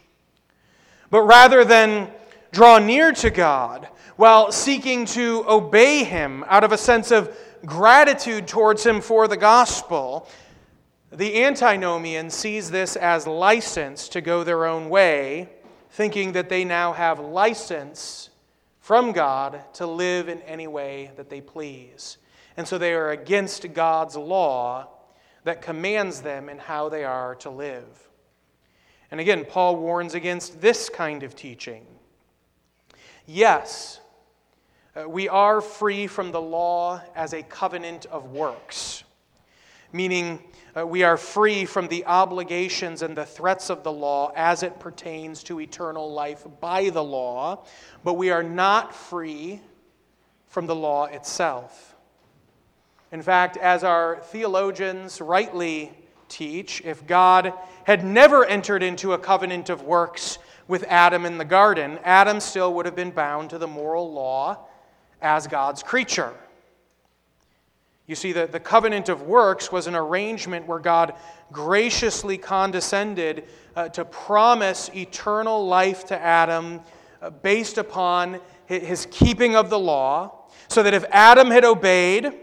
But 1.09 1.23
rather 1.23 1.63
than 1.63 2.09
draw 2.51 2.79
near 2.79 3.11
to 3.13 3.29
God 3.29 3.87
while 4.15 4.51
seeking 4.51 5.05
to 5.05 5.45
obey 5.47 6.03
Him 6.03 6.43
out 6.47 6.63
of 6.63 6.71
a 6.71 6.77
sense 6.77 7.11
of 7.11 7.35
gratitude 7.65 8.47
towards 8.47 8.85
Him 8.85 9.01
for 9.01 9.27
the 9.27 9.37
gospel, 9.37 10.27
the 11.11 11.43
antinomian 11.43 12.29
sees 12.29 12.69
this 12.69 12.95
as 12.95 13.25
license 13.25 14.09
to 14.09 14.21
go 14.21 14.43
their 14.43 14.65
own 14.65 14.89
way, 14.89 15.49
thinking 15.91 16.33
that 16.33 16.49
they 16.49 16.63
now 16.63 16.93
have 16.93 17.19
license 17.19 18.29
from 18.79 19.11
God 19.11 19.61
to 19.73 19.87
live 19.87 20.29
in 20.29 20.41
any 20.41 20.67
way 20.67 21.11
that 21.15 21.29
they 21.29 21.41
please. 21.41 22.17
And 22.57 22.67
so 22.67 22.77
they 22.77 22.93
are 22.93 23.11
against 23.11 23.73
God's 23.73 24.15
law 24.15 24.89
that 25.43 25.61
commands 25.61 26.21
them 26.21 26.49
in 26.49 26.59
how 26.59 26.89
they 26.89 27.03
are 27.03 27.35
to 27.35 27.49
live. 27.49 28.08
And 29.11 29.19
again, 29.19 29.45
Paul 29.45 29.77
warns 29.77 30.13
against 30.13 30.61
this 30.61 30.89
kind 30.89 31.23
of 31.23 31.35
teaching. 31.35 31.85
Yes, 33.25 33.99
uh, 34.95 35.07
we 35.07 35.29
are 35.29 35.61
free 35.61 36.07
from 36.07 36.31
the 36.31 36.41
law 36.41 37.01
as 37.15 37.33
a 37.33 37.43
covenant 37.43 38.05
of 38.07 38.31
works, 38.31 39.03
meaning 39.91 40.39
uh, 40.75 40.85
we 40.85 41.03
are 41.03 41.17
free 41.17 41.65
from 41.65 41.87
the 41.87 42.05
obligations 42.05 43.01
and 43.01 43.15
the 43.15 43.25
threats 43.25 43.69
of 43.69 43.83
the 43.83 43.91
law 43.91 44.31
as 44.35 44.61
it 44.61 44.79
pertains 44.79 45.43
to 45.43 45.59
eternal 45.59 46.11
life 46.11 46.45
by 46.59 46.89
the 46.89 47.03
law, 47.03 47.65
but 48.03 48.13
we 48.13 48.29
are 48.29 48.43
not 48.43 48.95
free 48.95 49.59
from 50.47 50.67
the 50.67 50.75
law 50.75 51.05
itself. 51.05 51.95
In 53.11 53.21
fact, 53.21 53.57
as 53.57 53.83
our 53.83 54.19
theologians 54.21 55.19
rightly 55.19 55.91
teach, 56.29 56.81
if 56.85 57.05
God 57.05 57.53
had 57.83 58.05
never 58.05 58.45
entered 58.45 58.83
into 58.83 59.13
a 59.13 59.17
covenant 59.17 59.69
of 59.69 59.83
works 59.83 60.37
with 60.67 60.83
Adam 60.87 61.25
in 61.25 61.37
the 61.37 61.45
garden, 61.45 61.99
Adam 62.03 62.39
still 62.39 62.73
would 62.75 62.85
have 62.85 62.95
been 62.95 63.11
bound 63.11 63.49
to 63.49 63.57
the 63.57 63.67
moral 63.67 64.13
law 64.13 64.67
as 65.21 65.47
God's 65.47 65.83
creature. 65.83 66.33
You 68.05 68.15
see, 68.15 68.31
the, 68.31 68.47
the 68.47 68.59
covenant 68.59 69.09
of 69.09 69.23
works 69.23 69.71
was 69.71 69.85
an 69.85 69.95
arrangement 69.95 70.67
where 70.67 70.79
God 70.79 71.13
graciously 71.51 72.37
condescended 72.37 73.43
uh, 73.75 73.89
to 73.89 74.05
promise 74.05 74.89
eternal 74.95 75.67
life 75.67 76.05
to 76.07 76.19
Adam 76.19 76.81
uh, 77.21 77.29
based 77.29 77.77
upon 77.77 78.39
his, 78.65 78.81
his 78.83 79.07
keeping 79.11 79.55
of 79.55 79.69
the 79.69 79.77
law, 79.77 80.47
so 80.69 80.81
that 80.83 80.93
if 80.93 81.05
Adam 81.11 81.51
had 81.51 81.65
obeyed, 81.65 82.33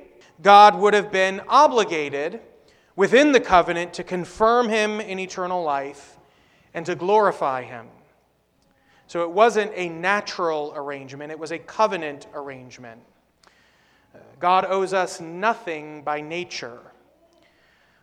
God 0.43 0.76
would 0.76 0.95
have 0.95 1.11
been 1.11 1.41
obligated 1.49 2.41
within 2.97 3.32
the 3.32 3.40
covenant 3.40 3.92
to 3.94 4.03
confirm 4.03 4.68
him 4.68 5.01
in 5.01 5.18
eternal 5.18 5.62
life 5.62 6.16
and 6.74 6.84
to 6.86 6.94
glorify 6.94 7.62
him. 7.62 7.86
So 9.07 9.22
it 9.22 9.30
wasn't 9.30 9.70
a 9.74 9.88
natural 9.88 10.72
arrangement, 10.74 11.30
it 11.30 11.38
was 11.38 11.53
a 11.53 11.59
covenant 11.59 12.26
arrangement. 12.34 13.01
Uh, 14.14 14.18
God 14.40 14.66
owes 14.68 14.92
us 14.92 15.20
nothing 15.20 16.03
by 16.03 16.20
nature. 16.20 16.80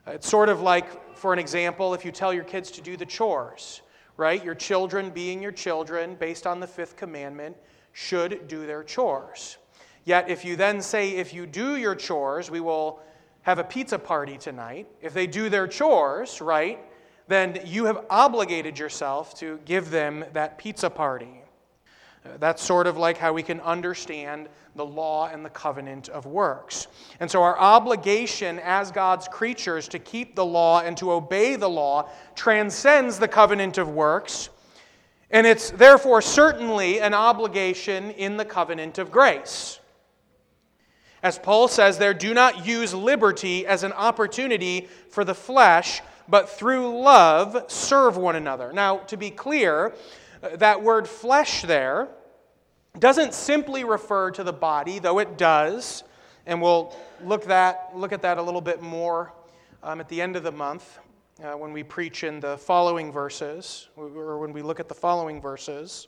Uh, 0.07 0.11
it's 0.11 0.29
sort 0.29 0.47
of 0.47 0.61
like, 0.61 1.17
for 1.17 1.33
an 1.33 1.39
example, 1.39 1.93
if 1.93 2.05
you 2.05 2.11
tell 2.11 2.33
your 2.33 2.43
kids 2.43 2.71
to 2.71 2.81
do 2.81 2.95
the 2.95 3.05
chores, 3.05 3.81
right? 4.15 4.43
Your 4.43 4.55
children, 4.55 5.09
being 5.09 5.41
your 5.41 5.51
children, 5.51 6.15
based 6.15 6.47
on 6.47 6.59
the 6.59 6.67
fifth 6.67 6.95
commandment, 6.95 7.57
should 7.93 8.47
do 8.47 8.65
their 8.65 8.83
chores. 8.83 9.57
Yet, 10.05 10.29
if 10.29 10.45
you 10.45 10.55
then 10.55 10.81
say, 10.81 11.11
if 11.11 11.33
you 11.33 11.45
do 11.45 11.77
your 11.77 11.95
chores, 11.95 12.51
we 12.51 12.59
will 12.59 13.01
have 13.43 13.59
a 13.59 13.63
pizza 13.63 13.99
party 13.99 14.37
tonight, 14.37 14.87
if 15.01 15.13
they 15.13 15.27
do 15.27 15.49
their 15.49 15.67
chores, 15.67 16.41
right, 16.41 16.79
then 17.27 17.59
you 17.65 17.85
have 17.85 18.05
obligated 18.09 18.79
yourself 18.79 19.37
to 19.39 19.59
give 19.65 19.91
them 19.91 20.25
that 20.33 20.57
pizza 20.57 20.89
party. 20.89 21.41
Uh, 22.25 22.29
that's 22.39 22.63
sort 22.63 22.87
of 22.87 22.97
like 22.97 23.17
how 23.17 23.33
we 23.33 23.43
can 23.43 23.59
understand 23.61 24.47
the 24.75 24.85
law 24.85 25.27
and 25.27 25.45
the 25.45 25.49
covenant 25.49 26.09
of 26.09 26.25
works. 26.25 26.87
And 27.19 27.29
so, 27.29 27.43
our 27.43 27.59
obligation 27.59 28.59
as 28.59 28.91
God's 28.91 29.27
creatures 29.27 29.87
to 29.89 29.99
keep 29.99 30.35
the 30.35 30.45
law 30.45 30.81
and 30.81 30.97
to 30.97 31.11
obey 31.11 31.57
the 31.57 31.69
law 31.69 32.09
transcends 32.35 33.19
the 33.19 33.27
covenant 33.27 33.77
of 33.77 33.89
works. 33.89 34.49
And 35.31 35.45
it's 35.45 35.71
therefore 35.71 36.21
certainly 36.21 37.01
an 37.01 37.13
obligation 37.13 38.11
in 38.11 38.37
the 38.37 38.45
covenant 38.45 38.99
of 38.99 39.11
grace. 39.11 39.79
As 41.23 41.39
Paul 41.39 41.69
says 41.69 41.97
there, 41.97 42.13
do 42.13 42.33
not 42.33 42.65
use 42.65 42.93
liberty 42.93 43.65
as 43.65 43.83
an 43.83 43.93
opportunity 43.93 44.89
for 45.09 45.23
the 45.23 45.33
flesh, 45.33 46.01
but 46.27 46.49
through 46.49 47.01
love 47.01 47.65
serve 47.71 48.17
one 48.17 48.35
another. 48.35 48.73
Now, 48.73 48.97
to 48.97 49.15
be 49.15 49.29
clear, 49.29 49.93
that 50.55 50.83
word 50.83 51.07
flesh 51.07 51.61
there 51.61 52.09
doesn't 52.99 53.33
simply 53.33 53.85
refer 53.85 54.31
to 54.31 54.43
the 54.43 54.53
body, 54.53 54.99
though 54.99 55.19
it 55.19 55.37
does, 55.37 56.03
and 56.45 56.61
we'll 56.61 56.93
look, 57.23 57.45
that, 57.45 57.91
look 57.95 58.11
at 58.11 58.21
that 58.23 58.37
a 58.37 58.41
little 58.41 58.61
bit 58.61 58.81
more 58.81 59.31
um, 59.81 60.01
at 60.01 60.09
the 60.09 60.21
end 60.21 60.35
of 60.35 60.43
the 60.43 60.51
month 60.51 60.99
uh, 61.41 61.53
when 61.53 61.71
we 61.71 61.83
preach 61.83 62.25
in 62.25 62.41
the 62.41 62.57
following 62.57 63.11
verses, 63.11 63.87
or 63.95 64.39
when 64.39 64.51
we 64.51 64.61
look 64.61 64.81
at 64.81 64.89
the 64.89 64.93
following 64.93 65.41
verses. 65.41 66.07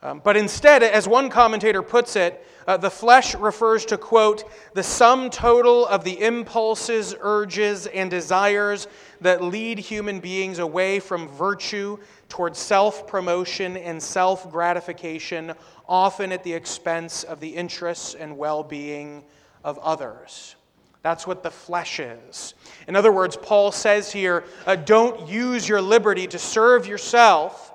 Um, 0.00 0.20
but 0.22 0.36
instead, 0.36 0.82
as 0.82 1.08
one 1.08 1.28
commentator 1.28 1.82
puts 1.82 2.14
it, 2.14 2.44
uh, 2.68 2.76
the 2.76 2.90
flesh 2.90 3.34
refers 3.34 3.84
to, 3.86 3.98
quote, 3.98 4.44
the 4.74 4.82
sum 4.82 5.30
total 5.30 5.86
of 5.86 6.04
the 6.04 6.20
impulses, 6.20 7.14
urges, 7.20 7.86
and 7.86 8.10
desires 8.10 8.86
that 9.20 9.42
lead 9.42 9.78
human 9.78 10.20
beings 10.20 10.58
away 10.60 11.00
from 11.00 11.26
virtue 11.28 11.98
towards 12.28 12.58
self 12.58 13.06
promotion 13.08 13.76
and 13.76 14.00
self 14.00 14.50
gratification, 14.52 15.52
often 15.88 16.30
at 16.30 16.44
the 16.44 16.52
expense 16.52 17.24
of 17.24 17.40
the 17.40 17.48
interests 17.48 18.14
and 18.14 18.36
well 18.36 18.62
being 18.62 19.24
of 19.64 19.78
others. 19.78 20.54
That's 21.02 21.26
what 21.26 21.42
the 21.42 21.50
flesh 21.50 22.00
is. 22.00 22.54
In 22.86 22.96
other 22.96 23.10
words, 23.12 23.36
Paul 23.36 23.72
says 23.72 24.12
here 24.12 24.44
uh, 24.66 24.76
don't 24.76 25.28
use 25.28 25.68
your 25.68 25.80
liberty 25.80 26.26
to 26.28 26.38
serve 26.38 26.86
yourself, 26.86 27.67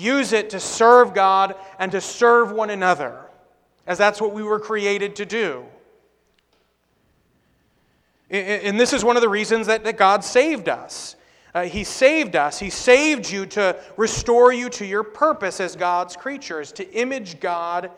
use 0.00 0.32
it 0.32 0.50
to 0.50 0.60
serve 0.60 1.14
God 1.14 1.54
and 1.78 1.92
to 1.92 2.00
serve 2.00 2.52
one 2.52 2.70
another, 2.70 3.20
as 3.86 3.98
that's 3.98 4.20
what 4.20 4.32
we 4.32 4.42
were 4.42 4.60
created 4.60 5.16
to 5.16 5.26
do. 5.26 5.64
And 8.30 8.78
this 8.78 8.92
is 8.92 9.04
one 9.04 9.16
of 9.16 9.22
the 9.22 9.28
reasons 9.28 9.66
that, 9.66 9.82
that 9.84 9.96
God 9.96 10.22
saved 10.22 10.68
us. 10.68 11.16
Uh, 11.52 11.64
he 11.64 11.82
saved 11.82 12.36
us. 12.36 12.60
He 12.60 12.70
saved 12.70 13.28
you 13.28 13.44
to 13.46 13.76
restore 13.96 14.52
you 14.52 14.68
to 14.70 14.86
your 14.86 15.02
purpose 15.02 15.58
as 15.60 15.74
God's 15.74 16.16
creatures, 16.16 16.70
to 16.72 16.88
image 16.92 17.40
God 17.40 17.90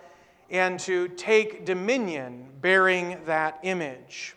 and 0.48 0.80
to 0.80 1.08
take 1.08 1.66
dominion 1.66 2.46
bearing 2.62 3.18
that 3.26 3.58
image. 3.62 4.34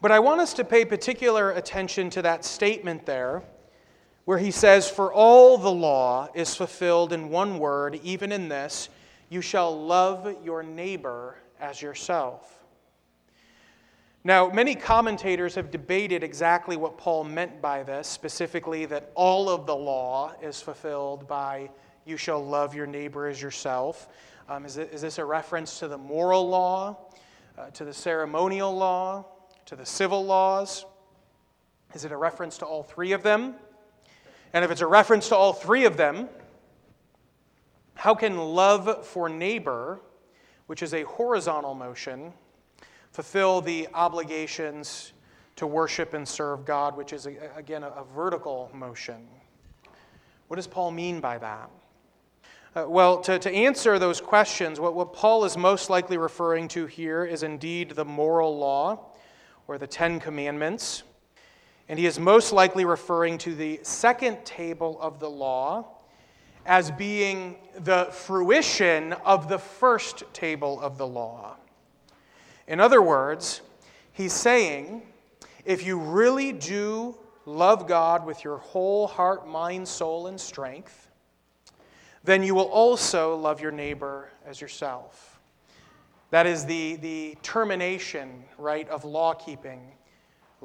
But 0.00 0.12
I 0.12 0.20
want 0.20 0.40
us 0.40 0.54
to 0.54 0.64
pay 0.64 0.84
particular 0.84 1.50
attention 1.52 2.10
to 2.10 2.22
that 2.22 2.44
statement 2.44 3.06
there, 3.06 3.42
where 4.24 4.38
he 4.38 4.50
says, 4.50 4.88
For 4.88 5.12
all 5.12 5.58
the 5.58 5.72
law 5.72 6.28
is 6.34 6.54
fulfilled 6.54 7.12
in 7.12 7.28
one 7.28 7.58
word, 7.58 8.00
even 8.02 8.32
in 8.32 8.48
this, 8.48 8.88
you 9.28 9.40
shall 9.40 9.78
love 9.86 10.36
your 10.44 10.62
neighbor 10.62 11.38
as 11.60 11.80
yourself. 11.82 12.64
Now, 14.26 14.48
many 14.48 14.74
commentators 14.74 15.54
have 15.54 15.70
debated 15.70 16.22
exactly 16.22 16.78
what 16.78 16.96
Paul 16.96 17.24
meant 17.24 17.60
by 17.60 17.82
this, 17.82 18.08
specifically 18.08 18.86
that 18.86 19.12
all 19.14 19.50
of 19.50 19.66
the 19.66 19.76
law 19.76 20.32
is 20.40 20.62
fulfilled 20.62 21.28
by 21.28 21.68
you 22.06 22.16
shall 22.16 22.42
love 22.42 22.74
your 22.74 22.86
neighbor 22.86 23.26
as 23.26 23.40
yourself. 23.40 24.08
Um, 24.48 24.64
is, 24.64 24.74
this 24.76 25.18
a 25.18 25.24
reference 25.24 25.78
to 25.78 25.88
the 25.88 25.98
moral 25.98 26.48
law, 26.48 26.96
uh, 27.58 27.70
to 27.70 27.84
the 27.84 27.92
ceremonial 27.92 28.74
law, 28.74 29.26
to 29.66 29.76
the 29.76 29.86
civil 29.86 30.24
laws? 30.24 30.86
Is 31.94 32.04
it 32.04 32.12
a 32.12 32.16
reference 32.16 32.58
to 32.58 32.66
all 32.66 32.82
three 32.82 33.12
of 33.12 33.22
them? 33.22 33.54
And 34.54 34.64
if 34.64 34.70
it's 34.70 34.80
a 34.80 34.86
reference 34.86 35.28
to 35.28 35.36
all 35.36 35.52
three 35.52 35.84
of 35.84 35.96
them, 35.96 36.28
how 37.94 38.14
can 38.14 38.38
love 38.38 39.04
for 39.04 39.28
neighbor, 39.28 40.00
which 40.68 40.80
is 40.80 40.94
a 40.94 41.02
horizontal 41.02 41.74
motion, 41.74 42.32
fulfill 43.10 43.60
the 43.60 43.88
obligations 43.94 45.12
to 45.56 45.66
worship 45.66 46.14
and 46.14 46.26
serve 46.26 46.64
God, 46.64 46.96
which 46.96 47.12
is, 47.12 47.26
again, 47.56 47.82
a, 47.82 48.04
vertical 48.14 48.70
motion. 48.72 49.26
What 50.48 50.56
does 50.56 50.66
Paul 50.66 50.90
mean 50.92 51.20
by 51.20 51.38
that? 51.38 51.70
Uh, 52.76 52.86
well, 52.88 53.20
to, 53.20 53.38
to 53.38 53.50
answer 53.52 53.98
those 53.98 54.20
questions, 54.20 54.80
what, 54.80 54.94
what 54.94 55.12
Paul 55.12 55.44
is 55.44 55.56
most 55.56 55.90
likely 55.90 56.16
referring 56.16 56.66
to 56.68 56.86
here 56.86 57.24
is 57.24 57.42
indeed 57.42 57.90
the 57.90 58.04
moral 58.04 58.56
law 58.56 59.12
or 59.68 59.78
the 59.78 59.86
Ten 59.86 60.18
Commandments. 60.18 61.04
And 61.88 61.98
he 61.98 62.06
is 62.06 62.18
most 62.18 62.52
likely 62.52 62.84
referring 62.84 63.38
to 63.38 63.54
the 63.54 63.80
second 63.82 64.44
table 64.44 64.98
of 65.00 65.20
the 65.20 65.28
law 65.28 65.86
as 66.66 66.90
being 66.90 67.56
the 67.78 68.06
fruition 68.06 69.12
of 69.24 69.48
the 69.48 69.58
first 69.58 70.24
table 70.32 70.80
of 70.80 70.96
the 70.96 71.06
law. 71.06 71.56
In 72.66 72.80
other 72.80 73.02
words, 73.02 73.60
he's 74.12 74.32
saying 74.32 75.02
if 75.64 75.86
you 75.86 75.98
really 75.98 76.52
do 76.52 77.16
love 77.46 77.86
God 77.86 78.24
with 78.24 78.44
your 78.44 78.58
whole 78.58 79.06
heart, 79.06 79.46
mind, 79.46 79.86
soul, 79.86 80.26
and 80.26 80.40
strength, 80.40 81.10
then 82.22 82.42
you 82.42 82.54
will 82.54 82.68
also 82.68 83.36
love 83.36 83.60
your 83.60 83.70
neighbor 83.70 84.30
as 84.46 84.60
yourself. 84.60 85.38
That 86.30 86.46
is 86.46 86.64
the, 86.64 86.96
the 86.96 87.36
termination, 87.42 88.44
right, 88.58 88.88
of 88.88 89.04
law 89.04 89.34
keeping. 89.34 89.93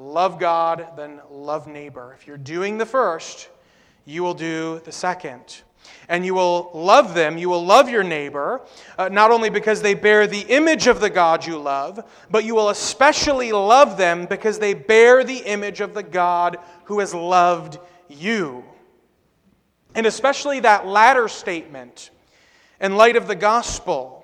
Love 0.00 0.38
God, 0.38 0.86
then 0.96 1.20
love 1.30 1.66
neighbor. 1.66 2.16
If 2.18 2.26
you're 2.26 2.38
doing 2.38 2.78
the 2.78 2.86
first, 2.86 3.50
you 4.06 4.22
will 4.22 4.32
do 4.32 4.80
the 4.86 4.92
second. 4.92 5.60
And 6.08 6.24
you 6.24 6.32
will 6.32 6.70
love 6.72 7.12
them, 7.12 7.36
you 7.36 7.50
will 7.50 7.62
love 7.62 7.90
your 7.90 8.02
neighbor, 8.02 8.62
uh, 8.96 9.10
not 9.10 9.30
only 9.30 9.50
because 9.50 9.82
they 9.82 9.92
bear 9.92 10.26
the 10.26 10.40
image 10.40 10.86
of 10.86 11.02
the 11.02 11.10
God 11.10 11.46
you 11.46 11.58
love, 11.58 12.02
but 12.30 12.44
you 12.44 12.54
will 12.54 12.70
especially 12.70 13.52
love 13.52 13.98
them 13.98 14.24
because 14.24 14.58
they 14.58 14.72
bear 14.72 15.22
the 15.22 15.36
image 15.36 15.82
of 15.82 15.92
the 15.92 16.02
God 16.02 16.56
who 16.84 17.00
has 17.00 17.12
loved 17.12 17.78
you. 18.08 18.64
And 19.94 20.06
especially 20.06 20.60
that 20.60 20.86
latter 20.86 21.28
statement, 21.28 22.08
in 22.80 22.96
light 22.96 23.16
of 23.16 23.26
the 23.26 23.36
gospel, 23.36 24.19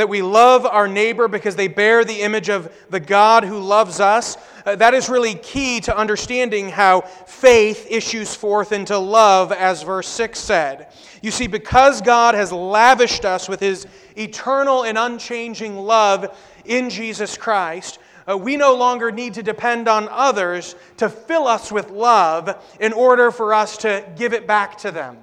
that 0.00 0.08
we 0.08 0.22
love 0.22 0.64
our 0.64 0.88
neighbor 0.88 1.28
because 1.28 1.56
they 1.56 1.68
bear 1.68 2.06
the 2.06 2.22
image 2.22 2.48
of 2.48 2.72
the 2.88 2.98
God 2.98 3.44
who 3.44 3.58
loves 3.58 4.00
us, 4.00 4.38
uh, 4.64 4.74
that 4.76 4.94
is 4.94 5.10
really 5.10 5.34
key 5.34 5.78
to 5.78 5.94
understanding 5.94 6.70
how 6.70 7.02
faith 7.02 7.86
issues 7.90 8.34
forth 8.34 8.72
into 8.72 8.96
love, 8.96 9.52
as 9.52 9.82
verse 9.82 10.08
6 10.08 10.38
said. 10.38 10.90
You 11.20 11.30
see, 11.30 11.48
because 11.48 12.00
God 12.00 12.34
has 12.34 12.50
lavished 12.50 13.26
us 13.26 13.46
with 13.46 13.60
his 13.60 13.86
eternal 14.16 14.84
and 14.84 14.96
unchanging 14.96 15.76
love 15.76 16.34
in 16.64 16.88
Jesus 16.88 17.36
Christ, 17.36 17.98
uh, 18.26 18.38
we 18.38 18.56
no 18.56 18.74
longer 18.74 19.12
need 19.12 19.34
to 19.34 19.42
depend 19.42 19.86
on 19.86 20.08
others 20.10 20.76
to 20.96 21.10
fill 21.10 21.46
us 21.46 21.70
with 21.70 21.90
love 21.90 22.58
in 22.80 22.94
order 22.94 23.30
for 23.30 23.52
us 23.52 23.76
to 23.76 24.02
give 24.16 24.32
it 24.32 24.46
back 24.46 24.78
to 24.78 24.90
them. 24.90 25.18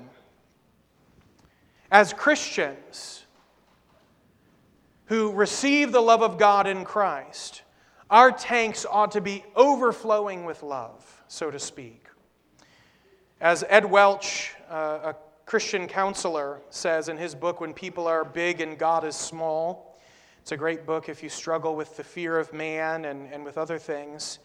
As 1.89 2.13
Christians 2.13 3.16
who 5.07 5.31
receive 5.31 5.91
the 5.91 6.01
love 6.01 6.21
of 6.21 6.37
God 6.37 6.67
in 6.67 6.85
Christ, 6.85 7.63
our 8.09 8.31
tanks 8.31 8.85
ought 8.89 9.11
to 9.11 9.21
be 9.21 9.43
overflowing 9.55 10.45
with 10.45 10.63
love, 10.63 11.23
so 11.27 11.51
to 11.51 11.59
speak. 11.59 12.05
As 13.41 13.63
Ed 13.69 13.85
Welch, 13.85 14.53
uh, 14.69 15.13
a 15.13 15.15
Christian 15.45 15.87
counselor, 15.87 16.61
says 16.69 17.09
in 17.09 17.17
his 17.17 17.35
book, 17.35 17.61
When 17.61 17.73
People 17.73 18.07
Are 18.07 18.25
Big 18.25 18.61
and 18.61 18.77
God 18.77 19.03
is 19.03 19.15
Small, 19.15 19.97
it's 20.41 20.51
a 20.51 20.57
great 20.57 20.85
book 20.85 21.09
if 21.09 21.21
you 21.21 21.29
struggle 21.29 21.75
with 21.75 21.97
the 21.97 22.03
fear 22.03 22.37
of 22.39 22.53
man 22.53 23.05
and, 23.05 23.31
and 23.33 23.43
with 23.43 23.57
other 23.57 23.77
things. 23.77 24.39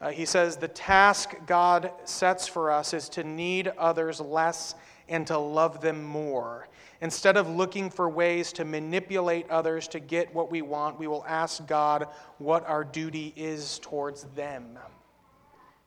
Uh, 0.00 0.10
he 0.10 0.24
says, 0.24 0.56
The 0.56 0.68
task 0.68 1.34
God 1.46 1.92
sets 2.04 2.46
for 2.46 2.70
us 2.70 2.94
is 2.94 3.08
to 3.10 3.24
need 3.24 3.68
others 3.76 4.20
less 4.20 4.74
and 5.08 5.26
to 5.26 5.38
love 5.38 5.80
them 5.80 6.02
more. 6.02 6.68
Instead 7.02 7.36
of 7.36 7.48
looking 7.48 7.88
for 7.88 8.08
ways 8.08 8.52
to 8.52 8.64
manipulate 8.64 9.48
others 9.48 9.88
to 9.88 10.00
get 10.00 10.34
what 10.34 10.50
we 10.50 10.60
want, 10.60 10.98
we 10.98 11.06
will 11.06 11.24
ask 11.26 11.66
God 11.66 12.08
what 12.38 12.66
our 12.68 12.84
duty 12.84 13.32
is 13.36 13.78
towards 13.78 14.24
them. 14.36 14.78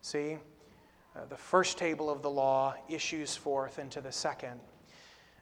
See? 0.01 0.37
Uh, 1.15 1.25
the 1.29 1.37
first 1.37 1.77
table 1.77 2.09
of 2.09 2.23
the 2.23 2.29
law 2.29 2.73
issues 2.89 3.35
forth 3.35 3.77
into 3.77 4.01
the 4.01 4.11
second, 4.11 4.59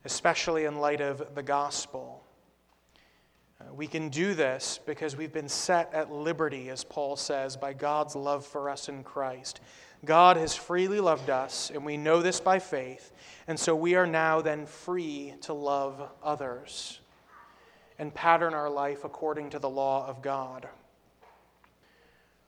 especially 0.04 0.66
in 0.66 0.80
light 0.80 1.00
of 1.00 1.34
the 1.34 1.44
gospel. 1.44 2.22
Uh, 3.62 3.74
we 3.74 3.88
can 3.88 4.10
do 4.10 4.34
this 4.34 4.80
because 4.86 5.16
we've 5.16 5.32
been 5.32 5.48
set 5.48 5.94
at 5.94 6.12
liberty, 6.12 6.70
as 6.70 6.84
Paul 6.84 7.16
says, 7.16 7.56
by 7.56 7.72
God's 7.72 8.18
love 8.18 8.46
for 8.46 8.70
us 8.70 8.90
in 8.90 9.02
Christ. 9.04 9.62
God 10.04 10.38
has 10.38 10.56
freely 10.56 11.00
loved 11.00 11.30
us, 11.30 11.70
and 11.74 11.86
we 11.86 11.96
know 11.96 12.22
this 12.22 12.40
by 12.40 12.58
faith, 12.58 13.12
and 13.48 13.60
so 13.60 13.76
we 13.76 13.96
are 13.96 14.08
now 14.08 14.42
then 14.42 14.66
free 14.66 15.36
to 15.42 15.54
love 15.54 16.10
others 16.24 17.00
and 18.00 18.14
pattern 18.14 18.56
our 18.56 18.70
life 18.70 19.04
according 19.04 19.52
to 19.52 19.60
the 19.60 19.70
law 19.70 20.08
of 20.08 20.24
God. 20.24 20.68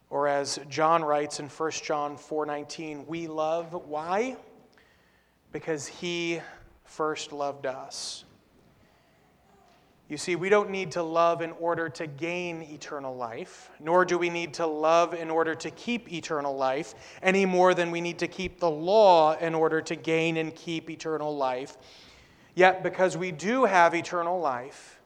Or 0.09 0.27
as 0.27 0.59
John 0.67 1.03
writes 1.03 1.39
in 1.39 1.47
1 1.47 1.71
John 1.83 2.17
4:19, 2.17 3.05
we 3.05 3.27
love 3.27 3.73
why? 3.73 4.35
Because 5.51 5.85
he 5.85 6.41
first 6.85 7.31
loved 7.31 7.67
us. 7.67 8.25
You 10.13 10.17
see, 10.17 10.35
we 10.35 10.49
don't 10.49 10.69
need 10.69 10.91
to 10.91 11.01
love 11.01 11.41
in 11.41 11.53
order 11.53 11.89
to 11.89 12.05
gain 12.05 12.61
eternal 12.61 13.15
life, 13.15 13.71
nor 13.79 14.05
do 14.05 14.19
we 14.19 14.29
need 14.29 14.53
to 14.53 14.67
love 14.67 15.15
in 15.15 15.31
order 15.31 15.55
to 15.55 15.71
keep 15.71 16.13
eternal 16.13 16.55
life, 16.55 16.93
any 17.23 17.47
more 17.47 17.73
than 17.73 17.89
we 17.89 17.99
need 17.99 18.19
to 18.19 18.27
keep 18.27 18.59
the 18.59 18.69
law 18.69 19.35
in 19.35 19.55
order 19.55 19.81
to 19.81 19.95
gain 19.95 20.37
and 20.37 20.53
keep 20.53 20.91
eternal 20.91 21.35
life. 21.35 21.77
Yet, 22.53 22.83
because 22.83 23.17
we 23.17 23.31
do 23.31 23.65
have 23.65 23.95
eternal 23.95 24.39
life, 24.39 25.01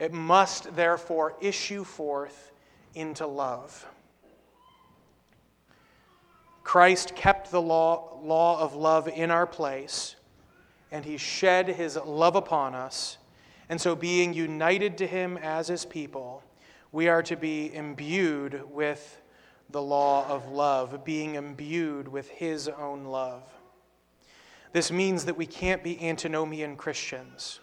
it 0.00 0.12
must 0.12 0.74
therefore 0.74 1.36
issue 1.40 1.84
forth 1.84 2.50
into 2.96 3.28
love. 3.28 3.86
Christ 6.64 7.14
kept 7.14 7.52
the 7.52 7.62
law, 7.62 8.18
law 8.20 8.58
of 8.58 8.74
love 8.74 9.06
in 9.06 9.30
our 9.30 9.46
place, 9.46 10.16
and 10.90 11.04
he 11.04 11.18
shed 11.18 11.68
his 11.68 11.94
love 11.94 12.34
upon 12.34 12.74
us 12.74 13.18
and 13.68 13.80
so, 13.80 13.96
being 13.96 14.34
united 14.34 14.98
to 14.98 15.06
him 15.06 15.38
as 15.38 15.68
his 15.68 15.84
people, 15.84 16.42
we 16.92 17.08
are 17.08 17.22
to 17.22 17.36
be 17.36 17.74
imbued 17.74 18.62
with 18.70 19.20
the 19.70 19.82
law 19.82 20.26
of 20.28 20.48
love, 20.48 21.04
being 21.04 21.34
imbued 21.34 22.06
with 22.06 22.28
his 22.28 22.68
own 22.68 23.06
love. 23.06 23.42
This 24.72 24.92
means 24.92 25.24
that 25.24 25.36
we 25.36 25.46
can't 25.46 25.82
be 25.82 26.00
antinomian 26.06 26.76
Christians. 26.76 27.60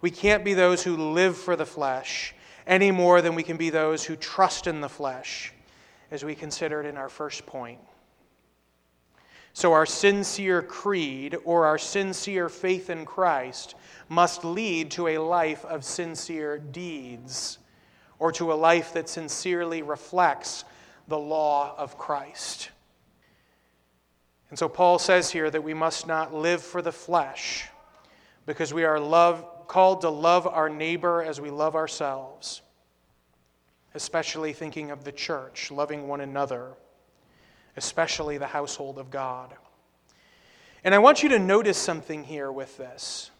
We 0.00 0.10
can't 0.10 0.44
be 0.44 0.54
those 0.54 0.82
who 0.82 0.96
live 0.96 1.36
for 1.36 1.56
the 1.56 1.66
flesh 1.66 2.34
any 2.66 2.90
more 2.90 3.20
than 3.20 3.34
we 3.34 3.42
can 3.42 3.56
be 3.56 3.70
those 3.70 4.04
who 4.04 4.14
trust 4.16 4.66
in 4.66 4.80
the 4.80 4.88
flesh, 4.88 5.52
as 6.10 6.24
we 6.24 6.34
considered 6.34 6.86
in 6.86 6.96
our 6.96 7.08
first 7.08 7.46
point. 7.46 7.80
So, 9.52 9.72
our 9.72 9.86
sincere 9.86 10.62
creed 10.62 11.36
or 11.44 11.66
our 11.66 11.78
sincere 11.78 12.48
faith 12.48 12.88
in 12.88 13.04
Christ 13.04 13.74
must 14.10 14.44
lead 14.44 14.90
to 14.90 15.06
a 15.06 15.18
life 15.18 15.64
of 15.64 15.84
sincere 15.84 16.58
deeds 16.58 17.58
or 18.18 18.32
to 18.32 18.52
a 18.52 18.54
life 18.54 18.92
that 18.92 19.08
sincerely 19.08 19.82
reflects 19.82 20.64
the 21.06 21.18
law 21.18 21.74
of 21.78 21.96
Christ. 21.96 22.70
And 24.50 24.58
so 24.58 24.68
Paul 24.68 24.98
says 24.98 25.30
here 25.30 25.48
that 25.48 25.62
we 25.62 25.74
must 25.74 26.08
not 26.08 26.34
live 26.34 26.60
for 26.60 26.82
the 26.82 26.90
flesh 26.90 27.68
because 28.46 28.74
we 28.74 28.82
are 28.82 28.98
love, 28.98 29.68
called 29.68 30.00
to 30.00 30.10
love 30.10 30.44
our 30.44 30.68
neighbor 30.68 31.22
as 31.22 31.40
we 31.40 31.50
love 31.50 31.76
ourselves, 31.76 32.62
especially 33.94 34.52
thinking 34.52 34.90
of 34.90 35.04
the 35.04 35.12
church, 35.12 35.70
loving 35.70 36.08
one 36.08 36.20
another, 36.20 36.72
especially 37.76 38.38
the 38.38 38.46
household 38.48 38.98
of 38.98 39.08
God. 39.08 39.54
And 40.82 40.96
I 40.96 40.98
want 40.98 41.22
you 41.22 41.28
to 41.28 41.38
notice 41.38 41.78
something 41.78 42.24
here 42.24 42.50
with 42.50 42.76
this. 42.76 43.30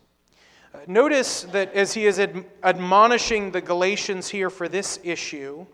Notice 0.86 1.42
that 1.52 1.72
as 1.74 1.92
he 1.92 2.06
is 2.06 2.18
admonishing 2.62 3.50
the 3.50 3.60
Galatians 3.60 4.28
here 4.28 4.50
for 4.50 4.68
this 4.68 4.98
issue, 5.02 5.66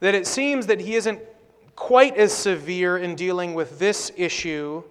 that 0.00 0.14
it 0.14 0.26
seems 0.26 0.66
that 0.66 0.80
he 0.80 0.94
isn't 0.94 1.20
quite 1.76 2.16
as 2.16 2.32
severe 2.32 2.98
in 2.98 3.14
dealing 3.14 3.54
with 3.54 3.78
this 3.78 4.10
issue 4.16 4.82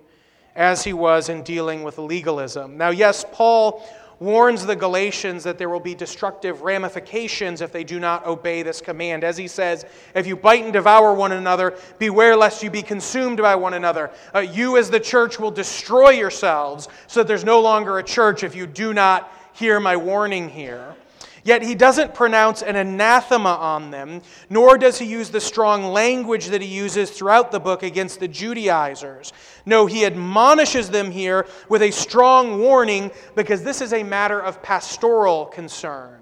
as 0.56 0.84
he 0.84 0.94
was 0.94 1.30
in 1.30 1.44
dealing 1.44 1.84
with 1.84 1.98
legalism. 1.98 2.78
Now, 2.78 2.90
yes, 2.90 3.26
Paul 3.32 3.86
warns 4.20 4.66
the 4.66 4.76
Galatians 4.76 5.44
that 5.44 5.58
there 5.58 5.70
will 5.70 5.80
be 5.80 5.96
destructive 5.96 6.62
ramifications 6.62 7.60
if 7.60 7.72
they 7.72 7.84
do 7.84 8.00
not 8.00 8.26
obey 8.28 8.62
this 8.62 8.80
command. 8.80 9.24
As 9.24 9.36
he 9.36 9.48
says, 9.48 9.86
if 10.14 10.28
you 10.28 10.36
bite 10.36 10.64
and 10.64 10.72
devour 10.72 11.14
one 11.14 11.32
another, 11.32 11.76
beware 11.98 12.36
lest 12.36 12.62
you 12.62 12.70
be 12.70 12.84
consumed 12.84 13.40
by 13.40 13.56
one 13.56 13.74
another. 13.74 14.12
Uh, 14.34 14.40
you, 14.40 14.78
as 14.78 14.92
the 14.92 15.00
church, 15.00 15.40
will 15.40 15.50
destroy 15.50 16.12
yourselves 16.12 16.88
so 17.08 17.22
that 17.22 17.28
there's 17.28 17.44
no 17.44 17.60
longer 17.60 17.98
a 17.98 18.04
church 18.04 18.44
if 18.44 18.56
you 18.56 18.68
do 18.68 18.94
not 18.94 19.32
hear 19.54 19.80
my 19.80 19.96
warning 19.98 20.50
here. 20.50 20.96
Yet 21.44 21.64
he 21.64 21.74
doesn't 21.74 22.14
pronounce 22.14 22.62
an 22.62 22.76
anathema 22.76 23.56
on 23.56 23.90
them, 23.90 24.22
nor 24.50 24.78
does 24.78 25.00
he 25.00 25.06
use 25.06 25.32
the 25.32 25.42
strong 25.42 25.86
language 25.86 26.48
that 26.48 26.62
he 26.62 26.68
uses 26.68 27.10
throughout 27.10 27.52
the 27.52 27.60
book 27.60 27.82
against 27.82 28.20
the 28.20 28.28
Judaizers. 28.28 29.34
No, 29.66 29.88
he 29.88 30.06
admonishes 30.06 30.90
them 30.90 31.10
here 31.10 31.48
with 31.68 31.82
a 31.82 31.92
strong 31.92 32.60
warning 32.60 33.12
because 33.36 33.64
this 33.64 33.82
is 33.82 33.94
a 33.94 34.04
matter 34.04 34.40
of 34.40 34.62
pastoral 34.62 35.46
concern. 35.46 36.20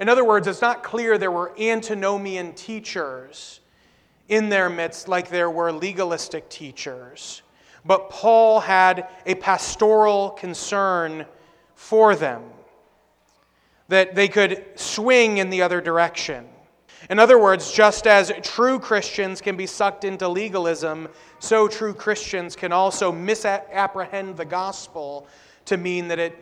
In 0.00 0.08
other 0.08 0.24
words, 0.24 0.46
it's 0.46 0.62
not 0.62 0.82
clear 0.82 1.18
there 1.18 1.30
were 1.30 1.58
antinomian 1.58 2.52
teachers 2.52 3.60
in 4.28 4.48
their 4.48 4.68
midst 4.68 5.08
like 5.08 5.30
there 5.30 5.50
were 5.50 5.72
legalistic 5.72 6.48
teachers, 6.50 7.42
but 7.88 8.10
Paul 8.10 8.60
had 8.60 9.08
a 9.24 9.34
pastoral 9.34 10.30
concern 10.30 11.24
for 11.74 12.14
them 12.14 12.42
that 13.88 14.14
they 14.14 14.28
could 14.28 14.62
swing 14.74 15.38
in 15.38 15.48
the 15.48 15.62
other 15.62 15.80
direction. 15.80 16.46
In 17.08 17.18
other 17.18 17.38
words, 17.38 17.72
just 17.72 18.06
as 18.06 18.30
true 18.42 18.78
Christians 18.78 19.40
can 19.40 19.56
be 19.56 19.66
sucked 19.66 20.04
into 20.04 20.28
legalism, 20.28 21.08
so 21.38 21.66
true 21.66 21.94
Christians 21.94 22.54
can 22.54 22.72
also 22.72 23.10
misapprehend 23.10 24.36
the 24.36 24.44
gospel 24.44 25.26
to 25.64 25.78
mean 25.78 26.08
that 26.08 26.18
it 26.18 26.36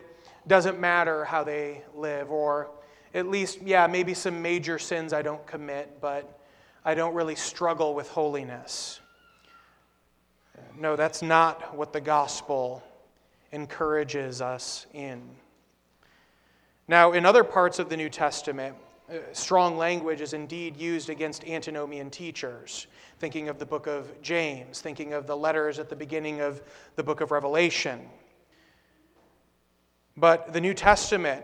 doesn't 0.47 0.81
matter 0.81 1.23
how 1.23 1.45
they 1.45 1.81
live, 1.95 2.29
or 2.29 2.71
at 3.13 3.29
least, 3.29 3.61
yeah, 3.61 3.87
maybe 3.87 4.13
some 4.13 4.41
major 4.41 4.77
sins 4.77 5.13
I 5.13 5.21
don't 5.21 5.45
commit, 5.47 6.01
but 6.01 6.41
I 6.83 6.93
don't 6.93 7.13
really 7.13 7.35
struggle 7.35 7.95
with 7.95 8.09
holiness. 8.09 8.99
No, 10.79 10.95
that's 10.95 11.23
not 11.23 11.75
what 11.75 11.91
the 11.91 12.01
gospel 12.01 12.83
encourages 13.51 14.41
us 14.41 14.85
in. 14.93 15.23
Now, 16.87 17.13
in 17.13 17.25
other 17.25 17.43
parts 17.43 17.79
of 17.79 17.89
the 17.89 17.97
New 17.97 18.09
Testament, 18.09 18.75
uh, 19.09 19.15
strong 19.33 19.77
language 19.77 20.21
is 20.21 20.33
indeed 20.33 20.77
used 20.77 21.09
against 21.09 21.43
antinomian 21.45 22.11
teachers. 22.11 22.85
Thinking 23.17 23.49
of 23.49 23.57
the 23.57 23.65
book 23.65 23.87
of 23.87 24.21
James, 24.21 24.79
thinking 24.79 25.13
of 25.13 25.25
the 25.25 25.35
letters 25.35 25.79
at 25.79 25.89
the 25.89 25.95
beginning 25.95 26.41
of 26.41 26.61
the 26.95 27.03
book 27.03 27.21
of 27.21 27.31
Revelation. 27.31 28.07
But 30.15 30.53
the 30.53 30.61
New 30.61 30.75
Testament, 30.75 31.43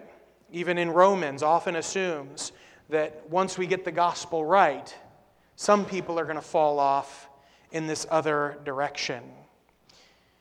even 0.52 0.78
in 0.78 0.92
Romans, 0.92 1.42
often 1.42 1.78
assumes 1.78 2.52
that 2.90 3.28
once 3.32 3.58
we 3.58 3.66
get 3.66 3.84
the 3.84 3.92
gospel 3.92 4.46
right, 4.46 4.96
some 5.56 5.86
people 5.86 6.20
are 6.20 6.26
going 6.26 6.36
to 6.36 6.42
fall 6.42 6.80
off 6.80 7.30
in 7.74 7.88
this 7.88 8.08
other 8.10 8.58
direction. 8.64 9.24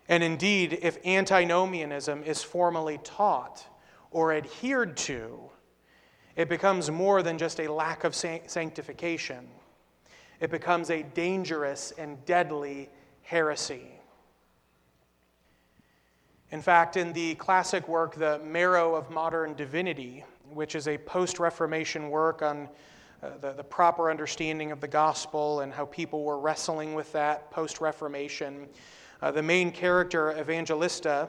And 0.09 0.23
indeed, 0.23 0.79
if 0.83 1.05
antinomianism 1.05 2.23
is 2.23 2.43
formally 2.43 3.01
taught, 3.03 3.67
or 4.13 4.35
adhered 4.35 4.97
to, 4.99 5.39
it 6.37 6.49
becomes 6.49 6.91
more 6.91 7.23
than 7.23 7.39
just 7.39 7.61
a 7.61 7.73
lack 7.73 8.05
of 8.05 8.15
sanctification. 8.15 9.49
It 10.41 10.51
becomes 10.51 10.91
a 10.91 11.03
dangerous 11.03 11.93
and 11.99 12.23
deadly 12.27 12.91
heresy. 13.23 13.89
In 16.51 16.61
fact, 16.61 16.99
in 16.99 17.15
the 17.15 17.35
classic 17.37 17.89
work, 17.89 18.15
The 18.15 18.39
Marrow 18.41 18.95
of 18.95 19.11
Modern 19.11 19.55
Divinity, 19.55 20.25
which 20.53 20.75
is 20.75 20.89
a 20.89 20.99
post 20.99 21.39
Reformation 21.39 22.11
work 22.11 22.43
on 22.43 22.69
uh, 23.23 23.29
the, 23.41 23.53
the 23.53 23.63
proper 23.63 24.11
understanding 24.11 24.73
of 24.73 24.81
the 24.81 24.89
gospel 24.89 25.61
and 25.61 25.73
how 25.73 25.85
people 25.85 26.25
were 26.25 26.39
wrestling 26.39 26.95
with 26.95 27.13
that 27.13 27.51
post 27.53 27.81
Reformation, 27.81 28.67
uh, 29.21 29.31
the 29.31 29.43
main 29.43 29.71
character, 29.71 30.37
Evangelista, 30.39 31.29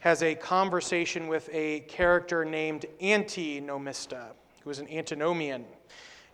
has 0.00 0.22
a 0.22 0.34
conversation 0.34 1.28
with 1.28 1.48
a 1.52 1.80
character 1.80 2.44
named 2.44 2.84
Antinomista, 3.00 4.28
who 4.64 4.70
is 4.70 4.80
an 4.80 4.88
antinomian. 4.88 5.64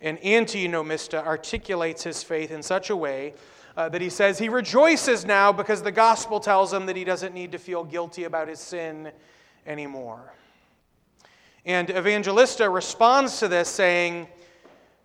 And 0.01 0.19
Antinomista 0.19 1.25
articulates 1.25 2.03
his 2.03 2.21
faith 2.21 2.51
in 2.51 2.61
such 2.61 2.89
a 2.89 2.95
way 2.95 3.33
uh, 3.77 3.87
that 3.89 4.01
he 4.01 4.09
says 4.09 4.37
he 4.37 4.49
rejoices 4.49 5.25
now 5.25 5.51
because 5.51 5.81
the 5.81 5.91
gospel 5.91 6.39
tells 6.39 6.73
him 6.73 6.85
that 6.85 6.95
he 6.95 7.03
doesn't 7.03 7.33
need 7.33 7.51
to 7.53 7.57
feel 7.57 7.83
guilty 7.83 8.25
about 8.25 8.47
his 8.47 8.59
sin 8.59 9.11
anymore. 9.65 10.33
And 11.65 11.89
Evangelista 11.89 12.69
responds 12.69 13.39
to 13.39 13.47
this 13.47 13.69
saying, 13.69 14.27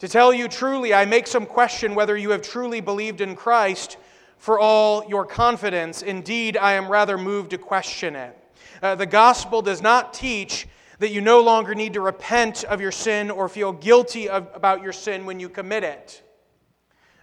To 0.03 0.09
tell 0.09 0.35
you 0.35 0.49
truly, 0.49 0.93
I 0.93 1.05
make 1.05 1.29
some 1.29 1.47
question 1.47 1.95
whether 1.95 2.17
you 2.17 2.31
have 2.31 2.43
truly 2.43 2.81
believed 2.81 3.21
in 3.21 3.37
Christ 3.37 3.99
for 4.37 4.59
all 4.59 5.09
your 5.09 5.25
confidence. 5.25 6.03
Indeed, 6.03 6.57
I 6.57 6.73
am 6.73 6.91
rather 6.91 7.17
moved 7.17 7.51
to 7.51 7.59
question 7.59 8.17
it. 8.17 8.37
Uh, 8.83 8.97
the 8.97 9.07
gospel 9.07 9.63
does 9.63 9.81
not 9.81 10.13
teach 10.13 10.67
that 10.99 11.13
you 11.13 11.21
no 11.21 11.41
longer 11.41 11.73
need 11.77 11.93
to 11.93 12.01
repent 12.01 12.65
of 12.65 12.81
your 12.81 12.91
sin 12.91 13.31
or 13.31 13.49
feel 13.49 13.71
guilty 13.71 14.29
of, 14.29 14.49
about 14.55 14.83
your 14.83 14.93
sin 14.93 15.25
when 15.25 15.39
you 15.39 15.49
commit 15.49 15.85
it. 15.85 16.21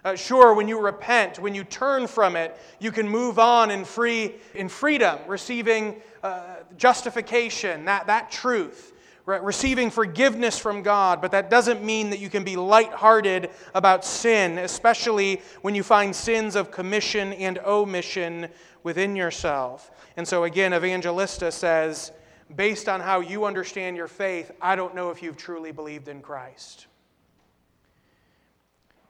Uh, 0.02 0.14
sure, 0.14 0.54
when 0.54 0.66
you 0.66 0.80
repent, 0.80 1.38
when 1.38 1.54
you 1.54 1.64
turn 1.64 2.06
from 2.06 2.34
it, 2.34 2.58
you 2.78 2.90
can 2.90 3.06
move 3.06 3.38
on 3.38 3.70
in, 3.70 3.84
free, 3.84 4.36
in 4.54 4.70
freedom, 4.70 5.18
receiving 5.26 6.00
uh, 6.22 6.54
justification, 6.78 7.84
that, 7.84 8.06
that 8.06 8.30
truth, 8.30 8.89
receiving 9.38 9.90
forgiveness 9.90 10.58
from 10.58 10.82
God. 10.82 11.20
But 11.20 11.30
that 11.32 11.50
doesn't 11.50 11.84
mean 11.84 12.10
that 12.10 12.18
you 12.18 12.28
can 12.30 12.44
be 12.44 12.56
lighthearted 12.56 13.50
about 13.74 14.04
sin, 14.04 14.58
especially 14.58 15.42
when 15.62 15.74
you 15.74 15.82
find 15.82 16.14
sins 16.14 16.56
of 16.56 16.70
commission 16.70 17.32
and 17.34 17.58
omission 17.58 18.48
within 18.82 19.14
yourself. 19.14 19.90
And 20.16 20.26
so, 20.26 20.44
again, 20.44 20.74
Evangelista 20.74 21.52
says, 21.52 22.12
based 22.56 22.88
on 22.88 23.00
how 23.00 23.20
you 23.20 23.44
understand 23.44 23.96
your 23.96 24.08
faith, 24.08 24.50
I 24.60 24.76
don't 24.76 24.94
know 24.94 25.10
if 25.10 25.22
you've 25.22 25.36
truly 25.36 25.72
believed 25.72 26.08
in 26.08 26.20
Christ. 26.20 26.86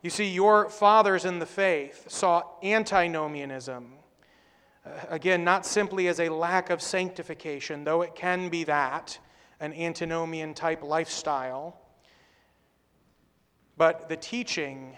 You 0.02 0.10
see, 0.10 0.28
your 0.28 0.68
fathers 0.68 1.24
in 1.24 1.38
the 1.38 1.46
faith 1.46 2.10
saw 2.10 2.42
antinomianism, 2.62 3.92
uh, 4.84 4.90
again, 5.10 5.44
not 5.44 5.66
simply 5.66 6.08
as 6.08 6.20
a 6.20 6.30
lack 6.30 6.70
of 6.70 6.80
sanctification, 6.80 7.84
though 7.84 8.00
it 8.02 8.14
can 8.14 8.48
be 8.48 8.64
that, 8.64 9.18
an 9.60 9.74
antinomian 9.74 10.54
type 10.54 10.82
lifestyle, 10.82 11.78
but 13.76 14.08
the 14.08 14.16
teaching 14.16 14.96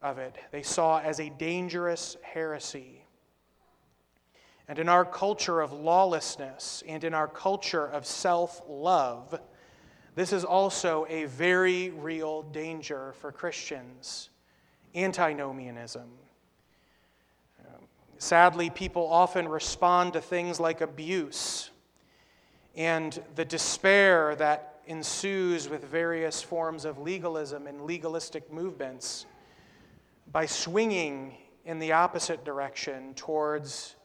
of 0.00 0.18
it 0.18 0.36
they 0.52 0.62
saw 0.62 1.00
as 1.00 1.18
a 1.18 1.30
dangerous 1.30 2.16
heresy. 2.22 3.04
And 4.66 4.78
in 4.78 4.88
our 4.88 5.04
culture 5.04 5.60
of 5.60 5.72
lawlessness 5.72 6.82
and 6.86 7.04
in 7.04 7.12
our 7.12 7.28
culture 7.28 7.86
of 7.86 8.06
self 8.06 8.62
love, 8.66 9.38
this 10.14 10.32
is 10.32 10.44
also 10.44 11.06
a 11.08 11.24
very 11.24 11.90
real 11.90 12.42
danger 12.42 13.12
for 13.20 13.32
Christians 13.32 14.30
antinomianism. 14.94 16.08
Um, 17.60 17.82
sadly, 18.18 18.70
people 18.70 19.06
often 19.06 19.48
respond 19.48 20.12
to 20.12 20.20
things 20.20 20.60
like 20.60 20.80
abuse 20.80 21.70
and 22.76 23.22
the 23.36 23.44
despair 23.44 24.34
that 24.36 24.80
ensues 24.86 25.68
with 25.68 25.84
various 25.84 26.42
forms 26.42 26.84
of 26.84 26.98
legalism 26.98 27.66
and 27.66 27.82
legalistic 27.82 28.52
movements 28.52 29.26
by 30.32 30.44
swinging 30.44 31.36
in 31.64 31.78
the 31.78 31.92
opposite 31.92 32.44
direction 32.44 33.14
towards 33.14 33.96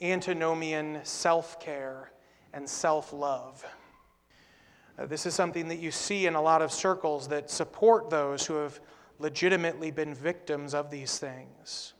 antinomian 0.00 1.00
self 1.02 1.58
care 1.58 2.12
and 2.52 2.68
self 2.68 3.12
love. 3.12 3.64
Uh, 4.98 5.06
this 5.06 5.26
is 5.26 5.34
something 5.34 5.68
that 5.68 5.78
you 5.78 5.90
see 5.90 6.26
in 6.26 6.34
a 6.34 6.42
lot 6.42 6.62
of 6.62 6.72
circles 6.72 7.28
that 7.28 7.50
support 7.50 8.10
those 8.10 8.46
who 8.46 8.54
have 8.54 8.80
legitimately 9.18 9.90
been 9.90 10.14
victims 10.14 10.74
of 10.74 10.90
these 10.90 11.18
things. 11.18 11.94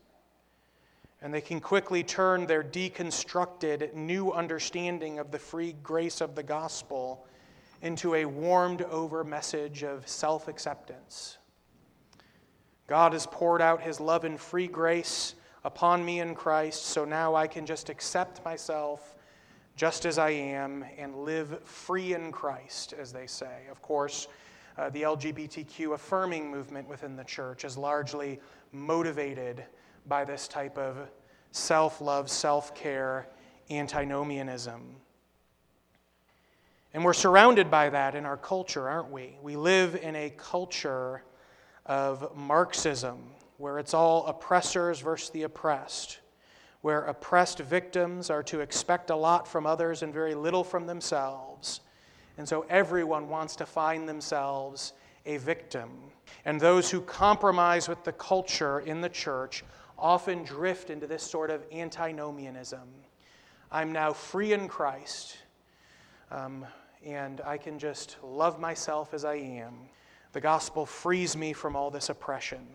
And 1.21 1.35
they 1.35 1.41
can 1.41 1.61
quickly 1.61 2.05
turn 2.05 2.47
their 2.47 2.63
deconstructed 2.63 3.95
new 3.95 4.33
understanding 4.33 5.19
of 5.19 5.31
the 5.31 5.39
free 5.39 5.75
grace 5.83 6.21
of 6.21 6.35
the 6.35 6.43
gospel 6.43 7.27
into 7.83 8.15
a 8.15 8.25
warmed 8.25 8.83
over 8.83 9.25
message 9.25 9.83
of 9.83 10.07
self 10.09 10.49
acceptance. 10.49 11.39
God 12.87 13.13
has 13.13 13.27
poured 13.27 13.61
out 13.61 13.83
his 13.83 14.01
love 14.01 14.25
and 14.25 14.41
free 14.41 14.67
grace 14.67 15.35
upon 15.65 16.05
me 16.05 16.21
in 16.21 16.35
Christ, 16.35 16.87
so 16.87 17.05
now 17.05 17.35
I 17.35 17.47
can 17.47 17.67
just 17.67 17.91
accept 17.91 18.45
myself 18.45 19.15
just 19.77 20.07
as 20.07 20.19
I 20.19 20.31
am 20.31 20.85
and 20.97 21.15
live 21.15 21.63
free 21.65 22.15
in 22.15 22.33
Christ, 22.33 22.95
as 22.99 23.13
they 23.13 23.27
say. 23.27 23.67
Of 23.71 23.83
course, 23.83 24.27
uh, 24.77 24.91
the 24.91 25.03
LGBTQ 25.03 25.95
affirming 25.95 26.51
movement 26.51 26.89
within 26.89 27.15
the 27.15 27.25
church 27.25 27.65
is 27.65 27.77
largely 27.77 28.41
motivated 28.73 29.65
by 30.09 30.25
this 30.25 30.49
type 30.49 30.79
of 30.79 30.97
self 31.51 32.01
love, 32.01 32.31
self 32.31 32.75
care, 32.75 33.29
antinomianism. 33.71 34.97
And 36.95 37.05
we're 37.05 37.13
surrounded 37.13 37.71
by 37.71 37.91
that 37.91 38.15
in 38.15 38.25
our 38.25 38.37
culture, 38.37 38.89
aren't 38.89 39.11
we? 39.11 39.37
We 39.43 39.57
live 39.57 39.95
in 39.95 40.17
a 40.17 40.31
culture 40.31 41.23
of 41.85 42.35
Marxism, 42.35 43.19
where 43.59 43.79
it's 43.79 43.95
all 43.95 44.27
oppressors 44.27 45.01
versus 45.01 45.31
the 45.31 45.43
oppressed, 45.43 46.19
where 46.81 47.03
oppressed 47.05 47.59
victims 47.59 48.31
are 48.31 48.43
to 48.45 48.61
expect 48.61 49.11
a 49.11 49.17
lot 49.17 49.47
from 49.47 49.67
others 49.67 50.03
and 50.03 50.13
very 50.15 50.35
little 50.35 50.65
from 50.65 50.87
themselves, 50.87 51.81
And 52.37 52.49
so 52.49 52.65
everyone 52.71 53.29
wants 53.29 53.57
to 53.57 53.67
find 53.67 54.09
themselves 54.09 54.93
a 55.27 55.39
victim. 55.39 55.91
And 56.45 56.61
those 56.61 56.91
who 56.91 57.01
compromise 57.01 57.89
with 57.89 58.05
the 58.05 58.13
culture 58.13 58.81
in 58.81 59.01
the 59.01 59.09
church 59.09 59.65
often 59.99 60.45
drift 60.45 60.91
into 60.91 61.07
this 61.07 61.23
sort 61.23 61.51
of 61.51 61.65
antinomianism. 61.73 62.89
I'm 63.71 63.93
now 63.93 64.13
free 64.13 64.53
in 64.53 64.69
Christ, 64.69 65.39
um, 66.31 66.65
and 67.05 67.41
I 67.41 67.59
can 67.59 67.79
just 67.79 68.17
love 68.23 68.61
myself 68.61 69.13
as 69.13 69.25
I 69.25 69.35
am. 69.35 69.75
The 70.33 70.41
gospel 70.41 70.87
frees 70.87 71.37
me 71.37 71.53
from 71.53 71.75
all 71.75 71.91
this 71.91 72.09
oppression. 72.09 72.67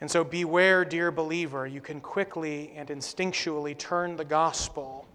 And 0.00 0.10
so 0.10 0.24
beware, 0.24 0.84
dear 0.84 1.10
believer, 1.10 1.66
you 1.66 1.80
can 1.80 2.00
quickly 2.00 2.72
and 2.76 2.88
instinctually 2.88 3.78
turn 3.78 4.16
the 4.16 4.24
gospel 4.24 5.06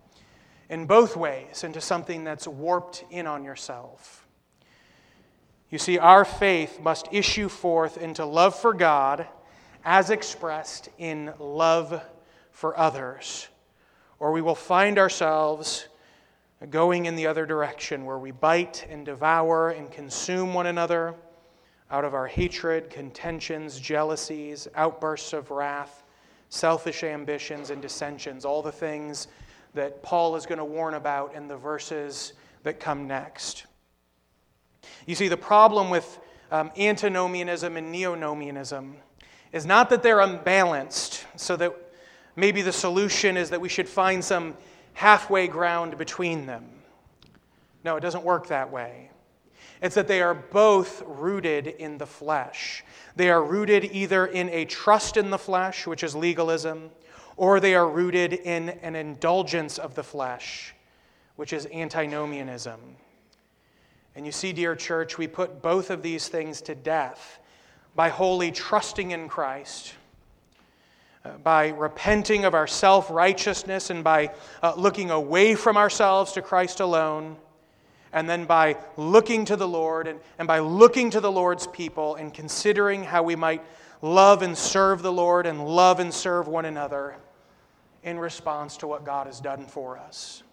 in 0.69 0.85
both 0.85 1.15
ways 1.15 1.63
into 1.63 1.81
something 1.81 2.23
that's 2.23 2.47
warped 2.47 3.03
in 3.09 3.27
on 3.27 3.43
yourself. 3.43 4.25
You 5.69 5.77
see, 5.77 5.97
our 5.97 6.23
faith 6.23 6.79
must 6.81 7.09
issue 7.11 7.49
forth 7.49 7.97
into 7.97 8.25
love 8.25 8.55
for 8.55 8.73
God 8.73 9.27
as 9.87 10.09
expressed 10.09 10.89
in 10.97 11.33
love 11.39 12.03
for 12.51 12.77
others, 12.77 13.47
or 14.19 14.33
we 14.33 14.41
will 14.41 14.53
find 14.53 14.99
ourselves 14.99 15.87
going 16.69 17.05
in 17.05 17.15
the 17.15 17.25
other 17.25 17.45
direction 17.45 18.03
where 18.03 18.17
we 18.17 18.31
bite 18.31 18.85
and 18.89 19.05
devour 19.05 19.69
and 19.69 19.89
consume 19.89 20.53
one 20.53 20.65
another 20.65 21.15
out 21.89 22.03
of 22.03 22.13
our 22.13 22.27
hatred, 22.27 22.89
contentions, 22.89 23.79
jealousies, 23.79 24.67
outbursts 24.75 25.31
of 25.31 25.51
wrath, 25.51 26.03
selfish 26.49 27.03
ambitions, 27.03 27.69
and 27.69 27.81
dissensions, 27.81 28.43
all 28.43 28.61
the 28.61 28.69
things 28.69 29.29
that 29.73 30.03
Paul 30.03 30.35
is 30.35 30.45
going 30.45 30.59
to 30.59 30.65
warn 30.65 30.95
about 30.95 31.33
in 31.33 31.47
the 31.47 31.55
verses 31.55 32.33
that 32.63 32.81
come 32.81 33.07
next. 33.07 33.67
You 35.05 35.15
see, 35.15 35.29
the 35.29 35.37
problem 35.37 35.89
with 35.89 36.19
um, 36.51 36.71
antinomianism 36.77 37.77
and 37.77 37.95
neonomianism 37.95 38.95
is 39.51 39.65
not 39.65 39.89
that 39.89 40.03
they're 40.03 40.19
unbalanced, 40.19 41.25
so 41.35 41.55
that 41.55 41.73
maybe 42.35 42.61
the 42.61 42.71
solution 42.71 43.37
is 43.37 43.49
that 43.49 43.61
we 43.61 43.69
should 43.69 43.87
find 43.87 44.23
some 44.23 44.55
halfway 44.93 45.47
ground 45.47 45.97
between 45.97 46.45
them. 46.45 46.65
No, 47.83 47.95
it 47.95 48.01
doesn't 48.01 48.23
work 48.23 48.47
that 48.47 48.71
way. 48.71 49.11
It's 49.81 49.95
that 49.95 50.07
they 50.07 50.21
are 50.21 50.33
both 50.33 51.03
rooted 51.05 51.67
in 51.67 51.97
the 51.97 52.05
flesh. 52.05 52.83
They 53.15 53.29
are 53.29 53.43
rooted 53.43 53.85
either 53.85 54.25
in 54.25 54.49
a 54.49 54.65
trust 54.65 55.17
in 55.17 55.29
the 55.29 55.37
flesh, 55.37 55.85
which 55.85 56.03
is 56.03 56.15
legalism, 56.15 56.89
or 57.35 57.59
they 57.59 57.75
are 57.75 57.87
rooted 57.87 58.33
in 58.33 58.69
an 58.69 58.95
indulgence 58.95 59.77
of 59.77 59.93
the 59.93 60.03
flesh, 60.03 60.73
which 61.35 61.53
is 61.53 61.67
antinomianism. 61.71 62.79
And 64.15 64.25
you 64.25 64.31
see, 64.31 64.51
dear 64.51 64.75
church, 64.75 65.19
we 65.19 65.27
put 65.27 65.61
both 65.61 65.91
of 65.91 66.01
these 66.01 66.27
things 66.27 66.59
to 66.61 66.73
death 66.73 67.39
by 67.97 68.09
wholly 68.09 68.51
trusting 68.51 69.11
in 69.11 69.27
Christ, 69.27 69.95
uh, 71.25 71.31
by 71.43 71.69
repenting 71.69 72.45
of 72.45 72.53
our 72.53 72.67
self 72.67 73.09
righteousness, 73.09 73.89
and 73.89 74.03
by 74.03 74.31
uh, 74.63 74.75
looking 74.77 75.11
away 75.11 75.55
from 75.55 75.75
ourselves 75.75 76.31
to 76.33 76.41
Christ 76.41 76.79
alone 76.79 77.35
and 78.13 78.29
then 78.29 78.45
by 78.45 78.77
looking 78.95 79.45
to 79.45 79.55
the 79.55 79.67
Lord 79.67 80.07
and, 80.07 80.19
and 80.39 80.47
by 80.47 80.59
looking 80.59 81.09
to 81.09 81.19
the 81.19 81.31
Lord's 81.31 81.67
people 81.67 82.15
and 82.15 82.33
considering 82.33 83.03
how 83.03 83.23
we 83.23 83.35
might 83.35 83.61
love 84.01 84.41
and 84.41 84.57
serve 84.57 85.01
the 85.01 85.11
Lord 85.11 85.45
and 85.45 85.67
love 85.67 85.99
and 85.99 86.13
serve 86.13 86.47
one 86.47 86.65
another 86.65 87.15
in 88.03 88.17
response 88.17 88.77
to 88.77 88.87
what 88.87 89.03
God 89.03 89.27
has 89.27 89.41
done 89.41 89.65
for 89.65 89.97
us. 89.97 90.43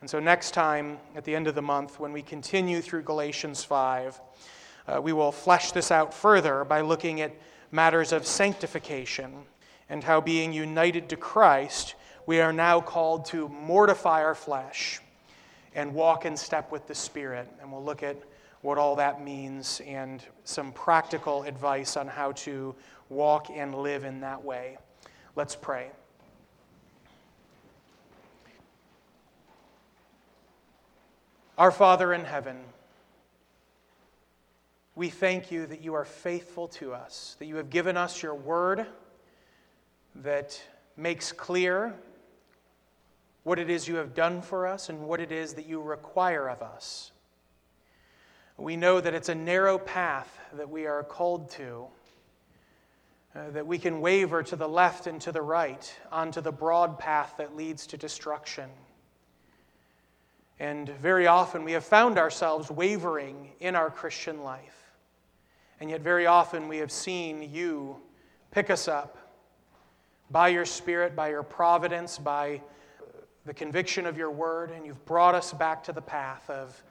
And 0.00 0.08
so, 0.08 0.20
next 0.20 0.52
time 0.52 0.98
at 1.16 1.24
the 1.24 1.34
end 1.34 1.48
of 1.48 1.54
the 1.54 1.62
month, 1.62 1.98
when 1.98 2.12
we 2.12 2.22
continue 2.22 2.80
through 2.80 3.02
Galatians 3.02 3.64
5, 3.64 4.20
uh, 4.88 5.00
we 5.00 5.12
will 5.12 5.32
flesh 5.32 5.72
this 5.72 5.90
out 5.90 6.14
further 6.14 6.64
by 6.64 6.80
looking 6.80 7.20
at 7.20 7.32
matters 7.70 8.12
of 8.12 8.26
sanctification 8.26 9.44
and 9.90 10.02
how, 10.02 10.20
being 10.20 10.52
united 10.52 11.08
to 11.10 11.16
Christ, 11.16 11.94
we 12.26 12.40
are 12.40 12.52
now 12.52 12.80
called 12.80 13.26
to 13.26 13.48
mortify 13.48 14.22
our 14.22 14.34
flesh 14.34 15.00
and 15.74 15.94
walk 15.94 16.24
in 16.24 16.36
step 16.36 16.72
with 16.72 16.86
the 16.86 16.94
Spirit. 16.94 17.48
And 17.60 17.70
we'll 17.70 17.84
look 17.84 18.02
at 18.02 18.16
what 18.62 18.78
all 18.78 18.96
that 18.96 19.22
means 19.22 19.80
and 19.86 20.22
some 20.44 20.72
practical 20.72 21.42
advice 21.44 21.96
on 21.96 22.08
how 22.08 22.32
to 22.32 22.74
walk 23.08 23.48
and 23.50 23.74
live 23.74 24.04
in 24.04 24.20
that 24.20 24.42
way. 24.42 24.78
Let's 25.36 25.54
pray. 25.54 25.90
Our 31.56 31.72
Father 31.72 32.12
in 32.12 32.24
heaven, 32.24 32.56
we 34.98 35.08
thank 35.08 35.52
you 35.52 35.64
that 35.64 35.80
you 35.80 35.94
are 35.94 36.04
faithful 36.04 36.66
to 36.66 36.92
us, 36.92 37.36
that 37.38 37.46
you 37.46 37.54
have 37.54 37.70
given 37.70 37.96
us 37.96 38.20
your 38.20 38.34
word 38.34 38.84
that 40.16 40.60
makes 40.96 41.30
clear 41.30 41.94
what 43.44 43.60
it 43.60 43.70
is 43.70 43.86
you 43.86 43.94
have 43.94 44.12
done 44.12 44.42
for 44.42 44.66
us, 44.66 44.88
and 44.88 45.00
what 45.00 45.20
it 45.20 45.30
is 45.30 45.54
that 45.54 45.66
you 45.66 45.80
require 45.80 46.48
of 46.48 46.62
us. 46.62 47.12
We 48.56 48.74
know 48.74 49.00
that 49.00 49.14
it's 49.14 49.28
a 49.28 49.36
narrow 49.36 49.78
path 49.78 50.36
that 50.54 50.68
we 50.68 50.86
are 50.86 51.04
called 51.04 51.48
to, 51.52 51.86
uh, 53.36 53.50
that 53.50 53.68
we 53.68 53.78
can 53.78 54.00
waver 54.00 54.42
to 54.42 54.56
the 54.56 54.68
left 54.68 55.06
and 55.06 55.20
to 55.20 55.30
the 55.30 55.42
right 55.42 55.94
onto 56.10 56.40
the 56.40 56.50
broad 56.50 56.98
path 56.98 57.34
that 57.38 57.54
leads 57.54 57.86
to 57.86 57.96
destruction. 57.96 58.68
And 60.58 60.88
very 60.88 61.28
often 61.28 61.62
we 61.62 61.70
have 61.72 61.84
found 61.84 62.18
ourselves 62.18 62.68
wavering 62.68 63.50
in 63.60 63.76
our 63.76 63.90
Christian 63.90 64.42
life. 64.42 64.77
And 65.80 65.90
yet, 65.90 66.00
very 66.00 66.26
often 66.26 66.66
we 66.68 66.78
have 66.78 66.90
seen 66.90 67.50
you 67.52 67.96
pick 68.50 68.68
us 68.70 68.88
up 68.88 69.16
by 70.30 70.48
your 70.48 70.64
Spirit, 70.64 71.14
by 71.14 71.30
your 71.30 71.42
providence, 71.42 72.18
by 72.18 72.60
the 73.46 73.54
conviction 73.54 74.04
of 74.04 74.18
your 74.18 74.30
word, 74.30 74.70
and 74.70 74.84
you've 74.84 75.04
brought 75.06 75.34
us 75.34 75.52
back 75.52 75.84
to 75.84 75.92
the 75.92 76.02
path 76.02 76.50
of 76.50 76.82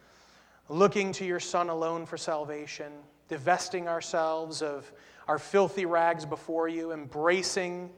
looking 0.69 1.11
to 1.13 1.25
your 1.25 1.39
Son 1.39 1.69
alone 1.69 2.05
for 2.05 2.17
salvation, 2.17 2.91
divesting 3.27 3.87
ourselves 3.87 4.61
of 4.61 4.91
our 5.27 5.37
filthy 5.37 5.85
rags 5.85 6.25
before 6.25 6.67
you, 6.67 6.93
embracing 6.93 7.91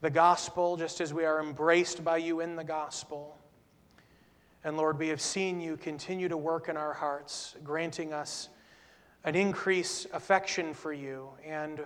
the 0.00 0.10
gospel 0.10 0.76
just 0.76 1.00
as 1.00 1.14
we 1.14 1.24
are 1.24 1.40
embraced 1.40 2.02
by 2.02 2.16
you 2.16 2.40
in 2.40 2.56
the 2.56 2.64
gospel. 2.64 3.38
And 4.64 4.76
Lord, 4.76 4.98
we 4.98 5.08
have 5.08 5.20
seen 5.20 5.60
you 5.60 5.76
continue 5.76 6.28
to 6.28 6.36
work 6.36 6.68
in 6.68 6.76
our 6.76 6.92
hearts, 6.92 7.54
granting 7.62 8.12
us 8.12 8.48
an 9.24 9.34
increased 9.36 10.06
affection 10.12 10.74
for 10.74 10.92
you 10.92 11.28
and 11.46 11.80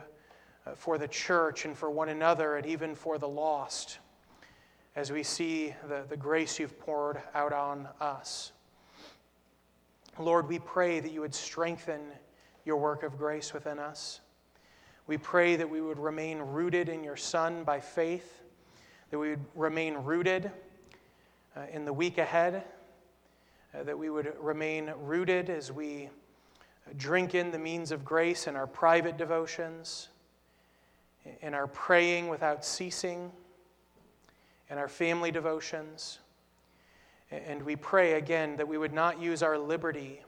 uh, 0.67 0.75
for 0.75 0.99
the 0.99 1.09
church 1.09 1.65
and 1.65 1.77
for 1.77 1.91
one 1.91 2.09
another 2.09 2.57
and 2.57 2.67
even 2.67 2.95
for 2.95 3.19
the 3.19 3.29
lost 3.29 3.99
as 4.95 5.13
we 5.13 5.23
see 5.23 5.75
the, 5.89 6.05
the 6.09 6.17
grace 6.17 6.59
you've 6.59 6.79
poured 6.81 7.21
out 7.35 7.53
on 7.53 7.87
us. 8.01 8.53
Lord, 10.19 10.49
we 10.49 10.59
pray 10.59 11.01
that 11.01 11.13
you 11.13 11.21
would 11.21 11.35
strengthen 11.35 12.01
your 12.65 12.79
work 12.79 13.03
of 13.03 13.19
grace 13.19 13.53
within 13.53 13.79
us. 13.79 14.21
We 15.07 15.19
pray 15.19 15.57
that 15.57 15.69
we 15.69 15.83
would 15.83 15.99
remain 15.99 16.39
rooted 16.39 16.89
in 16.89 17.05
your 17.05 17.17
Son 17.17 17.63
by 17.63 17.81
faith, 17.81 18.43
that 19.11 19.19
we 19.19 19.29
would 19.29 19.45
remain 19.55 19.95
rooted 19.95 20.51
uh, 21.55 21.61
in 21.71 21.85
the 21.85 21.93
week 21.93 22.17
ahead, 22.17 22.65
uh, 23.75 23.83
that 23.83 23.99
we 23.99 24.09
would 24.09 24.33
remain 24.41 24.91
rooted 24.99 25.51
as 25.51 25.71
we 25.71 26.09
drink 26.97 27.35
in 27.35 27.51
the 27.51 27.59
means 27.59 27.91
of 27.91 28.05
grace 28.05 28.47
in 28.47 28.57
our 28.57 28.67
private 28.67 29.17
devotions, 29.17 30.09
in 31.41 31.55
our 31.55 31.67
praying 31.67 32.29
without 32.29 32.65
ceasing 32.65 33.33
in 34.71 34.79
our 34.79 34.89
family 34.89 35.31
devotions. 35.31 36.19
And 37.31 37.63
we 37.63 37.77
pray 37.77 38.15
again 38.15 38.57
that 38.57 38.69
we 38.69 38.79
would 38.79 38.93
not 38.93 39.21
use 39.21 39.43
our 39.43 39.59
liberty 39.59 40.23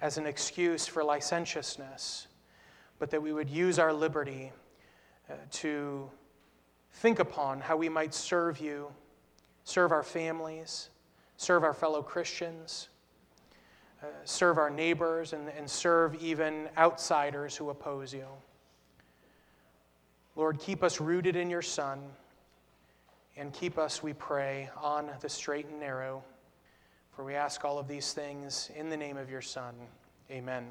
as 0.00 0.16
an 0.16 0.26
excuse 0.26 0.86
for 0.86 1.02
licentiousness, 1.02 2.28
but 2.98 3.10
that 3.10 3.20
we 3.20 3.32
would 3.32 3.50
use 3.50 3.78
our 3.78 3.92
liberty 3.92 4.52
uh, 5.28 5.34
to 5.50 6.08
think 6.92 7.18
upon 7.18 7.60
how 7.60 7.76
we 7.76 7.88
might 7.88 8.14
serve 8.14 8.58
you, 8.60 8.88
serve 9.64 9.90
our 9.90 10.04
families, 10.04 10.90
serve 11.36 11.64
our 11.64 11.74
fellow 11.74 12.02
Christians, 12.02 12.88
uh, 14.02 14.06
serve 14.24 14.58
our 14.58 14.70
neighbors, 14.70 15.32
and, 15.32 15.48
and 15.56 15.68
serve 15.68 16.14
even 16.22 16.68
outsiders 16.76 17.56
who 17.56 17.70
oppose 17.70 18.12
you. 18.12 18.26
Lord, 20.36 20.60
keep 20.60 20.84
us 20.84 21.00
rooted 21.00 21.34
in 21.34 21.50
your 21.50 21.62
Son 21.62 22.00
and 23.36 23.52
keep 23.52 23.78
us, 23.78 24.02
we 24.02 24.12
pray, 24.12 24.68
on 24.80 25.10
the 25.20 25.28
straight 25.28 25.66
and 25.66 25.80
narrow. 25.80 26.22
For 27.12 27.24
we 27.24 27.34
ask 27.34 27.64
all 27.64 27.78
of 27.78 27.88
these 27.88 28.12
things 28.12 28.70
in 28.76 28.88
the 28.88 28.96
name 28.96 29.16
of 29.16 29.30
your 29.30 29.42
Son. 29.42 29.74
Amen. 30.30 30.66